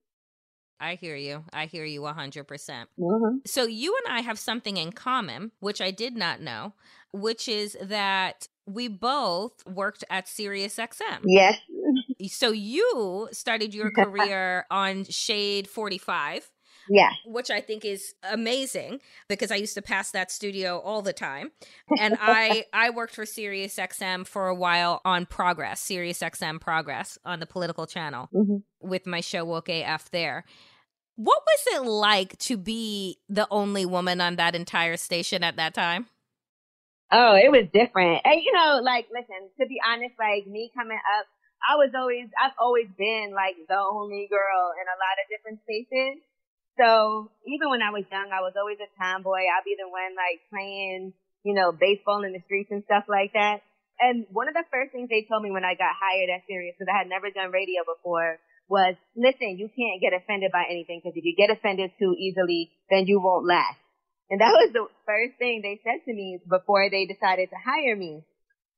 I 0.80 0.96
hear 0.96 1.16
you. 1.16 1.44
I 1.52 1.66
hear 1.66 1.84
you 1.84 2.02
100%. 2.02 2.46
Mm-hmm. 2.46 3.38
So 3.46 3.66
you 3.66 3.98
and 4.06 4.16
I 4.16 4.22
have 4.22 4.40
something 4.40 4.78
in 4.78 4.92
common, 4.92 5.52
which 5.60 5.82
I 5.82 5.92
did 5.92 6.16
not 6.16 6.42
know, 6.42 6.74
which 7.12 7.48
is 7.48 7.78
that 7.82 8.48
we 8.66 8.88
both 8.88 9.66
worked 9.66 10.04
at 10.10 10.26
SiriusXM. 10.26 11.22
Yes. 11.26 11.60
So 12.28 12.52
you 12.52 13.30
started 13.32 13.74
your 13.74 13.92
career 13.96 14.66
on 14.72 15.06
Shade 15.06 15.68
45, 15.68 16.50
Yeah. 16.90 17.12
which 17.26 17.50
I 17.52 17.62
think 17.62 17.86
is 17.86 18.14
amazing 18.24 19.00
because 19.28 19.52
I 19.52 19.56
used 19.56 19.76
to 19.76 19.82
pass 19.82 20.12
that 20.12 20.32
studio 20.32 20.80
all 20.80 21.02
the 21.02 21.14
time. 21.14 21.52
And 22.00 22.18
I 22.22 22.66
I 22.74 22.90
worked 22.90 23.14
for 23.16 23.26
SiriusXM 23.26 24.26
for 24.28 24.48
a 24.48 24.56
while 24.56 25.02
on 25.06 25.26
Progress, 25.26 25.84
SiriusXM 25.88 26.60
Progress 26.60 27.18
on 27.24 27.40
the 27.40 27.46
political 27.46 27.86
channel 27.88 28.30
Mhm. 28.34 28.64
with 28.82 29.06
my 29.06 29.22
show 29.22 29.46
Woke 29.46 29.70
AF 29.70 30.10
there. 30.12 30.46
What 31.16 31.42
was 31.46 31.82
it 31.82 31.86
like 31.88 32.38
to 32.40 32.56
be 32.58 33.20
the 33.28 33.46
only 33.52 33.86
woman 33.86 34.22
on 34.22 34.38
that 34.38 34.56
entire 34.56 34.96
station 34.98 35.44
at 35.44 35.58
that 35.58 35.74
time? 35.74 36.08
Oh, 37.12 37.36
it 37.36 37.52
was 37.52 37.66
different. 37.74 38.22
And 38.24 38.40
you 38.42 38.54
know, 38.54 38.80
like, 38.84 39.08
listen, 39.12 39.50
to 39.60 39.66
be 39.68 39.82
honest, 39.86 40.14
like 40.20 40.46
me 40.48 40.72
coming 40.78 41.00
up, 41.20 41.26
I 41.68 41.76
was 41.76 41.92
always, 41.98 42.30
I've 42.42 42.54
always 42.60 42.88
been 42.98 43.34
like 43.36 43.56
the 43.68 43.76
only 43.78 44.28
girl 44.30 44.72
in 44.80 44.86
a 44.88 44.96
lot 44.96 45.18
of 45.20 45.28
different 45.30 45.60
spaces. 45.64 46.22
So 46.80 47.28
even 47.44 47.68
when 47.68 47.84
I 47.84 47.92
was 47.92 48.08
young, 48.08 48.32
I 48.32 48.40
was 48.40 48.56
always 48.56 48.80
a 48.80 48.88
tomboy. 48.96 49.44
I'd 49.44 49.68
be 49.68 49.76
the 49.76 49.92
one 49.92 50.16
like 50.16 50.40
playing, 50.48 51.12
you 51.44 51.54
know, 51.54 51.76
baseball 51.76 52.24
in 52.24 52.32
the 52.32 52.40
streets 52.48 52.72
and 52.72 52.88
stuff 52.88 53.04
like 53.12 53.36
that. 53.36 53.60
And 54.00 54.24
one 54.32 54.48
of 54.48 54.56
the 54.56 54.64
first 54.72 54.96
things 54.96 55.12
they 55.12 55.28
told 55.28 55.44
me 55.44 55.52
when 55.52 55.68
I 55.68 55.76
got 55.76 55.92
hired 55.92 56.32
at 56.32 56.48
Sirius, 56.48 56.80
because 56.80 56.88
I 56.88 57.04
had 57.04 57.12
never 57.12 57.28
done 57.36 57.52
radio 57.52 57.84
before, 57.84 58.40
was, 58.72 58.96
listen, 59.12 59.60
you 59.60 59.68
can't 59.68 60.00
get 60.00 60.16
offended 60.16 60.56
by 60.56 60.64
anything 60.72 61.04
because 61.04 61.20
if 61.20 61.26
you 61.28 61.36
get 61.36 61.52
offended 61.52 61.92
too 62.00 62.16
easily, 62.16 62.72
then 62.88 63.12
you 63.12 63.20
won't 63.20 63.44
last. 63.44 63.76
And 64.30 64.40
that 64.40 64.56
was 64.56 64.72
the 64.72 64.88
first 65.04 65.36
thing 65.36 65.60
they 65.60 65.82
said 65.84 66.06
to 66.06 66.14
me 66.14 66.40
before 66.48 66.88
they 66.88 67.04
decided 67.10 67.50
to 67.50 67.60
hire 67.60 67.96
me. 67.98 68.24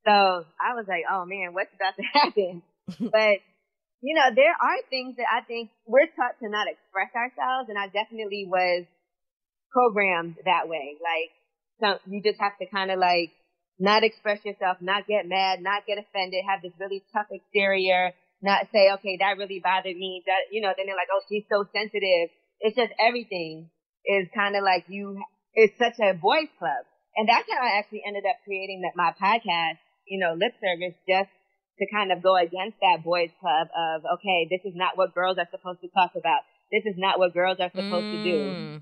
So 0.08 0.12
I 0.58 0.74
was 0.74 0.86
like, 0.88 1.04
oh 1.06 1.26
man, 1.30 1.54
what's 1.54 1.70
about 1.76 1.94
to 2.02 2.06
happen? 2.18 2.64
but, 3.12 3.46
you 4.02 4.16
know, 4.16 4.34
there 4.34 4.58
are 4.58 4.82
things 4.90 5.16
that 5.18 5.30
I 5.30 5.46
think 5.46 5.70
we're 5.86 6.10
taught 6.18 6.38
to 6.42 6.50
not 6.50 6.68
express 6.68 7.14
ourselves 7.14 7.70
and 7.70 7.78
I 7.78 7.86
definitely 7.88 8.46
was 8.50 8.86
programmed 9.72 10.36
that 10.46 10.68
way. 10.68 10.98
Like, 10.98 12.02
you 12.06 12.22
just 12.22 12.40
have 12.40 12.58
to 12.60 12.66
kind 12.66 12.92
of 12.92 13.00
like 13.00 13.32
not 13.80 14.04
express 14.04 14.44
yourself, 14.46 14.78
not 14.82 15.08
get 15.08 15.26
mad, 15.26 15.62
not 15.62 15.86
get 15.86 15.98
offended, 15.98 16.46
have 16.46 16.62
this 16.62 16.74
really 16.80 17.04
tough 17.14 17.26
exterior, 17.32 18.14
not 18.42 18.68
say, 18.74 18.92
okay, 18.94 19.18
that 19.22 19.38
really 19.38 19.62
bothered 19.62 19.98
me. 19.98 20.24
That, 20.26 20.50
you 20.52 20.62
know, 20.62 20.74
then 20.78 20.86
they're 20.86 20.98
like, 20.98 21.10
oh, 21.14 21.22
she's 21.30 21.46
so 21.50 21.66
sensitive. 21.74 22.30
It's 22.60 22.76
just 22.76 22.94
everything 23.00 23.70
is 24.06 24.28
kind 24.34 24.56
of 24.56 24.64
like 24.64 24.86
you, 24.88 25.18
it's 25.54 25.78
such 25.78 25.98
a 26.02 26.14
boys 26.14 26.50
club. 26.58 26.86
And 27.16 27.28
that's 27.28 27.50
how 27.50 27.62
I 27.62 27.78
actually 27.78 28.04
ended 28.06 28.24
up 28.30 28.38
creating 28.46 28.82
that 28.82 28.98
my 28.98 29.14
podcast, 29.18 29.82
you 30.08 30.20
know, 30.20 30.34
lip 30.34 30.54
service 30.62 30.98
just 31.08 31.30
to 31.82 31.90
kind 31.90 32.14
of 32.14 32.22
go 32.22 32.38
against 32.38 32.78
that 32.86 33.02
boys 33.04 33.34
club 33.42 33.68
of, 33.74 34.06
okay, 34.22 34.46
this 34.54 34.62
is 34.70 34.78
not 34.78 34.98
what 34.98 35.18
girls 35.18 35.42
are 35.42 35.50
supposed 35.50 35.82
to 35.82 35.90
talk 35.90 36.14
about. 36.14 36.46
This 36.70 36.86
is 36.86 36.94
not 36.96 37.18
what 37.18 37.34
girls 37.34 37.58
are 37.60 37.74
supposed 37.74 38.06
to 38.14 38.24
do. 38.24 38.38
Mm. 38.38 38.82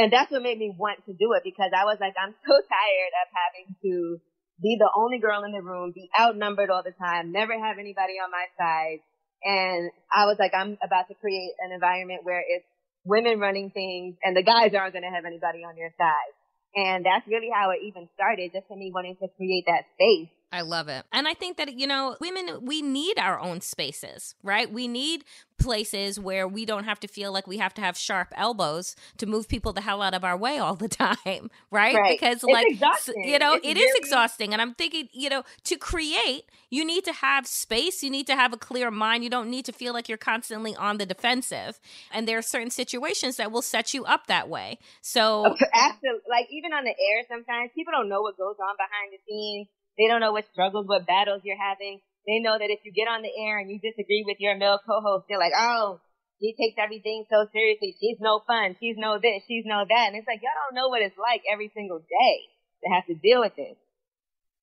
And 0.00 0.08
that's 0.08 0.32
what 0.32 0.40
made 0.40 0.56
me 0.56 0.72
want 0.72 1.04
to 1.04 1.12
do 1.12 1.36
it 1.36 1.44
because 1.44 1.70
I 1.76 1.84
was 1.84 2.00
like, 2.00 2.16
I'm 2.16 2.32
so 2.32 2.54
tired 2.74 3.12
of 3.20 3.26
having 3.28 3.76
to 3.84 4.16
be 4.62 4.76
the 4.80 4.88
only 4.96 5.20
girl 5.20 5.44
in 5.44 5.52
the 5.52 5.60
room, 5.60 5.92
be 5.94 6.08
outnumbered 6.16 6.70
all 6.70 6.82
the 6.82 6.96
time, 6.96 7.32
never 7.32 7.52
have 7.52 7.76
anybody 7.76 8.16
on 8.16 8.32
my 8.32 8.48
side. 8.56 9.04
And 9.44 9.90
I 10.12 10.24
was 10.24 10.36
like, 10.38 10.52
I'm 10.56 10.76
about 10.84 11.08
to 11.08 11.14
create 11.14 11.52
an 11.60 11.72
environment 11.72 12.24
where 12.24 12.40
it's 12.40 12.64
women 13.04 13.40
running 13.40 13.70
things 13.70 14.16
and 14.24 14.36
the 14.36 14.44
guys 14.44 14.72
aren't 14.76 14.92
going 14.92 15.04
to 15.04 15.12
have 15.12 15.24
anybody 15.24 15.64
on 15.64 15.76
their 15.76 15.92
side. 15.96 16.32
And 16.76 17.04
that's 17.04 17.26
really 17.26 17.48
how 17.52 17.70
it 17.70 17.80
even 17.84 18.08
started, 18.14 18.52
just 18.52 18.68
for 18.68 18.76
me 18.76 18.92
wanting 18.94 19.16
to 19.20 19.28
create 19.36 19.64
that 19.66 19.88
space. 19.96 20.32
I 20.52 20.62
love 20.62 20.88
it. 20.88 21.04
And 21.12 21.28
I 21.28 21.34
think 21.34 21.58
that, 21.58 21.78
you 21.78 21.86
know, 21.86 22.16
women, 22.20 22.58
we 22.62 22.82
need 22.82 23.18
our 23.20 23.38
own 23.38 23.60
spaces, 23.60 24.34
right? 24.42 24.70
We 24.70 24.88
need 24.88 25.24
places 25.58 26.18
where 26.18 26.48
we 26.48 26.64
don't 26.64 26.84
have 26.84 26.98
to 26.98 27.06
feel 27.06 27.30
like 27.32 27.46
we 27.46 27.58
have 27.58 27.72
to 27.74 27.80
have 27.82 27.96
sharp 27.96 28.28
elbows 28.34 28.96
to 29.18 29.26
move 29.26 29.46
people 29.46 29.72
the 29.72 29.82
hell 29.82 30.02
out 30.02 30.14
of 30.14 30.24
our 30.24 30.36
way 30.36 30.58
all 30.58 30.74
the 30.74 30.88
time, 30.88 31.50
right? 31.70 31.94
Right. 31.94 32.18
Because, 32.18 32.36
It's 32.36 32.44
like, 32.44 32.66
exhausting. 32.68 33.22
you 33.28 33.38
know, 33.38 33.54
It's 33.54 33.66
it 33.66 33.76
is 33.76 33.82
really- 33.82 33.98
exhausting. 33.98 34.52
And 34.52 34.60
I'm 34.60 34.74
thinking, 34.74 35.08
you 35.12 35.28
know, 35.28 35.44
to 35.64 35.76
create, 35.76 36.46
you 36.68 36.84
need 36.84 37.04
to 37.04 37.12
have 37.12 37.46
space, 37.46 38.02
you 38.02 38.10
need 38.10 38.26
to 38.26 38.34
have 38.34 38.52
a 38.52 38.56
clear 38.56 38.90
mind. 38.90 39.22
You 39.22 39.30
don't 39.30 39.50
need 39.50 39.66
to 39.66 39.72
feel 39.72 39.92
like 39.92 40.08
you're 40.08 40.18
constantly 40.18 40.74
on 40.74 40.98
the 40.98 41.06
defensive. 41.06 41.78
And 42.12 42.26
there 42.26 42.38
are 42.38 42.42
certain 42.42 42.70
situations 42.70 43.36
that 43.36 43.52
will 43.52 43.62
set 43.62 43.94
you 43.94 44.04
up 44.04 44.26
that 44.26 44.48
way. 44.48 44.78
So, 45.00 45.44
Absolutely. 45.74 46.22
Like 46.28 46.48
even 46.50 46.72
on 46.72 46.82
the 46.84 46.90
air, 46.90 47.22
sometimes 47.28 47.70
people 47.74 47.92
don't 47.92 48.08
know 48.08 48.22
what 48.22 48.36
goes 48.36 48.56
on 48.60 48.74
behind 48.76 49.12
the 49.12 49.18
scenes. 49.28 49.68
They 50.00 50.08
don't 50.08 50.24
know 50.24 50.32
what 50.32 50.48
struggles, 50.50 50.88
what 50.88 51.06
battles 51.06 51.42
you're 51.44 51.60
having. 51.60 52.00
They 52.26 52.40
know 52.40 52.56
that 52.56 52.72
if 52.72 52.80
you 52.84 52.92
get 52.92 53.04
on 53.04 53.20
the 53.20 53.28
air 53.36 53.58
and 53.58 53.70
you 53.70 53.78
disagree 53.78 54.24
with 54.26 54.40
your 54.40 54.56
male 54.56 54.80
co-host, 54.80 55.26
they're 55.28 55.38
like, 55.38 55.52
oh, 55.54 56.00
she 56.40 56.54
takes 56.56 56.80
everything 56.80 57.26
so 57.28 57.46
seriously. 57.52 57.94
She's 58.00 58.16
no 58.18 58.40
fun. 58.46 58.76
She's 58.80 58.96
no 58.96 59.18
this. 59.20 59.42
She's 59.46 59.64
no 59.66 59.84
that. 59.86 60.06
And 60.08 60.16
it's 60.16 60.26
like, 60.26 60.40
y'all 60.40 60.56
don't 60.64 60.74
know 60.74 60.88
what 60.88 61.02
it's 61.02 61.18
like 61.18 61.42
every 61.52 61.70
single 61.74 61.98
day 61.98 62.36
to 62.84 62.94
have 62.94 63.04
to 63.06 63.14
deal 63.14 63.40
with 63.40 63.52
this. 63.56 63.76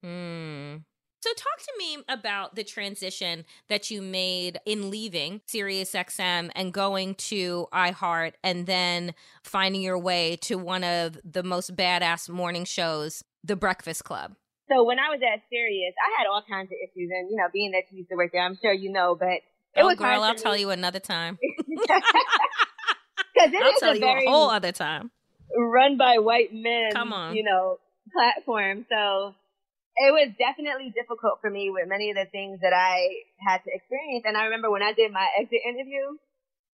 Hmm. 0.01 0.77
So, 1.21 1.33
talk 1.33 1.59
to 1.59 1.73
me 1.77 1.97
about 2.07 2.55
the 2.55 2.63
transition 2.63 3.43
that 3.69 3.91
you 3.91 4.01
made 4.01 4.59
in 4.65 4.89
leaving 4.89 5.41
SiriusXM 5.47 6.51
and 6.55 6.73
going 6.73 7.15
to 7.15 7.67
iHeart 7.73 8.33
and 8.43 8.65
then 8.65 9.13
finding 9.43 9.81
your 9.81 9.99
way 9.99 10.37
to 10.41 10.57
one 10.57 10.83
of 10.83 11.19
the 11.23 11.43
most 11.43 11.75
badass 11.75 12.29
morning 12.29 12.65
shows, 12.65 13.23
The 13.43 13.55
Breakfast 13.55 14.03
Club. 14.03 14.35
So, 14.69 14.83
when 14.83 14.99
I 14.99 15.09
was 15.09 15.21
at 15.23 15.41
Sirius, 15.49 15.95
I 15.95 16.19
had 16.19 16.27
all 16.27 16.43
kinds 16.43 16.67
of 16.71 16.77
issues. 16.77 17.09
And, 17.11 17.29
you 17.29 17.37
know, 17.37 17.47
being 17.53 17.71
that 17.71 17.83
you 17.91 17.99
used 17.99 18.09
to 18.09 18.15
work 18.15 18.31
there, 18.31 18.43
I'm 18.43 18.57
sure 18.61 18.73
you 18.73 18.91
know, 18.91 19.15
but 19.17 19.41
it 19.75 19.83
oh, 19.83 19.87
was 19.87 19.97
girl, 19.97 20.23
I'll 20.23 20.35
tell 20.35 20.57
you 20.57 20.71
another 20.71 20.99
time. 20.99 21.37
Because 23.37 23.53
it 23.53 23.61
I'll 23.61 23.69
is 23.69 23.79
tell 23.79 23.93
a 23.93 23.97
you 23.97 24.27
a 24.27 24.31
whole 24.31 24.49
other 24.49 24.71
time. 24.71 25.11
run 25.55 25.97
by 25.97 26.17
white 26.17 26.49
men, 26.51 26.89
Come 26.91 27.13
on. 27.13 27.35
you 27.35 27.43
know, 27.43 27.77
platform. 28.11 28.85
So 28.89 29.35
it 29.97 30.11
was 30.13 30.33
definitely 30.37 30.89
difficult 30.89 31.37
for 31.41 31.49
me 31.49 31.69
with 31.69 31.87
many 31.87 32.09
of 32.09 32.17
the 32.17 32.25
things 32.31 32.59
that 32.61 32.73
I 32.73 32.97
had 33.37 33.61
to 33.65 33.69
experience. 33.73 34.25
And 34.25 34.35
I 34.35 34.45
remember 34.45 34.71
when 34.71 34.81
I 34.81 34.93
did 34.93 35.11
my 35.11 35.27
exit 35.39 35.61
interview, 35.69 36.17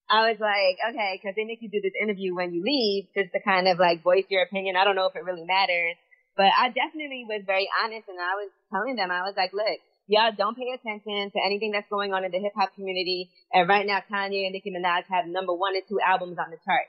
I 0.10 0.32
was 0.32 0.39
like, 0.39 0.79
okay, 0.91 1.19
cause 1.23 1.34
they 1.36 1.43
make 1.43 1.62
you 1.62 1.69
do 1.69 1.82
this 1.82 1.95
interview 1.99 2.36
when 2.36 2.53
you 2.53 2.63
leave 2.63 3.08
just 3.15 3.32
to 3.34 3.39
kind 3.43 3.67
of 3.67 3.79
like 3.79 4.03
voice 4.03 4.25
your 4.29 4.43
opinion. 4.43 4.75
I 4.75 4.84
don't 4.84 4.95
know 4.95 5.08
if 5.08 5.15
it 5.15 5.23
really 5.23 5.43
matters, 5.43 5.95
but 6.35 6.49
I 6.49 6.69
definitely 6.69 7.25
was 7.27 7.43
very 7.45 7.69
honest 7.83 8.07
and 8.09 8.19
I 8.19 8.35
was 8.35 8.49
telling 8.71 8.95
them, 8.95 9.11
I 9.11 9.21
was 9.21 9.33
like, 9.37 9.53
look, 9.53 9.79
y'all 10.07 10.31
don't 10.35 10.57
pay 10.57 10.71
attention 10.73 11.31
to 11.31 11.39
anything 11.45 11.71
that's 11.71 11.87
going 11.89 12.13
on 12.13 12.25
in 12.25 12.31
the 12.31 12.39
hip 12.39 12.53
hop 12.55 12.73
community. 12.75 13.29
And 13.51 13.69
right 13.69 13.85
now, 13.85 14.01
Kanye 14.11 14.45
and 14.49 14.53
Nicki 14.53 14.71
Minaj 14.71 15.03
have 15.09 15.25
number 15.27 15.53
one 15.53 15.75
and 15.75 15.83
two 15.87 15.99
albums 16.01 16.37
on 16.39 16.49
the 16.51 16.57
chart. 16.65 16.87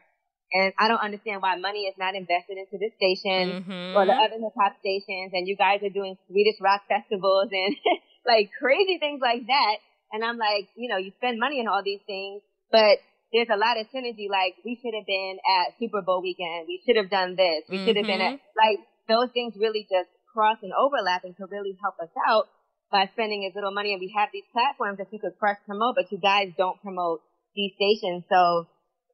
And 0.53 0.73
I 0.79 0.87
don't 0.89 1.03
understand 1.03 1.43
why 1.43 1.57
money 1.57 1.91
is 1.91 1.95
not 1.99 2.15
invested 2.15 2.59
into 2.59 2.79
this 2.79 2.95
station 2.95 3.65
Mhm. 3.65 3.95
or 3.97 4.07
the 4.07 4.13
other 4.15 4.39
hip 4.39 4.55
hop 4.57 4.79
stations. 4.81 5.33
And 5.33 5.49
you 5.49 5.57
guys 5.57 5.83
are 5.83 5.91
doing 5.91 6.17
Swedish 6.29 6.61
rock 6.61 6.83
festivals 6.89 7.49
and 7.51 7.75
like 8.27 8.51
crazy 8.59 8.99
things 8.99 9.21
like 9.21 9.47
that. 9.47 9.77
And 10.13 10.25
I'm 10.25 10.39
like, 10.39 10.69
you 10.77 10.89
know, 10.89 10.97
you 10.97 11.11
spend 11.19 11.41
money 11.41 11.59
on 11.61 11.67
all 11.67 11.83
these 11.83 12.03
things, 12.07 12.43
but 12.71 12.99
there's 13.33 13.49
a 13.51 13.57
lot 13.59 13.79
of 13.81 13.87
synergy. 13.91 14.31
Like 14.31 14.55
we 14.65 14.79
should 14.81 14.95
have 14.95 15.07
been 15.07 15.39
at 15.59 15.75
Super 15.81 16.03
Bowl 16.03 16.23
weekend. 16.23 16.69
We 16.69 16.81
should 16.87 16.97
have 16.97 17.11
done 17.11 17.35
this. 17.35 17.65
We 17.69 17.79
should 17.85 17.97
have 17.97 18.07
been 18.07 18.21
at 18.23 18.39
like 18.55 18.79
those 19.09 19.31
things 19.33 19.55
really 19.59 19.87
just 19.91 20.09
cross 20.33 20.59
and 20.63 20.73
overlap 20.73 21.25
and 21.25 21.37
could 21.37 21.51
really 21.51 21.77
help 21.81 21.95
us 22.03 22.11
out 22.29 22.49
by 22.91 23.09
spending 23.13 23.47
as 23.49 23.55
little 23.55 23.73
money. 23.73 23.93
And 23.93 24.01
we 24.01 24.13
have 24.17 24.29
these 24.33 24.47
platforms 24.53 24.99
that 24.99 25.13
you 25.13 25.19
could 25.19 25.39
cross 25.39 25.57
promote, 25.67 25.97
but 25.97 26.11
you 26.11 26.19
guys 26.19 26.53
don't 26.59 26.81
promote 26.83 27.23
these 27.55 27.73
stations. 27.77 28.25
So 28.29 28.67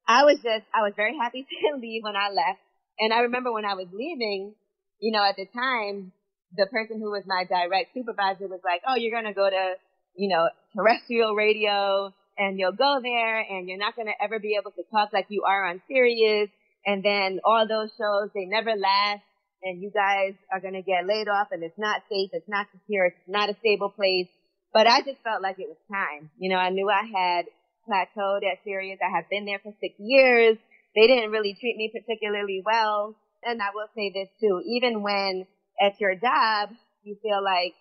I 0.09 0.25
was 0.25 0.39
just, 0.43 0.65
I 0.75 0.83
was 0.83 0.93
very 0.97 1.17
happy 1.17 1.45
to 1.49 1.79
leave 1.79 2.03
when 2.03 2.17
I 2.17 2.31
left. 2.31 2.61
And 2.99 3.13
I 3.13 3.21
remember 3.31 3.53
when 3.53 3.65
I 3.65 3.75
was 3.75 3.87
leaving, 3.93 4.55
you 4.99 5.13
know, 5.13 5.25
at 5.25 5.37
the 5.37 5.47
time, 5.47 6.13
the 6.57 6.67
person 6.67 6.99
who 6.99 7.11
was 7.11 7.23
my 7.27 7.45
direct 7.49 7.95
supervisor 7.95 8.49
was 8.49 8.61
like, 8.65 8.83
oh, 8.87 8.97
you're 8.97 9.15
going 9.15 9.31
to 9.31 9.37
go 9.37 9.49
to, 9.49 9.75
you 10.17 10.29
know, 10.29 10.49
terrestrial 10.75 11.35
radio 11.35 12.13
and 12.37 12.59
you'll 12.59 12.73
go 12.73 12.99
there 13.03 13.41
and 13.41 13.69
you're 13.69 13.79
not 13.79 13.95
going 13.95 14.09
to 14.09 14.25
ever 14.25 14.39
be 14.39 14.57
able 14.61 14.73
to 14.73 14.83
talk 14.91 15.11
like 15.13 15.27
you 15.29 15.45
are 15.47 15.67
on 15.67 15.81
Sirius. 15.87 16.51
And 16.85 17.05
then 17.05 17.41
all 17.45 17.69
those 17.69 17.91
shows, 17.97 18.31
they 18.35 18.47
never 18.47 18.75
last 18.75 19.23
and 19.63 19.83
you 19.83 19.91
guys 19.91 20.35
are 20.53 20.61
going 20.61 20.75
to 20.75 20.83
get 20.83 21.07
laid 21.07 21.29
off 21.29 21.49
and 21.53 21.63
it's 21.63 21.79
not 21.79 22.03
safe. 22.09 22.31
It's 22.33 22.49
not 22.49 22.67
secure. 22.73 23.07
It's 23.07 23.29
not 23.29 23.51
a 23.51 23.57
stable 23.61 23.91
place. 23.91 24.29
But 24.73 24.87
I 24.87 25.01
just 25.03 25.21
felt 25.23 25.43
like 25.43 25.59
it 25.59 25.69
was 25.69 25.77
time. 25.91 26.31
You 26.39 26.51
know, 26.51 26.57
I 26.57 26.71
knew 26.71 26.89
I 26.89 27.03
had 27.05 27.47
plateaued 27.89 28.45
at 28.45 28.63
Sirius. 28.65 28.99
I 29.03 29.15
had 29.15 29.29
been 29.29 29.45
there 29.45 29.59
for 29.59 29.73
six 29.81 29.95
years. 29.99 30.57
They 30.95 31.07
didn't 31.07 31.31
really 31.31 31.57
treat 31.59 31.77
me 31.77 31.91
particularly 31.93 32.63
well. 32.65 33.17
And 33.43 33.61
I 33.61 33.71
will 33.75 33.89
say 33.97 34.13
this 34.15 34.29
too, 34.41 34.63
even 34.67 35.03
when 35.03 35.47
at 35.81 36.01
your 36.01 36.15
job, 36.15 36.71
you 37.03 37.17
feel 37.23 37.43
like 37.43 37.75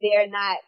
they're 0.00 0.28
not 0.28 0.58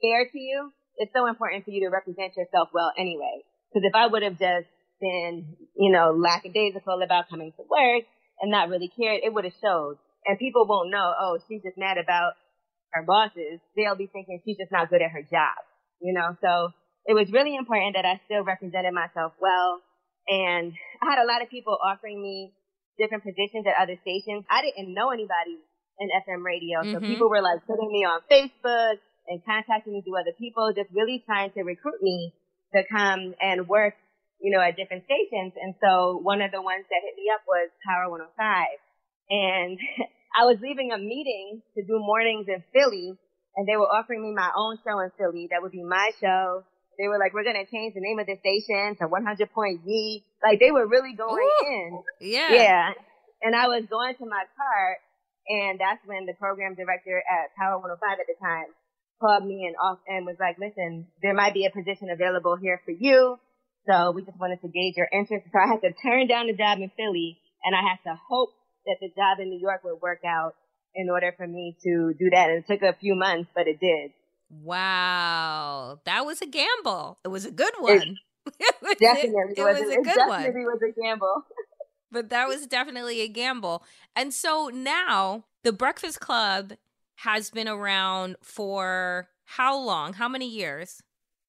fair 0.00 0.28
to 0.30 0.38
you, 0.38 0.72
it's 0.96 1.12
so 1.12 1.26
important 1.26 1.64
for 1.64 1.70
you 1.70 1.80
to 1.80 1.88
represent 1.88 2.36
yourself 2.36 2.68
well 2.72 2.92
anyway. 2.96 3.42
Because 3.68 3.86
if 3.86 3.94
I 3.94 4.06
would 4.06 4.22
have 4.22 4.38
just 4.38 4.68
been, 5.00 5.56
you 5.76 5.92
know, 5.92 6.12
lackadaisical 6.16 7.02
about 7.02 7.28
coming 7.28 7.52
to 7.52 7.64
work 7.68 8.04
and 8.40 8.50
not 8.50 8.68
really 8.68 8.88
cared, 8.88 9.20
it 9.24 9.32
would 9.32 9.44
have 9.44 9.54
showed. 9.62 9.96
And 10.26 10.38
people 10.38 10.66
won't 10.66 10.90
know, 10.90 11.14
oh, 11.18 11.38
she's 11.48 11.62
just 11.62 11.78
mad 11.78 11.98
about 11.98 12.34
her 12.92 13.02
bosses. 13.02 13.60
They'll 13.76 13.96
be 13.96 14.06
thinking 14.06 14.40
she's 14.44 14.56
just 14.56 14.72
not 14.72 14.90
good 14.90 15.02
at 15.02 15.10
her 15.10 15.22
job, 15.22 15.56
you 16.00 16.12
know? 16.12 16.36
So 16.40 16.72
it 17.06 17.14
was 17.14 17.30
really 17.32 17.54
important 17.56 17.94
that 17.94 18.04
I 18.04 18.20
still 18.26 18.42
represented 18.42 18.92
myself 18.92 19.32
well. 19.40 19.80
And 20.26 20.72
I 21.02 21.10
had 21.14 21.22
a 21.22 21.26
lot 21.26 21.42
of 21.42 21.48
people 21.50 21.78
offering 21.78 22.20
me 22.20 22.52
different 22.98 23.22
positions 23.22 23.66
at 23.66 23.80
other 23.80 23.96
stations. 24.02 24.44
I 24.50 24.62
didn't 24.62 24.92
know 24.94 25.10
anybody 25.10 25.58
in 26.00 26.08
FM 26.26 26.44
radio. 26.44 26.82
So 26.90 26.98
Mhm. 26.98 27.06
people 27.06 27.30
were 27.30 27.42
like 27.42 27.64
putting 27.66 27.90
me 27.92 28.04
on 28.04 28.20
Facebook 28.30 28.98
and 29.28 29.44
contacting 29.44 29.92
me 29.92 30.02
through 30.02 30.18
other 30.18 30.32
people, 30.38 30.72
just 30.72 30.90
really 30.92 31.22
trying 31.26 31.50
to 31.52 31.62
recruit 31.62 32.02
me 32.02 32.32
to 32.74 32.82
come 32.90 33.34
and 33.40 33.68
work, 33.68 33.94
you 34.40 34.52
know, 34.52 34.60
at 34.60 34.76
different 34.76 35.04
stations. 35.04 35.54
And 35.56 35.74
so 35.82 36.20
one 36.22 36.42
of 36.42 36.52
the 36.52 36.62
ones 36.62 36.84
that 36.88 37.00
hit 37.04 37.16
me 37.16 37.32
up 37.32 37.42
was 37.46 37.70
Power 37.86 38.10
105. 38.10 38.32
And 39.30 39.78
I 40.38 40.44
was 40.44 40.58
leaving 40.60 40.92
a 40.92 40.98
meeting 40.98 41.62
to 41.76 41.82
do 41.82 41.98
mornings 41.98 42.46
in 42.48 42.62
Philly 42.72 43.16
and 43.56 43.66
they 43.66 43.76
were 43.76 43.88
offering 43.88 44.20
me 44.20 44.36
my 44.36 44.52
own 44.52 44.76
show 44.84 45.00
in 45.00 45.10
Philly. 45.16 45.48
That 45.50 45.62
would 45.62 45.72
be 45.72 45.82
my 45.82 46.12
show. 46.20 46.62
They 47.00 47.08
were 47.08 47.18
like, 47.18 47.32
we're 47.32 47.44
going 47.44 47.60
to 47.60 47.68
change 47.70 47.94
the 47.94 48.04
name 48.04 48.18
of 48.20 48.26
the 48.28 48.36
station 48.40 48.96
to 49.00 49.08
100 49.08 49.52
Point 49.52 49.80
Ye. 49.84 50.24
Like 50.44 50.60
they 50.60 50.70
were 50.70 50.86
really 50.86 51.16
going 51.16 51.40
Ooh. 51.40 51.66
in. 51.66 52.02
Yeah. 52.20 52.52
Yeah. 52.52 52.90
And 53.42 53.56
I 53.56 53.68
was 53.68 53.84
going 53.88 54.14
to 54.16 54.26
my 54.26 54.44
car 54.56 54.96
and 55.48 55.78
that's 55.78 56.02
when 56.06 56.26
the 56.26 56.34
program 56.34 56.74
director 56.74 57.22
at 57.22 57.54
Power 57.56 57.78
105 57.78 58.18
at 58.18 58.26
the 58.26 58.34
time 58.42 58.66
called 59.20 59.46
me 59.46 59.64
and 59.64 59.76
off 59.80 59.98
and 60.06 60.26
was 60.26 60.36
like, 60.40 60.58
listen, 60.58 61.06
there 61.22 61.34
might 61.34 61.54
be 61.54 61.64
a 61.64 61.70
position 61.70 62.10
available 62.10 62.56
here 62.56 62.80
for 62.84 62.90
you. 62.90 63.38
So 63.88 64.10
we 64.10 64.22
just 64.22 64.38
wanted 64.38 64.60
to 64.62 64.68
gauge 64.68 64.94
your 64.96 65.08
interest. 65.12 65.46
So 65.52 65.58
I 65.58 65.66
had 65.68 65.80
to 65.82 65.92
turn 65.92 66.26
down 66.26 66.46
the 66.46 66.54
job 66.54 66.78
in 66.78 66.90
Philly 66.96 67.38
and 67.64 67.74
I 67.74 67.82
had 67.82 67.98
to 68.10 68.18
hope 68.28 68.50
that 68.86 68.96
the 69.00 69.08
job 69.08 69.38
in 69.40 69.50
New 69.50 69.60
York 69.60 69.82
would 69.84 70.00
work 70.00 70.20
out 70.24 70.54
in 70.94 71.10
order 71.10 71.32
for 71.36 71.46
me 71.46 71.76
to 71.82 72.14
do 72.18 72.30
that. 72.30 72.50
And 72.50 72.64
it 72.64 72.66
took 72.66 72.82
a 72.82 72.96
few 72.98 73.14
months, 73.14 73.50
but 73.54 73.66
it 73.66 73.78
did. 73.80 74.12
Wow. 74.50 76.00
That 76.04 76.24
was 76.24 76.40
a 76.40 76.46
gamble. 76.46 77.18
It 77.24 77.28
was 77.28 77.44
a 77.44 77.50
good 77.50 77.74
one. 77.78 78.16
It 78.46 78.76
was, 78.82 78.96
Definitely 79.00 79.54
it, 79.56 79.62
was 79.62 79.80
was, 79.80 79.88
a 79.88 79.92
it 79.92 80.04
good 80.04 80.28
one. 80.28 80.42
definitely 80.42 80.64
was 80.66 80.80
a 80.82 81.00
gamble. 81.00 81.44
but 82.12 82.30
that 82.30 82.48
was 82.48 82.66
definitely 82.66 83.20
a 83.20 83.28
gamble. 83.28 83.84
And 84.14 84.32
so 84.32 84.70
now 84.72 85.44
the 85.62 85.72
Breakfast 85.72 86.20
Club 86.20 86.74
has 87.16 87.50
been 87.50 87.68
around 87.68 88.36
for 88.42 89.28
how 89.44 89.78
long? 89.78 90.14
How 90.14 90.28
many 90.28 90.48
years? 90.48 91.02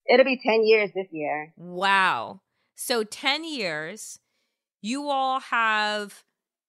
It'll 0.09 0.25
be 0.25 0.39
10 0.41 0.65
years 0.65 0.91
this 0.95 1.07
year. 1.11 1.53
Wow. 1.57 2.41
So 2.75 3.03
10 3.03 3.43
years, 3.43 4.19
you 4.81 5.09
all 5.09 5.39
have, 5.39 6.23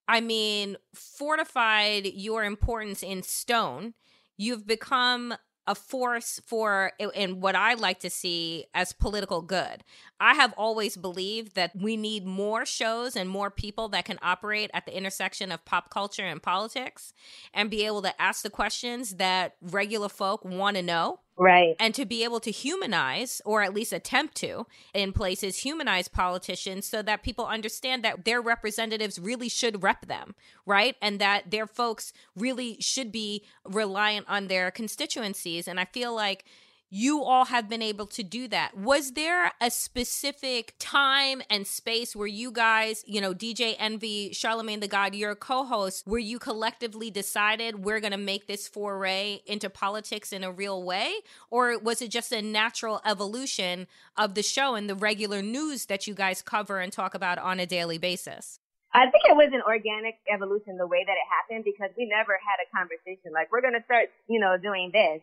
I 0.06 0.20
mean, 0.20 0.76
fortified 0.94 2.06
your 2.06 2.44
importance 2.44 3.02
in 3.02 3.22
stone. 3.22 3.94
You've 4.36 4.66
become 4.66 5.34
a 5.68 5.74
force 5.74 6.40
for 6.46 6.92
in 7.14 7.40
what 7.40 7.54
I 7.54 7.74
like 7.74 8.00
to 8.00 8.08
see 8.08 8.64
as 8.72 8.94
political 8.94 9.42
good. 9.42 9.84
I 10.18 10.32
have 10.32 10.54
always 10.56 10.96
believed 10.96 11.56
that 11.56 11.76
we 11.76 11.94
need 11.94 12.24
more 12.24 12.64
shows 12.64 13.14
and 13.14 13.28
more 13.28 13.50
people 13.50 13.88
that 13.90 14.06
can 14.06 14.18
operate 14.22 14.70
at 14.72 14.86
the 14.86 14.96
intersection 14.96 15.52
of 15.52 15.66
pop 15.66 15.90
culture 15.90 16.24
and 16.24 16.42
politics 16.42 17.12
and 17.52 17.68
be 17.68 17.84
able 17.84 18.00
to 18.00 18.20
ask 18.20 18.42
the 18.42 18.50
questions 18.50 19.16
that 19.16 19.56
regular 19.60 20.08
folk 20.08 20.42
want 20.42 20.78
to 20.78 20.82
know 20.82 21.20
Right. 21.38 21.76
and 21.78 21.94
to 21.94 22.04
be 22.04 22.24
able 22.24 22.40
to 22.40 22.50
humanize 22.50 23.40
or 23.44 23.62
at 23.62 23.72
least 23.72 23.92
attempt 23.92 24.34
to 24.36 24.66
in 24.92 25.12
places 25.12 25.58
humanize 25.58 26.08
politicians 26.08 26.86
so 26.86 27.00
that 27.02 27.22
people 27.22 27.46
understand 27.46 28.02
that 28.02 28.24
their 28.24 28.40
representatives 28.40 29.18
really 29.18 29.48
should 29.48 29.82
rep 29.82 30.06
them 30.06 30.34
right 30.66 30.96
and 31.00 31.20
that 31.20 31.50
their 31.50 31.66
folks 31.66 32.12
really 32.36 32.76
should 32.80 33.12
be 33.12 33.44
reliant 33.64 34.26
on 34.28 34.48
their 34.48 34.70
constituencies 34.70 35.68
and 35.68 35.78
i 35.78 35.84
feel 35.84 36.14
like 36.14 36.44
you 36.90 37.22
all 37.22 37.46
have 37.46 37.68
been 37.68 37.82
able 37.82 38.06
to 38.06 38.22
do 38.22 38.48
that. 38.48 38.76
Was 38.76 39.12
there 39.12 39.52
a 39.60 39.70
specific 39.70 40.74
time 40.78 41.42
and 41.50 41.66
space 41.66 42.16
where 42.16 42.26
you 42.26 42.50
guys, 42.50 43.04
you 43.06 43.20
know, 43.20 43.34
DJ 43.34 43.76
Envy, 43.78 44.32
Charlemagne 44.32 44.80
the 44.80 44.88
God, 44.88 45.14
your 45.14 45.34
co 45.34 45.64
host, 45.64 46.06
where 46.06 46.20
you 46.20 46.38
collectively 46.38 47.10
decided 47.10 47.84
we're 47.84 48.00
going 48.00 48.12
to 48.12 48.18
make 48.18 48.46
this 48.46 48.66
foray 48.66 49.40
into 49.46 49.68
politics 49.68 50.32
in 50.32 50.42
a 50.42 50.50
real 50.50 50.82
way? 50.82 51.12
Or 51.50 51.78
was 51.78 52.00
it 52.00 52.10
just 52.10 52.32
a 52.32 52.40
natural 52.40 53.00
evolution 53.04 53.86
of 54.16 54.34
the 54.34 54.42
show 54.42 54.74
and 54.74 54.88
the 54.88 54.94
regular 54.94 55.42
news 55.42 55.86
that 55.86 56.06
you 56.06 56.14
guys 56.14 56.40
cover 56.40 56.80
and 56.80 56.92
talk 56.92 57.14
about 57.14 57.38
on 57.38 57.60
a 57.60 57.66
daily 57.66 57.98
basis? 57.98 58.60
I 58.94 59.10
think 59.10 59.24
it 59.28 59.36
was 59.36 59.50
an 59.52 59.60
organic 59.68 60.16
evolution 60.32 60.78
the 60.78 60.86
way 60.86 61.04
that 61.04 61.12
it 61.12 61.28
happened 61.28 61.64
because 61.64 61.90
we 61.98 62.06
never 62.06 62.32
had 62.40 62.56
a 62.64 62.68
conversation 62.74 63.32
like 63.34 63.52
we're 63.52 63.60
going 63.60 63.76
to 63.76 63.84
start, 63.84 64.08
you 64.28 64.40
know, 64.40 64.56
doing 64.56 64.90
this. 64.92 65.20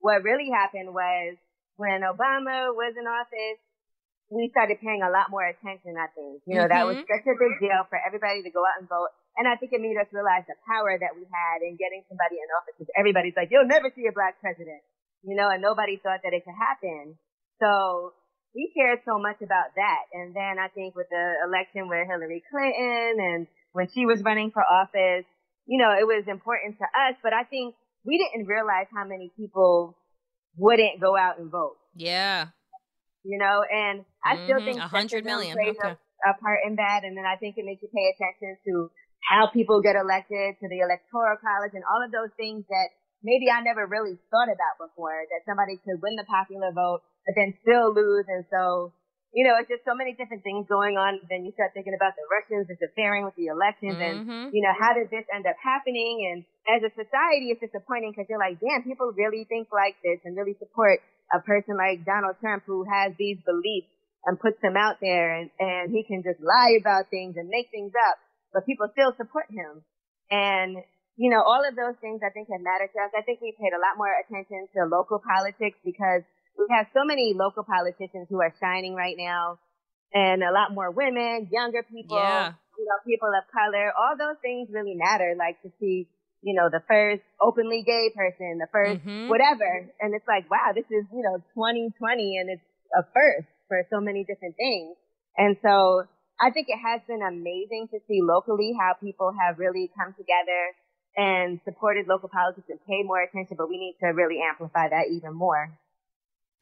What 0.00 0.22
really 0.22 0.50
happened 0.50 0.94
was 0.94 1.36
when 1.76 2.02
Obama 2.02 2.74
was 2.74 2.94
in 2.98 3.06
office, 3.06 3.60
we 4.30 4.48
started 4.52 4.76
paying 4.80 5.00
a 5.02 5.10
lot 5.10 5.30
more 5.32 5.44
attention, 5.46 5.96
I 5.96 6.06
think. 6.12 6.42
You 6.44 6.60
know, 6.60 6.68
that 6.68 6.84
was 6.84 6.98
Mhm. 6.98 7.08
such 7.08 7.26
a 7.26 7.34
big 7.38 7.58
deal 7.60 7.84
for 7.88 7.98
everybody 8.04 8.42
to 8.42 8.50
go 8.50 8.60
out 8.66 8.78
and 8.78 8.88
vote. 8.88 9.08
And 9.36 9.48
I 9.48 9.56
think 9.56 9.72
it 9.72 9.80
made 9.80 9.96
us 9.96 10.12
realize 10.12 10.44
the 10.46 10.56
power 10.66 10.98
that 10.98 11.16
we 11.16 11.24
had 11.24 11.62
in 11.62 11.76
getting 11.76 12.04
somebody 12.08 12.36
in 12.36 12.46
office 12.58 12.74
because 12.76 12.90
everybody's 12.96 13.36
like, 13.36 13.50
you'll 13.50 13.66
never 13.66 13.90
see 13.90 14.06
a 14.06 14.12
black 14.12 14.38
president, 14.40 14.82
you 15.22 15.34
know, 15.34 15.48
and 15.48 15.62
nobody 15.62 15.96
thought 15.96 16.20
that 16.22 16.34
it 16.34 16.44
could 16.44 16.54
happen. 16.58 17.16
So 17.58 18.12
we 18.54 18.70
cared 18.76 19.00
so 19.04 19.18
much 19.18 19.40
about 19.40 19.74
that. 19.76 20.02
And 20.12 20.34
then 20.34 20.58
I 20.58 20.68
think 20.68 20.94
with 20.94 21.08
the 21.08 21.36
election 21.46 21.88
with 21.88 22.06
Hillary 22.06 22.42
Clinton 22.50 23.20
and 23.20 23.46
when 23.72 23.88
she 23.88 24.04
was 24.06 24.22
running 24.22 24.50
for 24.50 24.62
office, 24.62 25.24
you 25.66 25.78
know, 25.78 25.92
it 25.96 26.06
was 26.06 26.26
important 26.28 26.78
to 26.78 26.84
us, 26.84 27.16
but 27.22 27.32
I 27.32 27.44
think 27.44 27.74
we 28.04 28.18
didn't 28.18 28.46
realize 28.46 28.86
how 28.94 29.04
many 29.04 29.32
people 29.36 29.96
wouldn't 30.56 31.00
go 31.00 31.16
out 31.16 31.38
and 31.38 31.50
vote. 31.50 31.76
Yeah. 31.94 32.48
You 33.24 33.38
know, 33.38 33.62
and 33.68 34.04
I 34.24 34.34
mm-hmm. 34.34 34.44
still 34.44 34.60
think 34.64 34.78
a 34.78 34.88
hundred 34.88 35.24
million 35.24 35.54
plays 35.54 35.76
okay. 35.78 35.94
a, 35.94 36.30
a 36.30 36.34
part 36.40 36.60
in 36.66 36.76
that. 36.76 37.02
And 37.04 37.16
then 37.16 37.24
I 37.24 37.36
think 37.36 37.56
it 37.58 37.64
makes 37.64 37.82
you 37.82 37.88
pay 37.94 38.14
attention 38.14 38.56
to 38.66 38.90
how 39.28 39.48
people 39.52 39.82
get 39.82 39.96
elected 39.96 40.56
to 40.60 40.66
the 40.68 40.80
electoral 40.80 41.36
college 41.36 41.74
and 41.74 41.84
all 41.84 42.00
of 42.04 42.10
those 42.10 42.30
things 42.36 42.64
that 42.70 42.88
maybe 43.22 43.50
I 43.50 43.60
never 43.62 43.86
really 43.86 44.16
thought 44.30 44.48
about 44.48 44.78
before 44.78 45.26
that 45.30 45.42
somebody 45.46 45.76
could 45.82 46.00
win 46.02 46.16
the 46.16 46.24
popular 46.24 46.70
vote, 46.72 47.02
but 47.26 47.34
then 47.34 47.54
still 47.62 47.92
lose. 47.92 48.26
And 48.28 48.44
so, 48.50 48.94
you 49.32 49.44
know, 49.44 49.60
it's 49.60 49.68
just 49.68 49.84
so 49.84 49.92
many 49.92 50.16
different 50.16 50.42
things 50.42 50.64
going 50.68 50.96
on. 50.96 51.20
Then 51.28 51.44
you 51.44 51.52
start 51.52 51.76
thinking 51.76 51.92
about 51.92 52.16
the 52.16 52.24
Russians 52.32 52.72
interfering 52.72 53.28
with 53.28 53.36
the 53.36 53.52
elections 53.52 54.00
mm-hmm. 54.00 54.24
and, 54.24 54.54
you 54.56 54.64
know, 54.64 54.72
how 54.72 54.96
did 54.96 55.12
this 55.12 55.28
end 55.28 55.44
up 55.44 55.56
happening? 55.60 56.24
And 56.32 56.38
as 56.64 56.80
a 56.80 56.92
society, 56.96 57.52
it's 57.52 57.60
disappointing 57.60 58.16
because 58.16 58.26
you're 58.32 58.40
like, 58.40 58.56
damn, 58.58 58.82
people 58.82 59.12
really 59.12 59.44
think 59.44 59.68
like 59.68 60.00
this 60.00 60.18
and 60.24 60.32
really 60.36 60.56
support 60.56 61.04
a 61.28 61.44
person 61.44 61.76
like 61.76 62.08
Donald 62.08 62.40
Trump 62.40 62.64
who 62.64 62.88
has 62.88 63.12
these 63.20 63.36
beliefs 63.44 63.92
and 64.24 64.40
puts 64.40 64.56
them 64.64 64.80
out 64.80 64.96
there 65.04 65.36
and, 65.36 65.52
and 65.60 65.92
he 65.92 66.02
can 66.02 66.24
just 66.24 66.40
lie 66.40 66.80
about 66.80 67.12
things 67.12 67.36
and 67.36 67.52
make 67.52 67.68
things 67.68 67.92
up 67.92 68.16
but 68.52 68.66
people 68.66 68.88
still 68.92 69.12
support 69.16 69.46
him. 69.50 69.84
And, 70.30 70.80
you 71.16 71.30
know, 71.30 71.42
all 71.42 71.64
of 71.64 71.76
those 71.76 71.96
things 72.00 72.20
I 72.24 72.30
think 72.30 72.48
have 72.50 72.64
mattered 72.64 72.92
to 72.94 73.00
us. 73.04 73.12
I 73.16 73.22
think 73.22 73.40
we 73.40 73.52
paid 73.56 73.72
a 73.76 73.80
lot 73.80 73.96
more 73.96 74.12
attention 74.12 74.68
to 74.76 74.88
local 74.88 75.20
politics 75.20 75.76
because 75.84 76.22
we 76.58 76.66
have 76.74 76.86
so 76.92 77.06
many 77.06 77.34
local 77.38 77.62
politicians 77.62 78.26
who 78.28 78.42
are 78.42 78.52
shining 78.60 78.94
right 78.94 79.14
now 79.16 79.58
and 80.12 80.42
a 80.42 80.50
lot 80.50 80.74
more 80.74 80.90
women, 80.90 81.48
younger 81.52 81.82
people, 81.82 82.18
yeah. 82.18 82.52
you 82.76 82.84
know, 82.84 82.98
people 83.06 83.30
of 83.30 83.44
color. 83.54 83.92
All 83.94 84.18
those 84.18 84.36
things 84.42 84.68
really 84.72 84.94
matter, 84.94 85.34
like 85.38 85.62
to 85.62 85.70
see, 85.78 86.08
you 86.42 86.54
know, 86.54 86.68
the 86.70 86.82
first 86.88 87.22
openly 87.40 87.84
gay 87.86 88.10
person, 88.14 88.58
the 88.58 88.66
1st 88.74 89.00
mm-hmm. 89.00 89.28
whatever. 89.28 89.86
And 90.00 90.14
it's 90.14 90.26
like, 90.26 90.50
wow, 90.50 90.72
this 90.74 90.86
is, 90.90 91.06
you 91.12 91.22
know, 91.22 91.38
2020 91.54 91.94
and 92.38 92.50
it's 92.50 92.62
a 92.96 93.06
first 93.14 93.48
for 93.68 93.86
so 93.90 94.00
many 94.00 94.24
different 94.24 94.56
things. 94.56 94.96
And 95.36 95.56
so 95.62 96.04
I 96.40 96.50
think 96.50 96.66
it 96.68 96.80
has 96.82 97.00
been 97.06 97.22
amazing 97.22 97.88
to 97.92 97.98
see 98.08 98.20
locally 98.22 98.74
how 98.78 98.94
people 98.98 99.34
have 99.38 99.58
really 99.58 99.90
come 99.94 100.14
together 100.16 100.74
and 101.16 101.60
supported 101.64 102.06
local 102.08 102.28
politics 102.28 102.66
and 102.70 102.78
paid 102.86 103.04
more 103.04 103.20
attention, 103.20 103.56
but 103.58 103.68
we 103.68 103.76
need 103.76 103.96
to 104.00 104.14
really 104.14 104.38
amplify 104.40 104.88
that 104.88 105.10
even 105.10 105.34
more. 105.34 105.70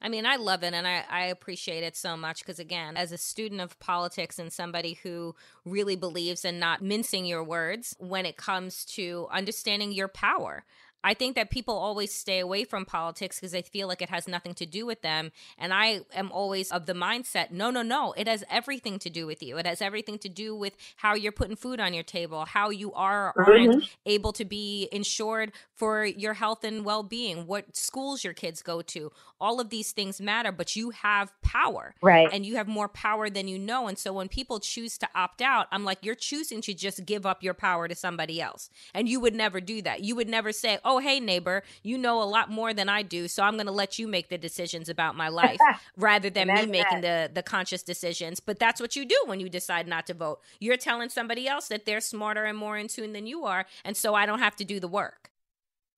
I 0.01 0.09
mean, 0.09 0.27
I 0.27 0.37
love 0.37 0.63
it 0.63 0.75
and 0.75 0.87
I, 0.87 1.05
I 1.09 1.27
appreciate 1.27 1.83
it 1.83 1.97
so 1.97 2.17
much 2.17 2.41
because, 2.41 2.59
again, 2.59 2.97
as 2.97 3.13
a 3.13 3.19
student 3.19 3.61
of 3.61 3.79
politics 3.81 4.39
and 4.39 4.53
somebody 4.53 4.99
who 5.03 5.35
really 5.65 5.97
believes 5.97 6.45
in 6.45 6.59
not 6.59 6.83
mincing 6.83 7.25
your 7.25 7.43
words 7.43 7.97
when 7.99 8.27
it 8.27 8.37
comes 8.37 8.85
to 8.97 9.27
understanding 9.33 9.93
your 9.93 10.09
power, 10.09 10.65
I 11.05 11.15
think 11.15 11.37
that 11.37 11.51
people 11.51 11.75
always 11.75 12.13
stay 12.13 12.41
away 12.41 12.65
from 12.65 12.85
politics 12.85 13.39
because 13.39 13.53
they 13.53 13.63
feel 13.63 13.87
like 13.87 14.03
it 14.03 14.11
has 14.11 14.27
nothing 14.27 14.55
to 14.55 14.67
do 14.67 14.85
with 14.87 15.03
them. 15.03 15.31
And 15.57 15.73
I 15.73 16.01
am 16.15 16.33
always 16.33 16.73
of 16.73 16.87
the 16.87 16.95
mindset 16.95 17.51
no, 17.51 17.71
no, 17.71 17.83
no. 17.83 18.13
It 18.13 18.27
has 18.27 18.43
everything 18.51 18.99
to 19.01 19.11
do 19.11 19.27
with 19.27 19.43
you. 19.43 19.57
It 19.59 19.67
has 19.67 19.81
everything 19.81 20.19
to 20.21 20.29
do 20.29 20.55
with 20.55 20.77
how 20.97 21.15
you're 21.15 21.33
putting 21.33 21.57
food 21.57 21.81
on 21.81 21.95
your 21.95 22.03
table, 22.03 22.45
how 22.45 22.71
you 22.71 22.93
are 22.93 23.33
or 23.37 23.45
aren't 23.45 23.67
Mm-hmm. 23.67 23.81
able 24.07 24.33
to 24.33 24.45
be 24.45 24.89
insured 24.93 25.53
for 25.75 26.05
your 26.05 26.35
health 26.35 26.65
and 26.65 26.85
well 26.85 27.03
being, 27.03 27.47
what 27.47 27.77
schools 27.77 28.23
your 28.25 28.33
kids 28.33 28.63
go 28.63 28.81
to. 28.83 29.11
All 29.41 29.61
of 29.61 29.69
these 29.69 29.93
things 29.93 30.21
matter, 30.21 30.51
but 30.51 30.77
you 30.77 30.91
have 30.91 31.31
power. 31.43 31.95
Right. 32.01 32.29
And 32.33 32.47
you 32.47 32.57
have 32.57 32.69
more 32.69 32.89
power 32.89 33.29
than 33.29 33.49
you 33.49 33.59
know. 33.59 33.87
And 33.87 33.99
so 33.99 34.13
when 34.13 34.29
people 34.29 34.61
choose 34.61 34.97
to 34.99 35.09
opt 35.15 35.43
out, 35.43 35.67
I'm 35.71 35.85
like, 35.85 35.99
you're 36.03 36.15
choosing 36.15 36.63
to 36.63 36.73
just 36.75 37.05
give 37.05 37.27
up 37.27 37.43
your 37.43 37.53
power 37.55 37.87
to 37.89 37.95
somebody 37.95 38.41
else. 38.41 38.71
And 38.95 39.09
you 39.09 39.21
would 39.21 39.35
never 39.35 39.61
do 39.61 39.83
that. 39.83 40.01
You 40.03 40.17
would 40.17 40.29
never 40.29 40.53
say, 40.53 40.79
oh, 40.87 40.99
hey, 40.99 41.21
neighbor, 41.21 41.63
you 41.83 41.99
know 41.99 42.23
a 42.23 42.25
lot 42.25 42.51
more 42.51 42.73
than 42.73 42.89
I 42.89 43.03
do. 43.03 43.29
So 43.29 43.43
I'm 43.43 43.55
going 43.55 43.67
to 43.67 43.73
let 43.73 43.99
you 43.99 44.09
make 44.09 44.29
the 44.29 44.39
decisions 44.39 44.89
about 44.89 45.17
my 45.17 45.29
life 45.43 45.59
rather 45.97 46.31
than 46.31 46.49
me 46.49 46.67
making 46.67 47.03
the, 47.03 47.31
the 47.33 47.43
conscious 47.43 47.83
decisions. 47.83 48.41
But 48.41 48.59
that's 48.59 48.81
what 48.81 48.97
you 48.97 49.05
do 49.05 49.19
when 49.27 49.41
you 49.41 49.49
decide 49.49 49.87
not 49.87 50.07
to 50.07 50.15
vote. 50.15 50.41
You're 50.61 50.79
telling 50.79 51.11
somebody 51.11 51.47
else 51.47 51.69
that 51.69 51.85
they're 51.85 52.01
smarter 52.01 52.45
and 52.45 52.57
more 52.57 52.79
in 52.79 52.89
tune 52.89 53.13
than 53.13 53.27
you 53.27 53.45
are. 53.45 53.67
And 53.85 53.97
so 53.97 54.15
I 54.15 54.25
don't 54.25 54.39
have 54.39 54.57
to 54.57 54.65
do 54.65 54.81
the 54.81 54.89
work. 54.89 55.31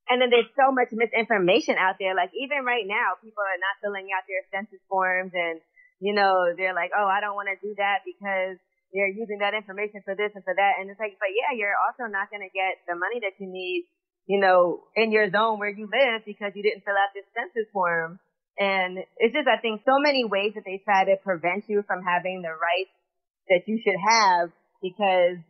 And 0.08 0.22
then 0.22 0.32
there's 0.32 0.48
so 0.56 0.72
much 0.72 0.88
misinformation 0.90 1.76
out 1.76 2.00
there. 2.00 2.16
Like 2.16 2.32
even 2.32 2.64
right 2.64 2.88
now, 2.88 3.20
people 3.20 3.44
are 3.44 3.60
not 3.60 3.76
filling 3.84 4.08
out 4.16 4.24
their 4.24 4.40
census 4.48 4.80
forms 4.88 5.32
and, 5.36 5.60
you 6.00 6.16
know, 6.16 6.56
they're 6.56 6.72
like, 6.72 6.90
oh, 6.96 7.04
I 7.04 7.20
don't 7.20 7.36
want 7.36 7.52
to 7.52 7.60
do 7.60 7.76
that 7.76 8.00
because 8.08 8.56
they're 8.92 9.12
using 9.12 9.44
that 9.44 9.52
information 9.52 10.00
for 10.04 10.16
this 10.16 10.32
and 10.32 10.44
for 10.44 10.56
that. 10.56 10.80
And 10.80 10.88
it's 10.88 11.00
like, 11.00 11.20
but 11.20 11.28
yeah, 11.36 11.52
you're 11.52 11.76
also 11.76 12.08
not 12.08 12.32
going 12.32 12.40
to 12.40 12.52
get 12.52 12.80
the 12.88 12.96
money 12.96 13.20
that 13.20 13.36
you 13.36 13.44
need, 13.44 13.84
you 14.28 14.38
know, 14.38 14.84
in 14.94 15.10
your 15.10 15.32
zone 15.32 15.58
where 15.58 15.72
you 15.72 15.88
live 15.88 16.20
because 16.28 16.52
you 16.54 16.62
didn't 16.62 16.84
fill 16.84 16.94
out 16.94 17.16
this 17.16 17.24
census 17.32 17.64
form. 17.72 18.20
And 18.60 19.00
it's 19.16 19.32
just, 19.32 19.48
I 19.48 19.56
think 19.56 19.80
so 19.88 19.96
many 19.96 20.28
ways 20.28 20.52
that 20.54 20.68
they 20.68 20.84
try 20.84 21.08
to 21.08 21.16
prevent 21.24 21.64
you 21.66 21.82
from 21.88 22.04
having 22.04 22.44
the 22.44 22.52
rights 22.52 22.92
that 23.48 23.64
you 23.64 23.80
should 23.80 23.96
have 23.96 24.52
because 24.84 25.40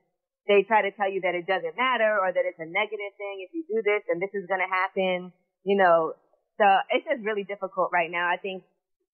they 0.46 0.62
try 0.62 0.86
to 0.86 0.94
tell 0.94 1.10
you 1.10 1.26
that 1.26 1.34
it 1.34 1.50
doesn't 1.50 1.74
matter 1.74 2.22
or 2.22 2.30
that 2.30 2.46
it's 2.46 2.62
a 2.62 2.70
negative 2.70 3.12
thing 3.18 3.42
if 3.42 3.50
you 3.50 3.66
do 3.66 3.82
this 3.82 4.06
and 4.06 4.22
this 4.22 4.30
is 4.32 4.46
going 4.46 4.62
to 4.62 4.70
happen, 4.70 5.34
you 5.66 5.74
know. 5.74 6.14
So 6.62 6.66
it's 6.94 7.04
just 7.04 7.26
really 7.26 7.42
difficult 7.42 7.90
right 7.90 8.08
now. 8.10 8.30
I 8.30 8.38
think 8.38 8.62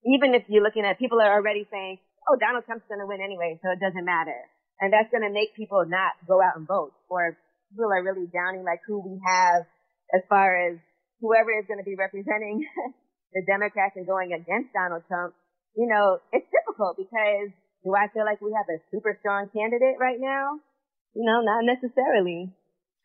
even 0.05 0.37
if 0.37 0.45
you're 0.45 0.63
looking 0.63 0.85
at 0.85 1.01
people 1.01 1.17
are 1.17 1.33
already 1.33 1.65
saying, 1.73 1.97
oh, 2.29 2.37
Donald 2.37 2.69
Trump's 2.69 2.85
going 2.85 3.01
to 3.01 3.09
win 3.09 3.19
anyway, 3.19 3.57
so 3.65 3.73
it 3.73 3.81
doesn't 3.81 4.05
matter. 4.05 4.37
And 4.77 4.93
that's 4.93 5.09
going 5.09 5.25
to 5.25 5.33
make 5.33 5.57
people 5.57 5.81
not 5.89 6.13
go 6.27 6.37
out 6.37 6.53
and 6.53 6.67
vote 6.67 6.93
or 7.09 7.37
people 7.69 7.91
are 7.91 8.03
really 8.03 8.27
downing 8.31 8.63
like 8.63 8.81
who 8.87 8.99
we 8.99 9.19
have 9.25 9.63
as 10.13 10.21
far 10.29 10.55
as 10.69 10.77
whoever 11.21 11.51
is 11.57 11.65
going 11.67 11.79
to 11.79 11.87
be 11.87 11.95
representing 11.95 12.65
the 13.33 13.43
Democrats 13.47 13.95
and 13.95 14.05
going 14.05 14.33
against 14.33 14.73
Donald 14.73 15.03
Trump. 15.07 15.33
You 15.75 15.87
know, 15.87 16.19
it's 16.31 16.47
difficult 16.51 16.97
because 16.97 17.51
do 17.83 17.93
I 17.93 18.07
feel 18.13 18.25
like 18.25 18.41
we 18.41 18.53
have 18.55 18.69
a 18.69 18.79
super 18.91 19.17
strong 19.19 19.49
candidate 19.53 19.97
right 19.99 20.17
now? 20.19 20.59
You 21.13 21.23
know, 21.23 21.41
not 21.41 21.63
necessarily. 21.63 22.51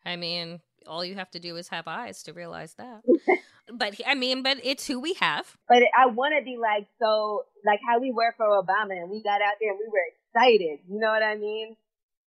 I 0.05 0.17
mean, 0.17 0.61
all 0.87 1.05
you 1.05 1.15
have 1.15 1.31
to 1.33 1.39
do 1.39 1.57
is 1.57 1.69
have 1.69 1.87
eyes 1.87 2.23
to 2.25 2.33
realize 2.33 2.75
that. 2.75 3.03
but 3.73 4.01
I 4.07 4.15
mean, 4.15 4.43
but 4.43 4.59
it's 4.63 4.87
who 4.87 5.01
we 5.01 5.15
have. 5.15 5.57
But 5.69 5.83
I 5.97 6.07
want 6.07 6.35
to 6.39 6.45
be 6.45 6.57
like 6.57 6.87
so, 7.01 7.45
like 7.65 7.81
how 7.87 8.01
we 8.01 8.11
were 8.11 8.35
for 8.37 8.47
Obama, 8.47 8.97
and 8.97 9.11
we 9.11 9.23
got 9.23 9.43
out 9.43 9.61
there 9.61 9.71
and 9.71 9.79
we 9.79 9.91
were 9.91 10.07
excited. 10.09 10.81
You 10.89 10.99
know 10.99 11.11
what 11.11 11.23
I 11.23 11.37
mean? 11.37 11.77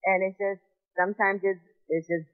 And 0.04 0.22
it's 0.22 0.38
just 0.38 0.62
sometimes 0.96 1.40
it's 1.42 1.60
it's 1.88 2.08
just. 2.08 2.28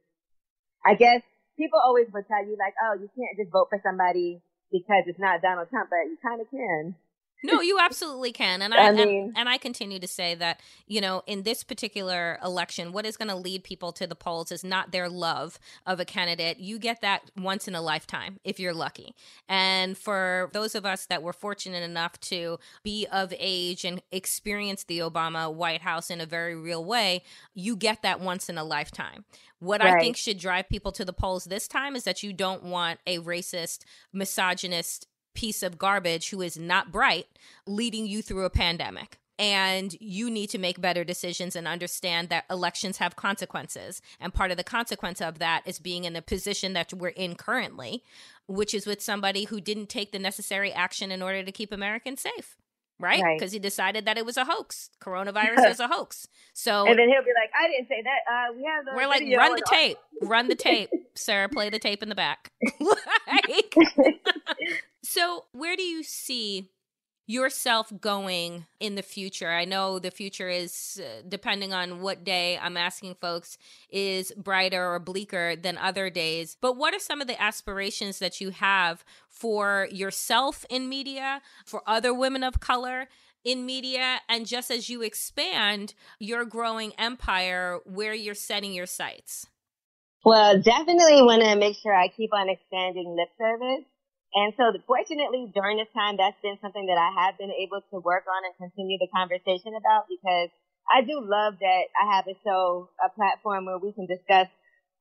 I 0.84 0.94
guess 0.94 1.20
people 1.58 1.78
always 1.78 2.08
would 2.12 2.26
tell 2.26 2.40
you 2.40 2.56
like, 2.56 2.72
oh, 2.80 2.96
you 2.96 3.08
can't 3.12 3.36
just 3.36 3.52
vote 3.52 3.68
for 3.68 3.80
somebody 3.84 4.40
because 4.72 5.04
it's 5.06 5.20
not 5.20 5.42
Donald 5.42 5.68
Trump, 5.68 5.90
but 5.90 6.08
you 6.08 6.16
kind 6.22 6.40
of 6.40 6.48
can. 6.48 6.94
No, 7.42 7.60
you 7.60 7.78
absolutely 7.80 8.32
can. 8.32 8.60
And 8.60 8.74
I, 8.74 8.88
I 8.88 8.92
mean, 8.92 9.08
and, 9.08 9.38
and, 9.38 9.48
I 9.48 9.56
continue 9.56 9.98
to 9.98 10.06
say 10.06 10.34
that, 10.34 10.60
you 10.86 11.00
know, 11.00 11.22
in 11.26 11.42
this 11.42 11.64
particular 11.64 12.38
election, 12.44 12.92
what 12.92 13.06
is 13.06 13.16
going 13.16 13.28
to 13.28 13.36
lead 13.36 13.64
people 13.64 13.92
to 13.92 14.06
the 14.06 14.14
polls 14.14 14.52
is 14.52 14.62
not 14.62 14.92
their 14.92 15.08
love 15.08 15.58
of 15.86 16.00
a 16.00 16.04
candidate. 16.04 16.58
You 16.58 16.78
get 16.78 17.00
that 17.00 17.22
once 17.36 17.66
in 17.66 17.74
a 17.74 17.80
lifetime 17.80 18.40
if 18.44 18.60
you're 18.60 18.74
lucky. 18.74 19.14
And 19.48 19.96
for 19.96 20.50
those 20.52 20.74
of 20.74 20.84
us 20.84 21.06
that 21.06 21.22
were 21.22 21.32
fortunate 21.32 21.82
enough 21.82 22.20
to 22.20 22.58
be 22.82 23.06
of 23.10 23.32
age 23.38 23.84
and 23.84 24.02
experience 24.12 24.84
the 24.84 24.98
Obama 24.98 25.52
White 25.52 25.82
House 25.82 26.10
in 26.10 26.20
a 26.20 26.26
very 26.26 26.54
real 26.54 26.84
way, 26.84 27.22
you 27.54 27.74
get 27.76 28.02
that 28.02 28.20
once 28.20 28.48
in 28.48 28.58
a 28.58 28.64
lifetime. 28.64 29.24
What 29.60 29.82
right. 29.82 29.94
I 29.94 30.00
think 30.00 30.16
should 30.16 30.38
drive 30.38 30.68
people 30.68 30.90
to 30.92 31.04
the 31.04 31.12
polls 31.12 31.44
this 31.44 31.68
time 31.68 31.94
is 31.94 32.04
that 32.04 32.22
you 32.22 32.32
don't 32.32 32.64
want 32.64 32.98
a 33.06 33.18
racist, 33.18 33.84
misogynist 34.12 35.06
piece 35.40 35.62
of 35.62 35.78
garbage 35.78 36.28
who 36.28 36.42
is 36.42 36.58
not 36.58 36.92
bright 36.92 37.26
leading 37.66 38.06
you 38.06 38.20
through 38.20 38.44
a 38.44 38.50
pandemic. 38.50 39.18
And 39.38 39.96
you 39.98 40.28
need 40.28 40.50
to 40.50 40.58
make 40.58 40.82
better 40.82 41.02
decisions 41.02 41.56
and 41.56 41.66
understand 41.66 42.28
that 42.28 42.44
elections 42.50 42.98
have 42.98 43.16
consequences. 43.16 44.02
And 44.20 44.34
part 44.34 44.50
of 44.50 44.58
the 44.58 44.64
consequence 44.64 45.22
of 45.22 45.38
that 45.38 45.62
is 45.64 45.78
being 45.78 46.04
in 46.04 46.12
the 46.12 46.20
position 46.20 46.74
that 46.74 46.92
we're 46.92 47.08
in 47.08 47.36
currently, 47.36 48.04
which 48.48 48.74
is 48.74 48.84
with 48.84 49.00
somebody 49.00 49.44
who 49.44 49.62
didn't 49.62 49.88
take 49.88 50.12
the 50.12 50.18
necessary 50.18 50.74
action 50.74 51.10
in 51.10 51.22
order 51.22 51.42
to 51.42 51.52
keep 51.52 51.72
Americans 51.72 52.20
safe 52.20 52.58
right? 53.00 53.22
Because 53.34 53.48
right. 53.48 53.52
he 53.52 53.58
decided 53.58 54.04
that 54.04 54.18
it 54.18 54.26
was 54.26 54.36
a 54.36 54.44
hoax. 54.44 54.90
Coronavirus 55.02 55.66
is 55.70 55.80
a 55.80 55.88
hoax. 55.88 56.28
So 56.52 56.86
and 56.86 56.98
then 56.98 57.08
he'll 57.08 57.24
be 57.24 57.32
like, 57.34 57.50
"I 57.58 57.68
didn't 57.68 57.88
say 57.88 58.02
that. 58.02 58.20
Uh, 58.30 58.54
we 58.54 58.64
have 58.64 58.84
we're 58.94 59.08
like, 59.08 59.22
run 59.36 59.54
the 59.56 59.64
tape, 59.66 59.96
run 60.22 60.48
the 60.48 60.54
tape, 60.54 60.90
sir. 61.14 61.48
Play 61.48 61.70
the 61.70 61.78
tape 61.78 62.02
in 62.02 62.08
the 62.08 62.14
back." 62.14 62.52
like, 62.80 63.74
so, 65.10 65.46
where 65.50 65.74
do 65.74 65.82
you 65.82 66.04
see 66.04 66.70
yourself 67.26 67.92
going 68.00 68.66
in 68.78 68.94
the 68.94 69.02
future? 69.02 69.50
I 69.50 69.64
know 69.64 69.98
the 69.98 70.12
future 70.12 70.48
is, 70.48 71.02
uh, 71.02 71.22
depending 71.28 71.72
on 71.72 72.00
what 72.00 72.22
day 72.22 72.56
I'm 72.62 72.76
asking 72.76 73.16
folks, 73.16 73.58
is 73.88 74.30
brighter 74.36 74.88
or 74.88 75.00
bleaker 75.00 75.56
than 75.56 75.76
other 75.78 76.10
days. 76.10 76.56
But 76.60 76.76
what 76.76 76.94
are 76.94 77.00
some 77.00 77.20
of 77.20 77.26
the 77.26 77.42
aspirations 77.42 78.20
that 78.20 78.40
you 78.40 78.50
have 78.50 79.04
for 79.28 79.88
yourself 79.90 80.64
in 80.70 80.88
media, 80.88 81.42
for 81.66 81.82
other 81.88 82.14
women 82.14 82.44
of 82.44 82.60
color? 82.60 83.08
in 83.42 83.64
media 83.64 84.20
and 84.28 84.46
just 84.46 84.70
as 84.70 84.90
you 84.90 85.00
expand 85.00 85.94
your 86.18 86.44
growing 86.44 86.92
empire 86.98 87.78
where 87.86 88.12
you're 88.12 88.34
setting 88.34 88.74
your 88.74 88.84
sights? 88.84 89.46
Well, 90.26 90.60
definitely 90.60 91.22
want 91.22 91.40
to 91.40 91.56
make 91.56 91.78
sure 91.78 91.94
I 91.94 92.08
keep 92.08 92.34
on 92.34 92.50
expanding 92.50 93.16
lip 93.16 93.30
service. 93.38 93.86
And 94.34 94.54
so 94.54 94.70
fortunately 94.86 95.50
during 95.50 95.78
this 95.78 95.90
time, 95.90 96.16
that's 96.16 96.38
been 96.42 96.58
something 96.62 96.86
that 96.86 96.98
I 96.98 97.26
have 97.26 97.38
been 97.38 97.50
able 97.50 97.82
to 97.90 97.98
work 97.98 98.24
on 98.30 98.46
and 98.46 98.54
continue 98.54 98.98
the 98.98 99.10
conversation 99.10 99.74
about 99.74 100.06
because 100.06 100.54
I 100.86 101.02
do 101.02 101.18
love 101.18 101.58
that 101.58 101.84
I 101.98 102.14
have 102.14 102.26
a 102.30 102.38
show, 102.42 102.90
a 103.02 103.10
platform 103.10 103.66
where 103.66 103.78
we 103.78 103.92
can 103.92 104.06
discuss 104.06 104.46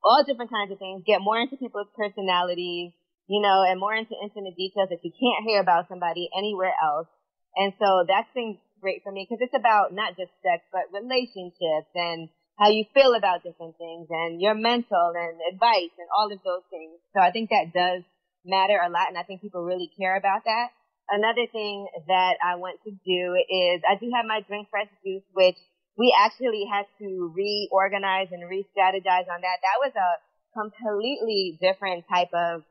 all 0.02 0.24
different 0.26 0.50
kinds 0.50 0.72
of 0.72 0.78
things, 0.78 1.06
get 1.06 1.22
more 1.22 1.38
into 1.38 1.56
people's 1.56 1.90
personalities, 1.94 2.90
you 3.28 3.40
know, 3.40 3.62
and 3.62 3.78
more 3.78 3.94
into 3.94 4.14
intimate 4.18 4.56
details 4.56 4.88
that 4.90 5.04
you 5.04 5.12
can't 5.14 5.46
hear 5.46 5.60
about 5.60 5.86
somebody 5.88 6.28
anywhere 6.36 6.74
else. 6.82 7.06
And 7.54 7.72
so 7.78 8.04
that's 8.06 8.30
been 8.34 8.58
great 8.80 9.02
for 9.02 9.12
me 9.12 9.26
because 9.28 9.42
it's 9.44 9.54
about 9.54 9.92
not 9.94 10.16
just 10.16 10.32
sex, 10.42 10.64
but 10.72 10.90
relationships 10.90 11.90
and 11.94 12.28
how 12.58 12.68
you 12.68 12.84
feel 12.92 13.14
about 13.14 13.42
different 13.42 13.76
things 13.78 14.08
and 14.10 14.40
your 14.40 14.54
mental 14.54 15.12
and 15.14 15.38
advice 15.52 15.94
and 15.96 16.08
all 16.16 16.32
of 16.32 16.40
those 16.44 16.64
things. 16.70 16.98
So 17.14 17.20
I 17.20 17.30
think 17.30 17.50
that 17.50 17.72
does 17.72 18.02
matter 18.44 18.78
a 18.80 18.90
lot 18.90 19.08
and 19.08 19.18
I 19.18 19.22
think 19.22 19.40
people 19.40 19.62
really 19.62 19.90
care 19.98 20.16
about 20.16 20.44
that. 20.44 20.68
Another 21.10 21.46
thing 21.50 21.88
that 22.06 22.36
I 22.38 22.54
want 22.56 22.78
to 22.84 22.90
do 22.90 23.34
is 23.34 23.82
I 23.82 23.98
do 23.98 24.10
have 24.14 24.26
my 24.26 24.42
Drink 24.46 24.68
Fresh 24.70 24.88
juice, 25.04 25.26
which 25.32 25.58
we 25.98 26.14
actually 26.16 26.64
had 26.70 26.86
to 27.00 27.32
reorganize 27.34 28.28
and 28.30 28.48
re-strategize 28.48 29.26
on 29.26 29.42
that. 29.42 29.58
That 29.60 29.78
was 29.82 29.92
a 29.96 30.10
completely 30.54 31.58
different 31.60 32.04
type 32.08 32.30
of 32.32 32.62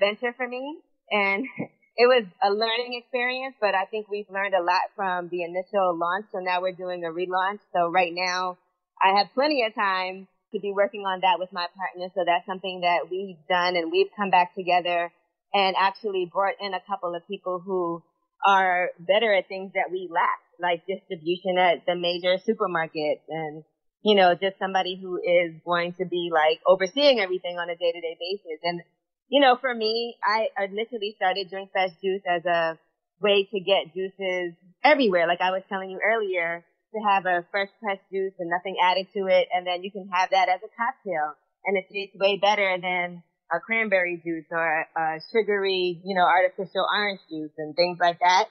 venture 0.00 0.34
for 0.36 0.46
me. 0.46 0.78
And 1.10 1.46
it 1.96 2.06
was 2.06 2.24
a 2.42 2.50
learning 2.50 3.00
experience, 3.00 3.54
but 3.60 3.74
I 3.74 3.84
think 3.86 4.08
we've 4.10 4.28
learned 4.28 4.54
a 4.54 4.62
lot 4.62 4.90
from 4.96 5.28
the 5.28 5.42
initial 5.42 5.96
launch. 5.96 6.26
So 6.32 6.38
now 6.40 6.60
we're 6.60 6.72
doing 6.72 7.04
a 7.04 7.14
relaunch. 7.14 7.60
So 7.72 7.88
right 7.88 8.12
now 8.12 8.58
I 9.02 9.18
have 9.18 9.28
plenty 9.34 9.64
of 9.64 9.74
time 9.74 10.26
to 10.54 10.60
be 10.60 10.72
working 10.72 11.02
on 11.02 11.20
that 11.20 11.38
with 11.38 11.52
my 11.52 11.66
partner. 11.76 12.08
So 12.14 12.24
that's 12.24 12.46
something 12.46 12.80
that 12.80 13.10
we've 13.10 13.36
done 13.48 13.76
and 13.76 13.92
we've 13.92 14.10
come 14.16 14.30
back 14.30 14.54
together 14.54 15.12
and 15.52 15.76
actually 15.78 16.30
brought 16.32 16.54
in 16.60 16.74
a 16.74 16.80
couple 16.88 17.14
of 17.14 17.26
people 17.28 17.60
who 17.64 18.02
are 18.46 18.90
better 18.98 19.32
at 19.32 19.48
things 19.48 19.72
that 19.74 19.90
we 19.92 20.08
lack, 20.10 20.40
like 20.60 20.86
distribution 20.86 21.58
at 21.58 21.86
the 21.86 21.94
major 21.94 22.36
supermarkets 22.48 23.24
and, 23.28 23.64
you 24.02 24.14
know, 24.14 24.34
just 24.34 24.58
somebody 24.58 24.98
who 25.00 25.16
is 25.16 25.54
going 25.64 25.94
to 25.94 26.04
be 26.04 26.30
like 26.32 26.60
overseeing 26.66 27.20
everything 27.20 27.58
on 27.58 27.70
a 27.70 27.76
day 27.76 27.92
to 27.92 28.00
day 28.00 28.16
basis. 28.18 28.60
And 28.62 28.80
you 29.28 29.40
know, 29.40 29.56
for 29.60 29.74
me, 29.74 30.16
I 30.22 30.48
initially 30.62 31.14
started 31.16 31.50
Drink 31.50 31.70
Fresh 31.72 31.92
Juice 32.02 32.22
as 32.28 32.44
a 32.44 32.78
way 33.20 33.48
to 33.50 33.60
get 33.60 33.94
juices 33.94 34.54
everywhere. 34.82 35.26
Like 35.26 35.40
I 35.40 35.50
was 35.50 35.62
telling 35.68 35.90
you 35.90 35.98
earlier, 36.04 36.64
to 36.94 37.00
have 37.02 37.26
a 37.26 37.44
fresh 37.50 37.68
pressed 37.82 38.06
juice 38.10 38.34
and 38.38 38.48
nothing 38.48 38.76
added 38.82 39.06
to 39.14 39.26
it, 39.26 39.48
and 39.52 39.66
then 39.66 39.82
you 39.82 39.90
can 39.90 40.08
have 40.14 40.30
that 40.30 40.48
as 40.48 40.60
a 40.62 40.70
cocktail, 40.72 41.34
and 41.66 41.76
it 41.76 41.90
tastes 41.92 42.16
way 42.16 42.38
better 42.38 42.78
than 42.80 43.22
a 43.52 43.60
cranberry 43.60 44.22
juice 44.24 44.46
or 44.50 44.86
a 44.96 45.20
sugary, 45.30 46.00
you 46.04 46.14
know, 46.14 46.24
artificial 46.24 46.86
orange 46.86 47.20
juice 47.28 47.52
and 47.58 47.76
things 47.76 47.98
like 48.00 48.18
that. 48.20 48.46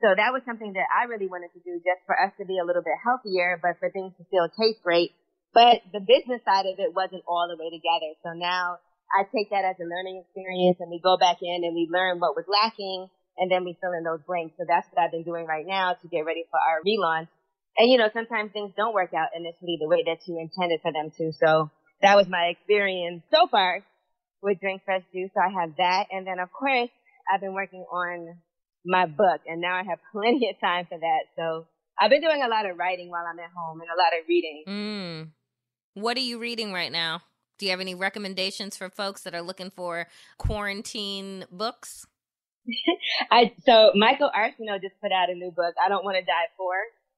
So 0.00 0.08
that 0.16 0.32
was 0.32 0.40
something 0.48 0.72
that 0.80 0.88
I 0.88 1.04
really 1.12 1.28
wanted 1.28 1.52
to 1.52 1.60
do 1.60 1.76
just 1.84 2.00
for 2.06 2.16
us 2.16 2.32
to 2.40 2.48
be 2.48 2.56
a 2.56 2.64
little 2.64 2.80
bit 2.80 2.96
healthier, 3.04 3.60
but 3.60 3.76
for 3.80 3.90
things 3.90 4.16
to 4.16 4.24
still 4.32 4.48
taste 4.48 4.80
great. 4.80 5.12
But 5.52 5.84
the 5.92 6.00
business 6.00 6.40
side 6.46 6.64
of 6.64 6.78
it 6.78 6.94
wasn't 6.94 7.26
all 7.28 7.50
the 7.50 7.58
way 7.60 7.68
together. 7.68 8.16
So 8.24 8.32
now 8.32 8.80
I 9.12 9.28
take 9.28 9.50
that 9.50 9.66
as 9.66 9.76
a 9.76 9.84
learning 9.84 10.24
experience 10.24 10.78
and 10.80 10.88
we 10.88 11.02
go 11.02 11.18
back 11.18 11.42
in 11.42 11.66
and 11.66 11.74
we 11.74 11.90
learn 11.90 12.16
what 12.22 12.32
was 12.32 12.48
lacking 12.48 13.10
and 13.36 13.50
then 13.50 13.64
we 13.64 13.76
fill 13.82 13.92
in 13.92 14.04
those 14.06 14.24
blanks. 14.24 14.54
So 14.56 14.64
that's 14.64 14.86
what 14.88 15.02
I've 15.02 15.12
been 15.12 15.26
doing 15.26 15.44
right 15.44 15.66
now 15.66 15.98
to 16.00 16.06
get 16.08 16.24
ready 16.24 16.46
for 16.48 16.56
our 16.56 16.80
relaunch. 16.80 17.28
And 17.78 17.90
you 17.90 17.98
know, 17.98 18.08
sometimes 18.12 18.52
things 18.52 18.72
don't 18.76 18.94
work 18.94 19.14
out 19.14 19.28
initially 19.34 19.78
the 19.80 19.88
way 19.88 20.04
that 20.06 20.18
you 20.26 20.38
intended 20.38 20.80
for 20.82 20.92
them 20.92 21.10
to. 21.18 21.32
So 21.32 21.70
that 22.02 22.16
was 22.16 22.28
my 22.28 22.52
experience 22.56 23.22
so 23.30 23.46
far 23.46 23.84
with 24.42 24.60
Drink 24.60 24.82
Fresh 24.84 25.04
Juice. 25.12 25.30
So 25.34 25.40
I 25.40 25.60
have 25.60 25.76
that. 25.76 26.06
And 26.10 26.26
then 26.26 26.38
of 26.38 26.50
course, 26.52 26.90
I've 27.32 27.40
been 27.40 27.54
working 27.54 27.84
on 27.92 28.38
my 28.84 29.06
book 29.06 29.42
and 29.46 29.60
now 29.60 29.74
I 29.74 29.84
have 29.84 29.98
plenty 30.12 30.48
of 30.50 30.60
time 30.60 30.86
for 30.88 30.98
that. 30.98 31.20
So 31.36 31.66
I've 31.98 32.10
been 32.10 32.22
doing 32.22 32.42
a 32.42 32.48
lot 32.48 32.68
of 32.68 32.78
writing 32.78 33.10
while 33.10 33.24
I'm 33.30 33.38
at 33.38 33.50
home 33.54 33.80
and 33.80 33.88
a 33.90 33.98
lot 33.98 34.18
of 34.18 34.28
reading. 34.28 34.64
Mm. 34.66 35.30
What 35.94 36.16
are 36.16 36.20
you 36.20 36.38
reading 36.38 36.72
right 36.72 36.90
now? 36.90 37.22
Do 37.58 37.66
you 37.66 37.72
have 37.72 37.80
any 37.80 37.94
recommendations 37.94 38.76
for 38.76 38.88
folks 38.88 39.22
that 39.24 39.34
are 39.34 39.42
looking 39.42 39.70
for 39.70 40.06
quarantine 40.38 41.44
books? 41.52 42.06
I 43.30 43.52
so 43.66 43.92
Michael 43.94 44.30
Arceneaux 44.34 44.80
just 44.80 44.98
put 45.02 45.12
out 45.12 45.28
a 45.28 45.34
new 45.34 45.50
book. 45.50 45.74
I 45.84 45.88
don't 45.90 46.04
want 46.04 46.16
to 46.16 46.24
die 46.24 46.48
poor. 46.56 46.76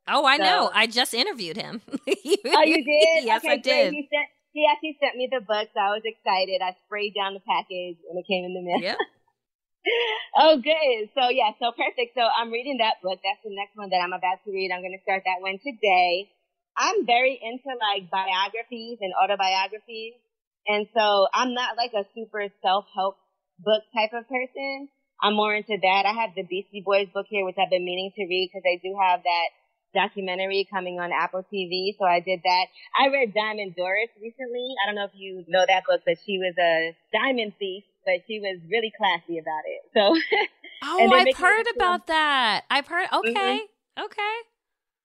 Oh, 0.08 0.24
I 0.24 0.36
so. 0.36 0.42
know. 0.42 0.70
I 0.74 0.86
just 0.86 1.14
interviewed 1.14 1.56
him. 1.56 1.80
oh, 1.88 2.64
you 2.66 2.82
did? 2.82 3.24
yes, 3.24 3.44
okay, 3.44 3.54
I 3.54 3.56
did. 3.56 3.92
He, 3.94 4.08
sent, 4.10 4.28
he 4.52 4.66
actually 4.66 4.98
sent 4.98 5.16
me 5.16 5.28
the 5.30 5.40
book, 5.40 5.68
so 5.72 5.78
I 5.78 5.94
was 5.94 6.02
excited. 6.04 6.60
I 6.60 6.74
sprayed 6.86 7.14
down 7.14 7.34
the 7.34 7.44
package 7.46 8.02
when 8.08 8.18
it 8.18 8.26
came 8.26 8.44
in 8.44 8.54
the 8.54 8.62
mail. 8.66 8.82
Yeah. 8.82 8.98
oh, 10.42 10.58
good. 10.58 11.10
So 11.14 11.30
yeah, 11.30 11.54
so 11.58 11.70
perfect. 11.70 12.18
So 12.18 12.22
I'm 12.22 12.50
reading 12.50 12.78
that 12.78 12.98
book. 13.02 13.18
That's 13.22 13.42
the 13.46 13.54
next 13.54 13.78
one 13.78 13.90
that 13.90 14.02
I'm 14.02 14.12
about 14.12 14.42
to 14.44 14.50
read. 14.50 14.70
I'm 14.74 14.82
going 14.82 14.96
to 14.96 15.02
start 15.06 15.22
that 15.26 15.42
one 15.42 15.58
today. 15.62 16.30
I'm 16.76 17.06
very 17.06 17.38
into 17.38 17.70
like 17.78 18.10
biographies 18.10 18.98
and 19.00 19.12
autobiographies. 19.14 20.18
And 20.66 20.86
so 20.94 21.26
I'm 21.34 21.54
not 21.54 21.76
like 21.76 21.92
a 21.94 22.06
super 22.14 22.46
self-help 22.62 23.18
book 23.58 23.82
type 23.94 24.14
of 24.14 24.26
person. 24.26 24.88
I'm 25.22 25.34
more 25.34 25.54
into 25.54 25.78
that. 25.78 26.02
I 26.06 26.14
have 26.26 26.34
the 26.34 26.42
Beastie 26.42 26.82
Boys 26.82 27.06
book 27.14 27.26
here, 27.28 27.44
which 27.44 27.58
I've 27.58 27.70
been 27.70 27.84
meaning 27.84 28.10
to 28.14 28.22
read 28.26 28.50
because 28.50 28.66
they 28.66 28.80
do 28.82 28.94
have 28.98 29.22
that 29.22 29.48
documentary 29.94 30.66
coming 30.70 30.98
on 31.00 31.10
Apple 31.12 31.44
TV. 31.52 31.96
So 31.98 32.04
I 32.04 32.20
did 32.20 32.40
that. 32.44 32.66
I 32.98 33.08
read 33.08 33.34
Diamond 33.34 33.74
Doris 33.76 34.10
recently. 34.20 34.74
I 34.82 34.86
don't 34.86 34.96
know 34.96 35.04
if 35.04 35.14
you 35.14 35.44
know 35.48 35.64
that 35.66 35.84
book, 35.88 36.02
but 36.04 36.16
she 36.24 36.38
was 36.38 36.54
a 36.58 36.96
diamond 37.12 37.54
thief, 37.58 37.84
but 38.04 38.24
she 38.26 38.40
was 38.40 38.58
really 38.70 38.92
classy 38.96 39.38
about 39.38 39.64
it. 39.66 39.82
So. 39.94 40.16
Oh, 40.84 41.12
I've 41.14 41.36
heard 41.36 41.66
about 41.76 42.08
that. 42.08 42.64
I've 42.68 42.88
heard. 42.88 43.06
Okay. 43.12 43.32
Mm-hmm. 43.32 44.04
Okay. 44.04 44.34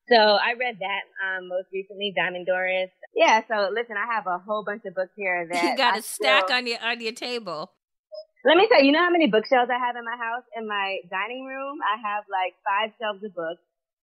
So 0.10 0.16
I 0.16 0.54
read 0.58 0.80
that 0.80 1.04
um, 1.22 1.50
most 1.50 1.68
recently, 1.74 2.14
Diamond 2.16 2.48
Doris. 2.48 2.90
Yeah. 3.14 3.42
So 3.48 3.70
listen, 3.74 3.96
I 3.98 4.12
have 4.14 4.26
a 4.26 4.40
whole 4.40 4.64
bunch 4.64 4.84
of 4.86 4.96
books 4.96 5.12
here 5.16 5.48
that 5.52 5.64
you 5.64 5.78
got 5.78 6.00
a 6.00 6.02
stack 6.02 6.50
on 6.50 6.66
your 6.66 6.80
on 6.82 7.02
your 7.02 7.12
table. 7.12 7.72
Let 8.46 8.56
me 8.56 8.68
tell 8.70 8.80
you, 8.80 8.88
you 8.88 8.92
know 8.94 9.04
how 9.04 9.12
many 9.12 9.28
bookshelves 9.28 9.70
I 9.70 9.78
have 9.78 9.98
in 9.98 10.06
my 10.06 10.16
house? 10.16 10.44
In 10.56 10.68
my 10.68 11.00
dining 11.12 11.44
room, 11.44 11.80
I 11.84 12.00
have 12.00 12.24
like 12.32 12.56
five 12.64 12.96
shelves 12.96 13.24
of 13.24 13.36
books. 13.36 13.60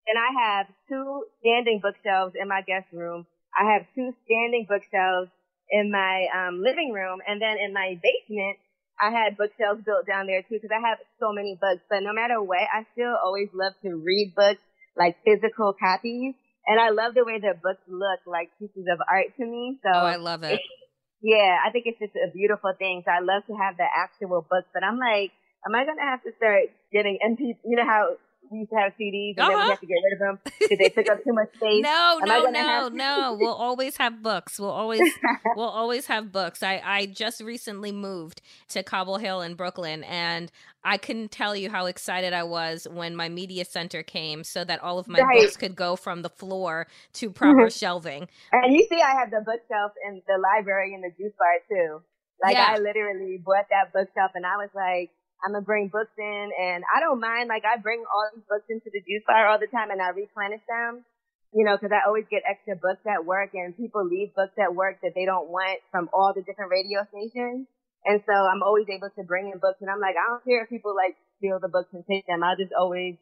And 0.07 0.17
I 0.17 0.29
have 0.37 0.65
two 0.87 1.25
standing 1.39 1.81
bookshelves 1.81 2.33
in 2.39 2.47
my 2.47 2.61
guest 2.61 2.87
room. 2.93 3.25
I 3.57 3.73
have 3.73 3.87
two 3.95 4.13
standing 4.25 4.65
bookshelves 4.69 5.31
in 5.69 5.91
my 5.91 6.27
um, 6.29 6.61
living 6.61 6.91
room. 6.93 7.19
And 7.27 7.41
then 7.41 7.57
in 7.57 7.73
my 7.73 7.99
basement, 8.01 8.57
I 9.01 9.11
had 9.11 9.37
bookshelves 9.37 9.81
built 9.83 10.05
down 10.05 10.27
there 10.27 10.41
too 10.41 10.61
because 10.61 10.71
I 10.71 10.81
have 10.87 10.99
so 11.19 11.33
many 11.33 11.57
books. 11.59 11.81
But 11.89 12.01
no 12.03 12.13
matter 12.13 12.41
what, 12.41 12.61
I 12.69 12.85
still 12.93 13.15
always 13.23 13.49
love 13.53 13.73
to 13.81 13.95
read 13.95 14.33
books 14.35 14.61
like 14.95 15.17
physical 15.25 15.73
copies. 15.73 16.35
And 16.67 16.79
I 16.79 16.89
love 16.89 17.13
the 17.13 17.25
way 17.25 17.39
the 17.39 17.53
books 17.53 17.81
look 17.87 18.21
like 18.25 18.49
pieces 18.57 18.85
of 18.91 18.99
art 19.09 19.33
to 19.37 19.45
me. 19.45 19.77
So 19.83 19.89
oh, 19.89 20.05
I 20.05 20.17
love 20.17 20.43
it. 20.43 20.59
Yeah, 21.25 21.57
I 21.65 21.71
think 21.71 21.85
it's 21.87 21.97
just 21.97 22.13
a 22.13 22.29
beautiful 22.29 22.73
thing. 22.77 23.01
So 23.01 23.09
I 23.09 23.17
love 23.17 23.41
to 23.47 23.57
have 23.57 23.77
the 23.77 23.87
actual 23.89 24.45
books, 24.45 24.69
but 24.69 24.83
I'm 24.83 24.99
like, 25.01 25.33
am 25.65 25.73
I 25.73 25.81
going 25.81 25.97
to 25.97 26.05
have 26.05 26.21
to 26.21 26.29
start 26.37 26.69
getting 26.93 27.17
MP? 27.25 27.57
You 27.65 27.77
know 27.81 27.87
how 27.87 28.13
we 28.51 28.59
used 28.59 28.71
to 28.71 28.77
have 28.77 28.93
CDs 28.99 29.35
and 29.37 29.39
uh-huh. 29.39 29.49
then 29.49 29.57
we 29.57 29.61
uh-huh. 29.61 29.69
have 29.69 29.79
to 29.79 29.85
get 29.85 29.95
rid 30.03 30.13
of 30.13 30.19
them 30.19 30.39
because 30.59 30.77
they 30.77 30.89
took 30.89 31.09
up 31.09 31.23
too 31.23 31.33
much 31.33 31.49
space. 31.55 31.83
No, 31.83 32.19
Am 32.21 32.27
no, 32.27 32.49
no, 32.49 32.89
no. 32.89 33.37
We'll 33.45 33.53
always 33.53 33.97
have 33.97 34.21
books. 34.21 34.59
We'll 34.59 34.69
always 34.69 35.01
we'll 35.55 35.69
always 35.69 36.07
have 36.07 36.31
books. 36.31 36.63
I 36.63 36.81
I 36.83 37.05
just 37.05 37.41
recently 37.41 37.91
moved 37.91 38.41
to 38.69 38.83
Cobble 38.83 39.17
Hill 39.17 39.41
in 39.41 39.55
Brooklyn 39.55 40.03
and 40.03 40.51
I 40.83 40.97
couldn't 40.97 41.31
tell 41.31 41.55
you 41.55 41.69
how 41.69 41.87
excited 41.87 42.33
I 42.33 42.43
was 42.43 42.87
when 42.89 43.15
my 43.15 43.27
media 43.27 43.65
center 43.65 44.03
came 44.03 44.43
so 44.43 44.63
that 44.63 44.81
all 44.83 44.99
of 44.99 45.07
my 45.07 45.19
right. 45.19 45.41
books 45.41 45.57
could 45.57 45.75
go 45.75 45.95
from 45.95 46.21
the 46.21 46.29
floor 46.29 46.87
to 47.13 47.31
proper 47.31 47.61
mm-hmm. 47.61 47.69
shelving. 47.69 48.27
And 48.51 48.73
you 48.73 48.85
see 48.89 49.01
I 49.01 49.15
have 49.15 49.31
the 49.31 49.41
bookshelf 49.45 49.93
in 50.07 50.21
the 50.27 50.37
library 50.37 50.93
in 50.93 51.01
the 51.01 51.09
juice 51.17 51.33
bar 51.39 51.47
too. 51.67 52.01
Like 52.41 52.55
yeah. 52.55 52.67
I 52.69 52.77
literally 52.77 53.39
bought 53.43 53.65
that 53.69 53.93
bookshelf 53.93 54.31
and 54.35 54.45
I 54.45 54.57
was 54.57 54.69
like 54.75 55.11
I'm 55.45 55.53
gonna 55.53 55.61
bring 55.63 55.87
books 55.93 56.11
in 56.17 56.49
and 56.57 56.81
I 56.89 56.99
don't 56.99 57.21
mind, 57.21 57.47
like 57.47 57.61
I 57.63 57.77
bring 57.77 58.01
all 58.09 58.25
these 58.33 58.43
books 58.49 58.65
into 58.69 58.89
the 58.89 58.99
juice 59.05 59.21
bar 59.29 59.45
all 59.47 59.59
the 59.61 59.69
time 59.69 59.91
and 59.93 60.01
I 60.01 60.09
replenish 60.09 60.65
them, 60.65 61.05
you 61.53 61.63
know, 61.63 61.77
cause 61.77 61.93
I 61.93 62.01
always 62.07 62.25
get 62.33 62.41
extra 62.49 62.73
books 62.75 63.05
at 63.05 63.23
work 63.25 63.53
and 63.53 63.77
people 63.77 64.01
leave 64.03 64.33
books 64.33 64.57
at 64.57 64.73
work 64.73 64.97
that 65.05 65.13
they 65.13 65.25
don't 65.29 65.47
want 65.53 65.79
from 65.93 66.09
all 66.11 66.33
the 66.33 66.41
different 66.41 66.71
radio 66.73 67.05
stations. 67.13 67.69
And 68.05 68.21
so 68.25 68.33
I'm 68.33 68.61
always 68.65 68.89
able 68.89 69.09
to 69.13 69.23
bring 69.23 69.53
in 69.53 69.57
books 69.61 69.77
and 69.81 69.89
I'm 69.89 70.01
like, 70.01 70.17
I 70.17 70.25
don't 70.33 70.43
care 70.45 70.63
if 70.65 70.69
people 70.69 70.93
like 70.97 71.13
steal 71.37 71.61
the 71.61 71.69
books 71.69 71.93
and 71.93 72.01
take 72.09 72.25
them. 72.25 72.41
I'll 72.41 72.57
just 72.57 72.73
always 72.73 73.15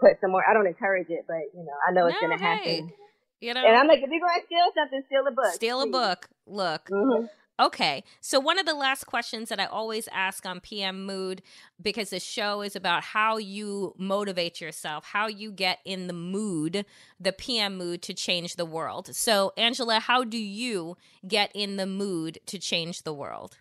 put 0.00 0.20
some 0.20 0.32
more. 0.32 0.44
I 0.44 0.52
don't 0.52 0.66
encourage 0.68 1.08
it, 1.08 1.24
but 1.28 1.48
you 1.56 1.64
know, 1.64 1.76
I 1.88 1.92
know 1.96 2.06
it's 2.08 2.16
No, 2.20 2.28
gonna 2.28 2.40
hey, 2.40 2.76
happen. 2.76 2.92
You 3.40 3.54
know, 3.54 3.64
And 3.64 3.72
I'm 3.76 3.88
like, 3.88 4.00
if 4.04 4.08
you're 4.12 4.20
gonna 4.20 4.44
steal 4.44 4.68
something, 4.76 5.00
steal 5.08 5.24
a 5.28 5.32
book. 5.32 5.54
steal 5.56 5.80
a 5.80 5.86
book. 5.88 6.28
Look, 6.46 6.88
Mhm. 6.92 7.28
Okay, 7.60 8.04
so 8.22 8.40
one 8.40 8.58
of 8.58 8.64
the 8.64 8.72
last 8.72 9.04
questions 9.04 9.50
that 9.50 9.60
I 9.60 9.66
always 9.66 10.08
ask 10.10 10.46
on 10.46 10.60
PM 10.60 11.04
Mood, 11.04 11.42
because 11.82 12.08
the 12.08 12.18
show 12.18 12.62
is 12.62 12.74
about 12.74 13.02
how 13.02 13.36
you 13.36 13.94
motivate 13.98 14.62
yourself, 14.62 15.04
how 15.04 15.26
you 15.26 15.52
get 15.52 15.80
in 15.84 16.06
the 16.06 16.14
mood, 16.14 16.86
the 17.20 17.34
PM 17.34 17.76
mood 17.76 18.00
to 18.00 18.14
change 18.14 18.56
the 18.56 18.64
world. 18.64 19.14
So, 19.14 19.52
Angela, 19.58 20.00
how 20.00 20.24
do 20.24 20.38
you 20.38 20.96
get 21.28 21.50
in 21.54 21.76
the 21.76 21.84
mood 21.84 22.38
to 22.46 22.58
change 22.58 23.02
the 23.02 23.12
world? 23.12 23.58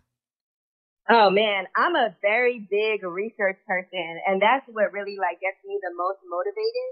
Oh 1.09 1.29
man, 1.29 1.65
I'm 1.75 1.95
a 1.95 2.15
very 2.21 2.59
big 2.71 3.03
research 3.03 3.57
person, 3.67 4.21
and 4.25 4.41
that's 4.41 4.65
what 4.71 4.93
really 4.93 5.17
like 5.19 5.41
gets 5.41 5.59
me 5.65 5.77
the 5.81 5.91
most 5.97 6.19
motivated. 6.23 6.91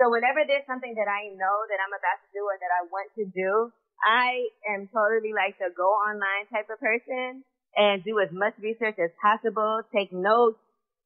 So 0.00 0.08
whenever 0.08 0.40
there's 0.48 0.64
something 0.64 0.94
that 0.94 1.10
I 1.10 1.28
know 1.36 1.56
that 1.68 1.76
I'm 1.84 1.92
about 1.92 2.24
to 2.24 2.28
do 2.32 2.48
or 2.48 2.56
that 2.56 2.72
I 2.72 2.88
want 2.88 3.12
to 3.20 3.28
do, 3.28 3.72
I 4.04 4.48
am 4.74 4.88
totally 4.92 5.32
like 5.32 5.58
the 5.58 5.70
go 5.76 5.88
online 5.88 6.46
type 6.52 6.68
of 6.72 6.80
person 6.80 7.44
and 7.76 8.02
do 8.04 8.18
as 8.20 8.28
much 8.32 8.54
research 8.60 8.98
as 8.98 9.10
possible, 9.22 9.82
take 9.94 10.12
notes, 10.12 10.58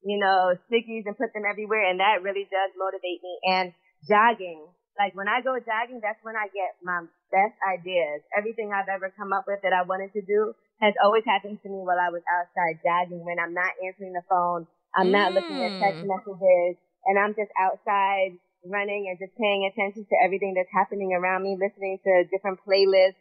you 0.05 0.18
know, 0.18 0.55
stickies 0.68 1.05
and 1.07 1.16
put 1.16 1.32
them 1.34 1.45
everywhere, 1.49 1.88
and 1.88 2.01
that 2.01 2.22
really 2.22 2.45
does 2.49 2.70
motivate 2.76 3.20
me. 3.22 3.34
And 3.45 3.72
jogging, 4.09 4.64
like 4.99 5.14
when 5.16 5.28
I 5.28 5.40
go 5.40 5.57
jogging, 5.59 6.01
that's 6.01 6.20
when 6.22 6.36
I 6.36 6.47
get 6.55 6.76
my 6.82 7.05
best 7.32 7.57
ideas. 7.66 8.22
Everything 8.36 8.72
I've 8.72 8.88
ever 8.88 9.12
come 9.16 9.32
up 9.32 9.45
with 9.47 9.61
that 9.62 9.72
I 9.72 9.82
wanted 9.82 10.12
to 10.14 10.22
do 10.22 10.55
has 10.80 10.95
always 11.03 11.24
happened 11.24 11.59
to 11.62 11.68
me 11.68 11.80
while 11.82 11.99
I 12.01 12.11
was 12.11 12.22
outside 12.30 12.80
jogging 12.84 13.24
when 13.24 13.38
I'm 13.38 13.55
not 13.55 13.74
answering 13.84 14.12
the 14.12 14.22
phone, 14.28 14.66
I'm 14.95 15.11
not 15.11 15.34
looking 15.34 15.59
at 15.64 15.74
text 15.82 16.05
Mm. 16.05 16.14
messages, 16.14 16.76
and 17.07 17.18
I'm 17.18 17.34
just 17.34 17.51
outside 17.59 18.38
running 18.65 19.09
and 19.09 19.19
just 19.19 19.37
paying 19.37 19.69
attention 19.71 20.05
to 20.05 20.17
everything 20.25 20.55
that's 20.55 20.73
happening 20.73 21.12
around 21.12 21.43
me, 21.43 21.57
listening 21.61 21.99
to 22.05 22.25
different 22.31 22.61
playlists. 22.67 23.21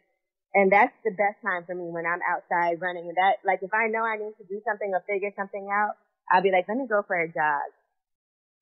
And 0.54 0.70
that's 0.70 0.94
the 1.04 1.10
best 1.10 1.42
time 1.42 1.64
for 1.66 1.74
me 1.74 1.90
when 1.90 2.06
I'm 2.06 2.22
outside 2.22 2.80
running. 2.80 3.08
And 3.08 3.16
That, 3.16 3.42
like, 3.44 3.60
if 3.62 3.74
I 3.74 3.88
know 3.88 4.04
I 4.04 4.16
need 4.16 4.34
to 4.38 4.46
do 4.48 4.60
something 4.66 4.90
or 4.94 5.02
figure 5.08 5.32
something 5.36 5.68
out, 5.72 5.94
I'll 6.30 6.42
be 6.42 6.52
like, 6.52 6.66
let 6.68 6.78
me 6.78 6.86
go 6.88 7.02
for 7.06 7.20
a 7.20 7.26
jog. 7.28 7.68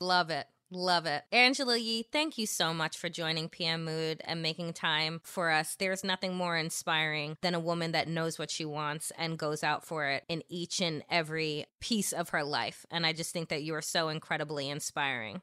Love 0.00 0.30
it. 0.30 0.46
Love 0.74 1.04
it. 1.04 1.22
Angela 1.30 1.76
Yee, 1.76 2.02
thank 2.02 2.38
you 2.38 2.46
so 2.46 2.72
much 2.72 2.96
for 2.96 3.10
joining 3.10 3.50
PM 3.50 3.84
Mood 3.84 4.22
and 4.24 4.40
making 4.40 4.72
time 4.72 5.20
for 5.22 5.50
us. 5.50 5.74
There's 5.74 6.02
nothing 6.02 6.34
more 6.34 6.56
inspiring 6.56 7.36
than 7.42 7.54
a 7.54 7.60
woman 7.60 7.92
that 7.92 8.08
knows 8.08 8.38
what 8.38 8.50
she 8.50 8.64
wants 8.64 9.12
and 9.18 9.38
goes 9.38 9.62
out 9.62 9.84
for 9.84 10.06
it 10.06 10.24
in 10.30 10.42
each 10.48 10.80
and 10.80 11.04
every 11.10 11.66
piece 11.80 12.14
of 12.14 12.30
her 12.30 12.42
life. 12.42 12.86
And 12.90 13.04
I 13.04 13.12
just 13.12 13.34
think 13.34 13.50
that 13.50 13.62
you 13.62 13.74
are 13.74 13.82
so 13.82 14.08
incredibly 14.08 14.70
inspiring. 14.70 15.42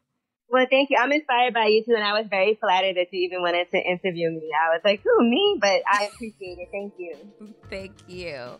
Well, 0.51 0.65
thank 0.69 0.89
you. 0.89 0.97
I'm 0.99 1.11
inspired 1.11 1.53
by 1.53 1.65
you 1.65 1.83
too, 1.83 1.93
and 1.95 2.03
I 2.03 2.13
was 2.13 2.27
very 2.29 2.57
flattered 2.59 2.95
that 2.95 3.07
you 3.11 3.21
even 3.25 3.41
wanted 3.41 3.69
to 3.71 3.77
interview 3.77 4.31
me. 4.31 4.49
I 4.65 4.69
was 4.73 4.81
like, 4.83 5.01
who, 5.03 5.29
me? 5.29 5.57
But 5.61 5.81
I 5.87 6.09
appreciate 6.13 6.57
it. 6.57 6.69
Thank 6.71 6.93
you. 6.97 7.15
Thank 7.69 7.93
you. 8.07 8.59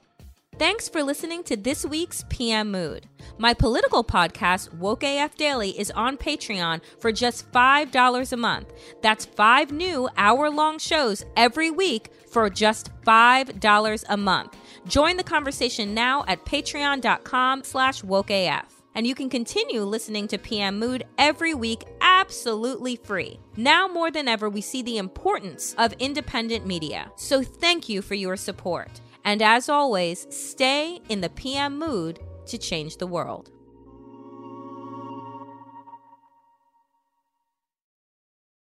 Thanks 0.60 0.90
for 0.90 1.04
listening 1.04 1.44
to 1.46 1.56
this 1.56 1.86
week's 1.86 2.26
PM 2.28 2.70
Mood. 2.70 3.08
My 3.38 3.54
political 3.54 4.04
podcast, 4.04 4.74
Woke 4.74 5.04
AF 5.04 5.38
Daily, 5.38 5.70
is 5.80 5.90
on 5.92 6.18
Patreon 6.18 6.82
for 7.00 7.14
just 7.14 7.50
$5 7.54 8.34
a 8.34 8.38
month. 8.38 8.74
That's 9.02 9.24
five 9.24 9.72
new 9.72 10.10
hour 10.18 10.50
long 10.50 10.78
shows 10.78 11.24
every 11.38 11.72
week 11.72 12.10
for 12.30 12.50
just 12.50 12.92
$5 13.04 14.04
a 14.10 14.18
month. 14.18 14.58
Join 14.86 15.16
the 15.16 15.24
conversation 15.24 15.94
now 15.94 16.26
at 16.28 16.44
patreon.com 16.46 17.64
slash 17.64 18.02
wokeaf. 18.02 18.79
And 19.00 19.08
you 19.08 19.16
can 19.16 19.30
continue 19.30 19.84
listening 19.84 20.28
to 20.28 20.38
PM 20.38 20.78
Mood 20.78 21.06
every 21.18 21.54
week 21.54 21.86
absolutely 22.02 22.98
free. 22.98 23.40
Now 23.56 23.88
more 23.88 24.12
than 24.12 24.28
ever, 24.28 24.50
we 24.50 24.60
see 24.60 24.82
the 24.82 24.98
importance 24.98 25.74
of 25.78 25.94
independent 26.00 26.68
media. 26.68 27.10
So 27.16 27.42
thank 27.42 27.88
you 27.88 28.02
for 28.02 28.16
your 28.16 28.36
support. 28.36 29.00
And 29.24 29.42
as 29.42 29.70
always, 29.70 30.28
stay 30.30 31.00
in 31.08 31.22
the 31.22 31.30
PM 31.30 31.80
mood 31.80 32.20
to 32.48 32.58
change 32.58 32.98
the 32.98 33.08
world. 33.08 33.52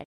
it. 0.00 0.09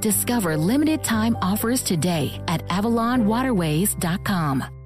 Discover 0.00 0.56
limited 0.56 1.04
time 1.04 1.36
offers 1.42 1.82
today 1.82 2.40
at 2.48 2.66
AvalonWaterways.com. 2.68 4.79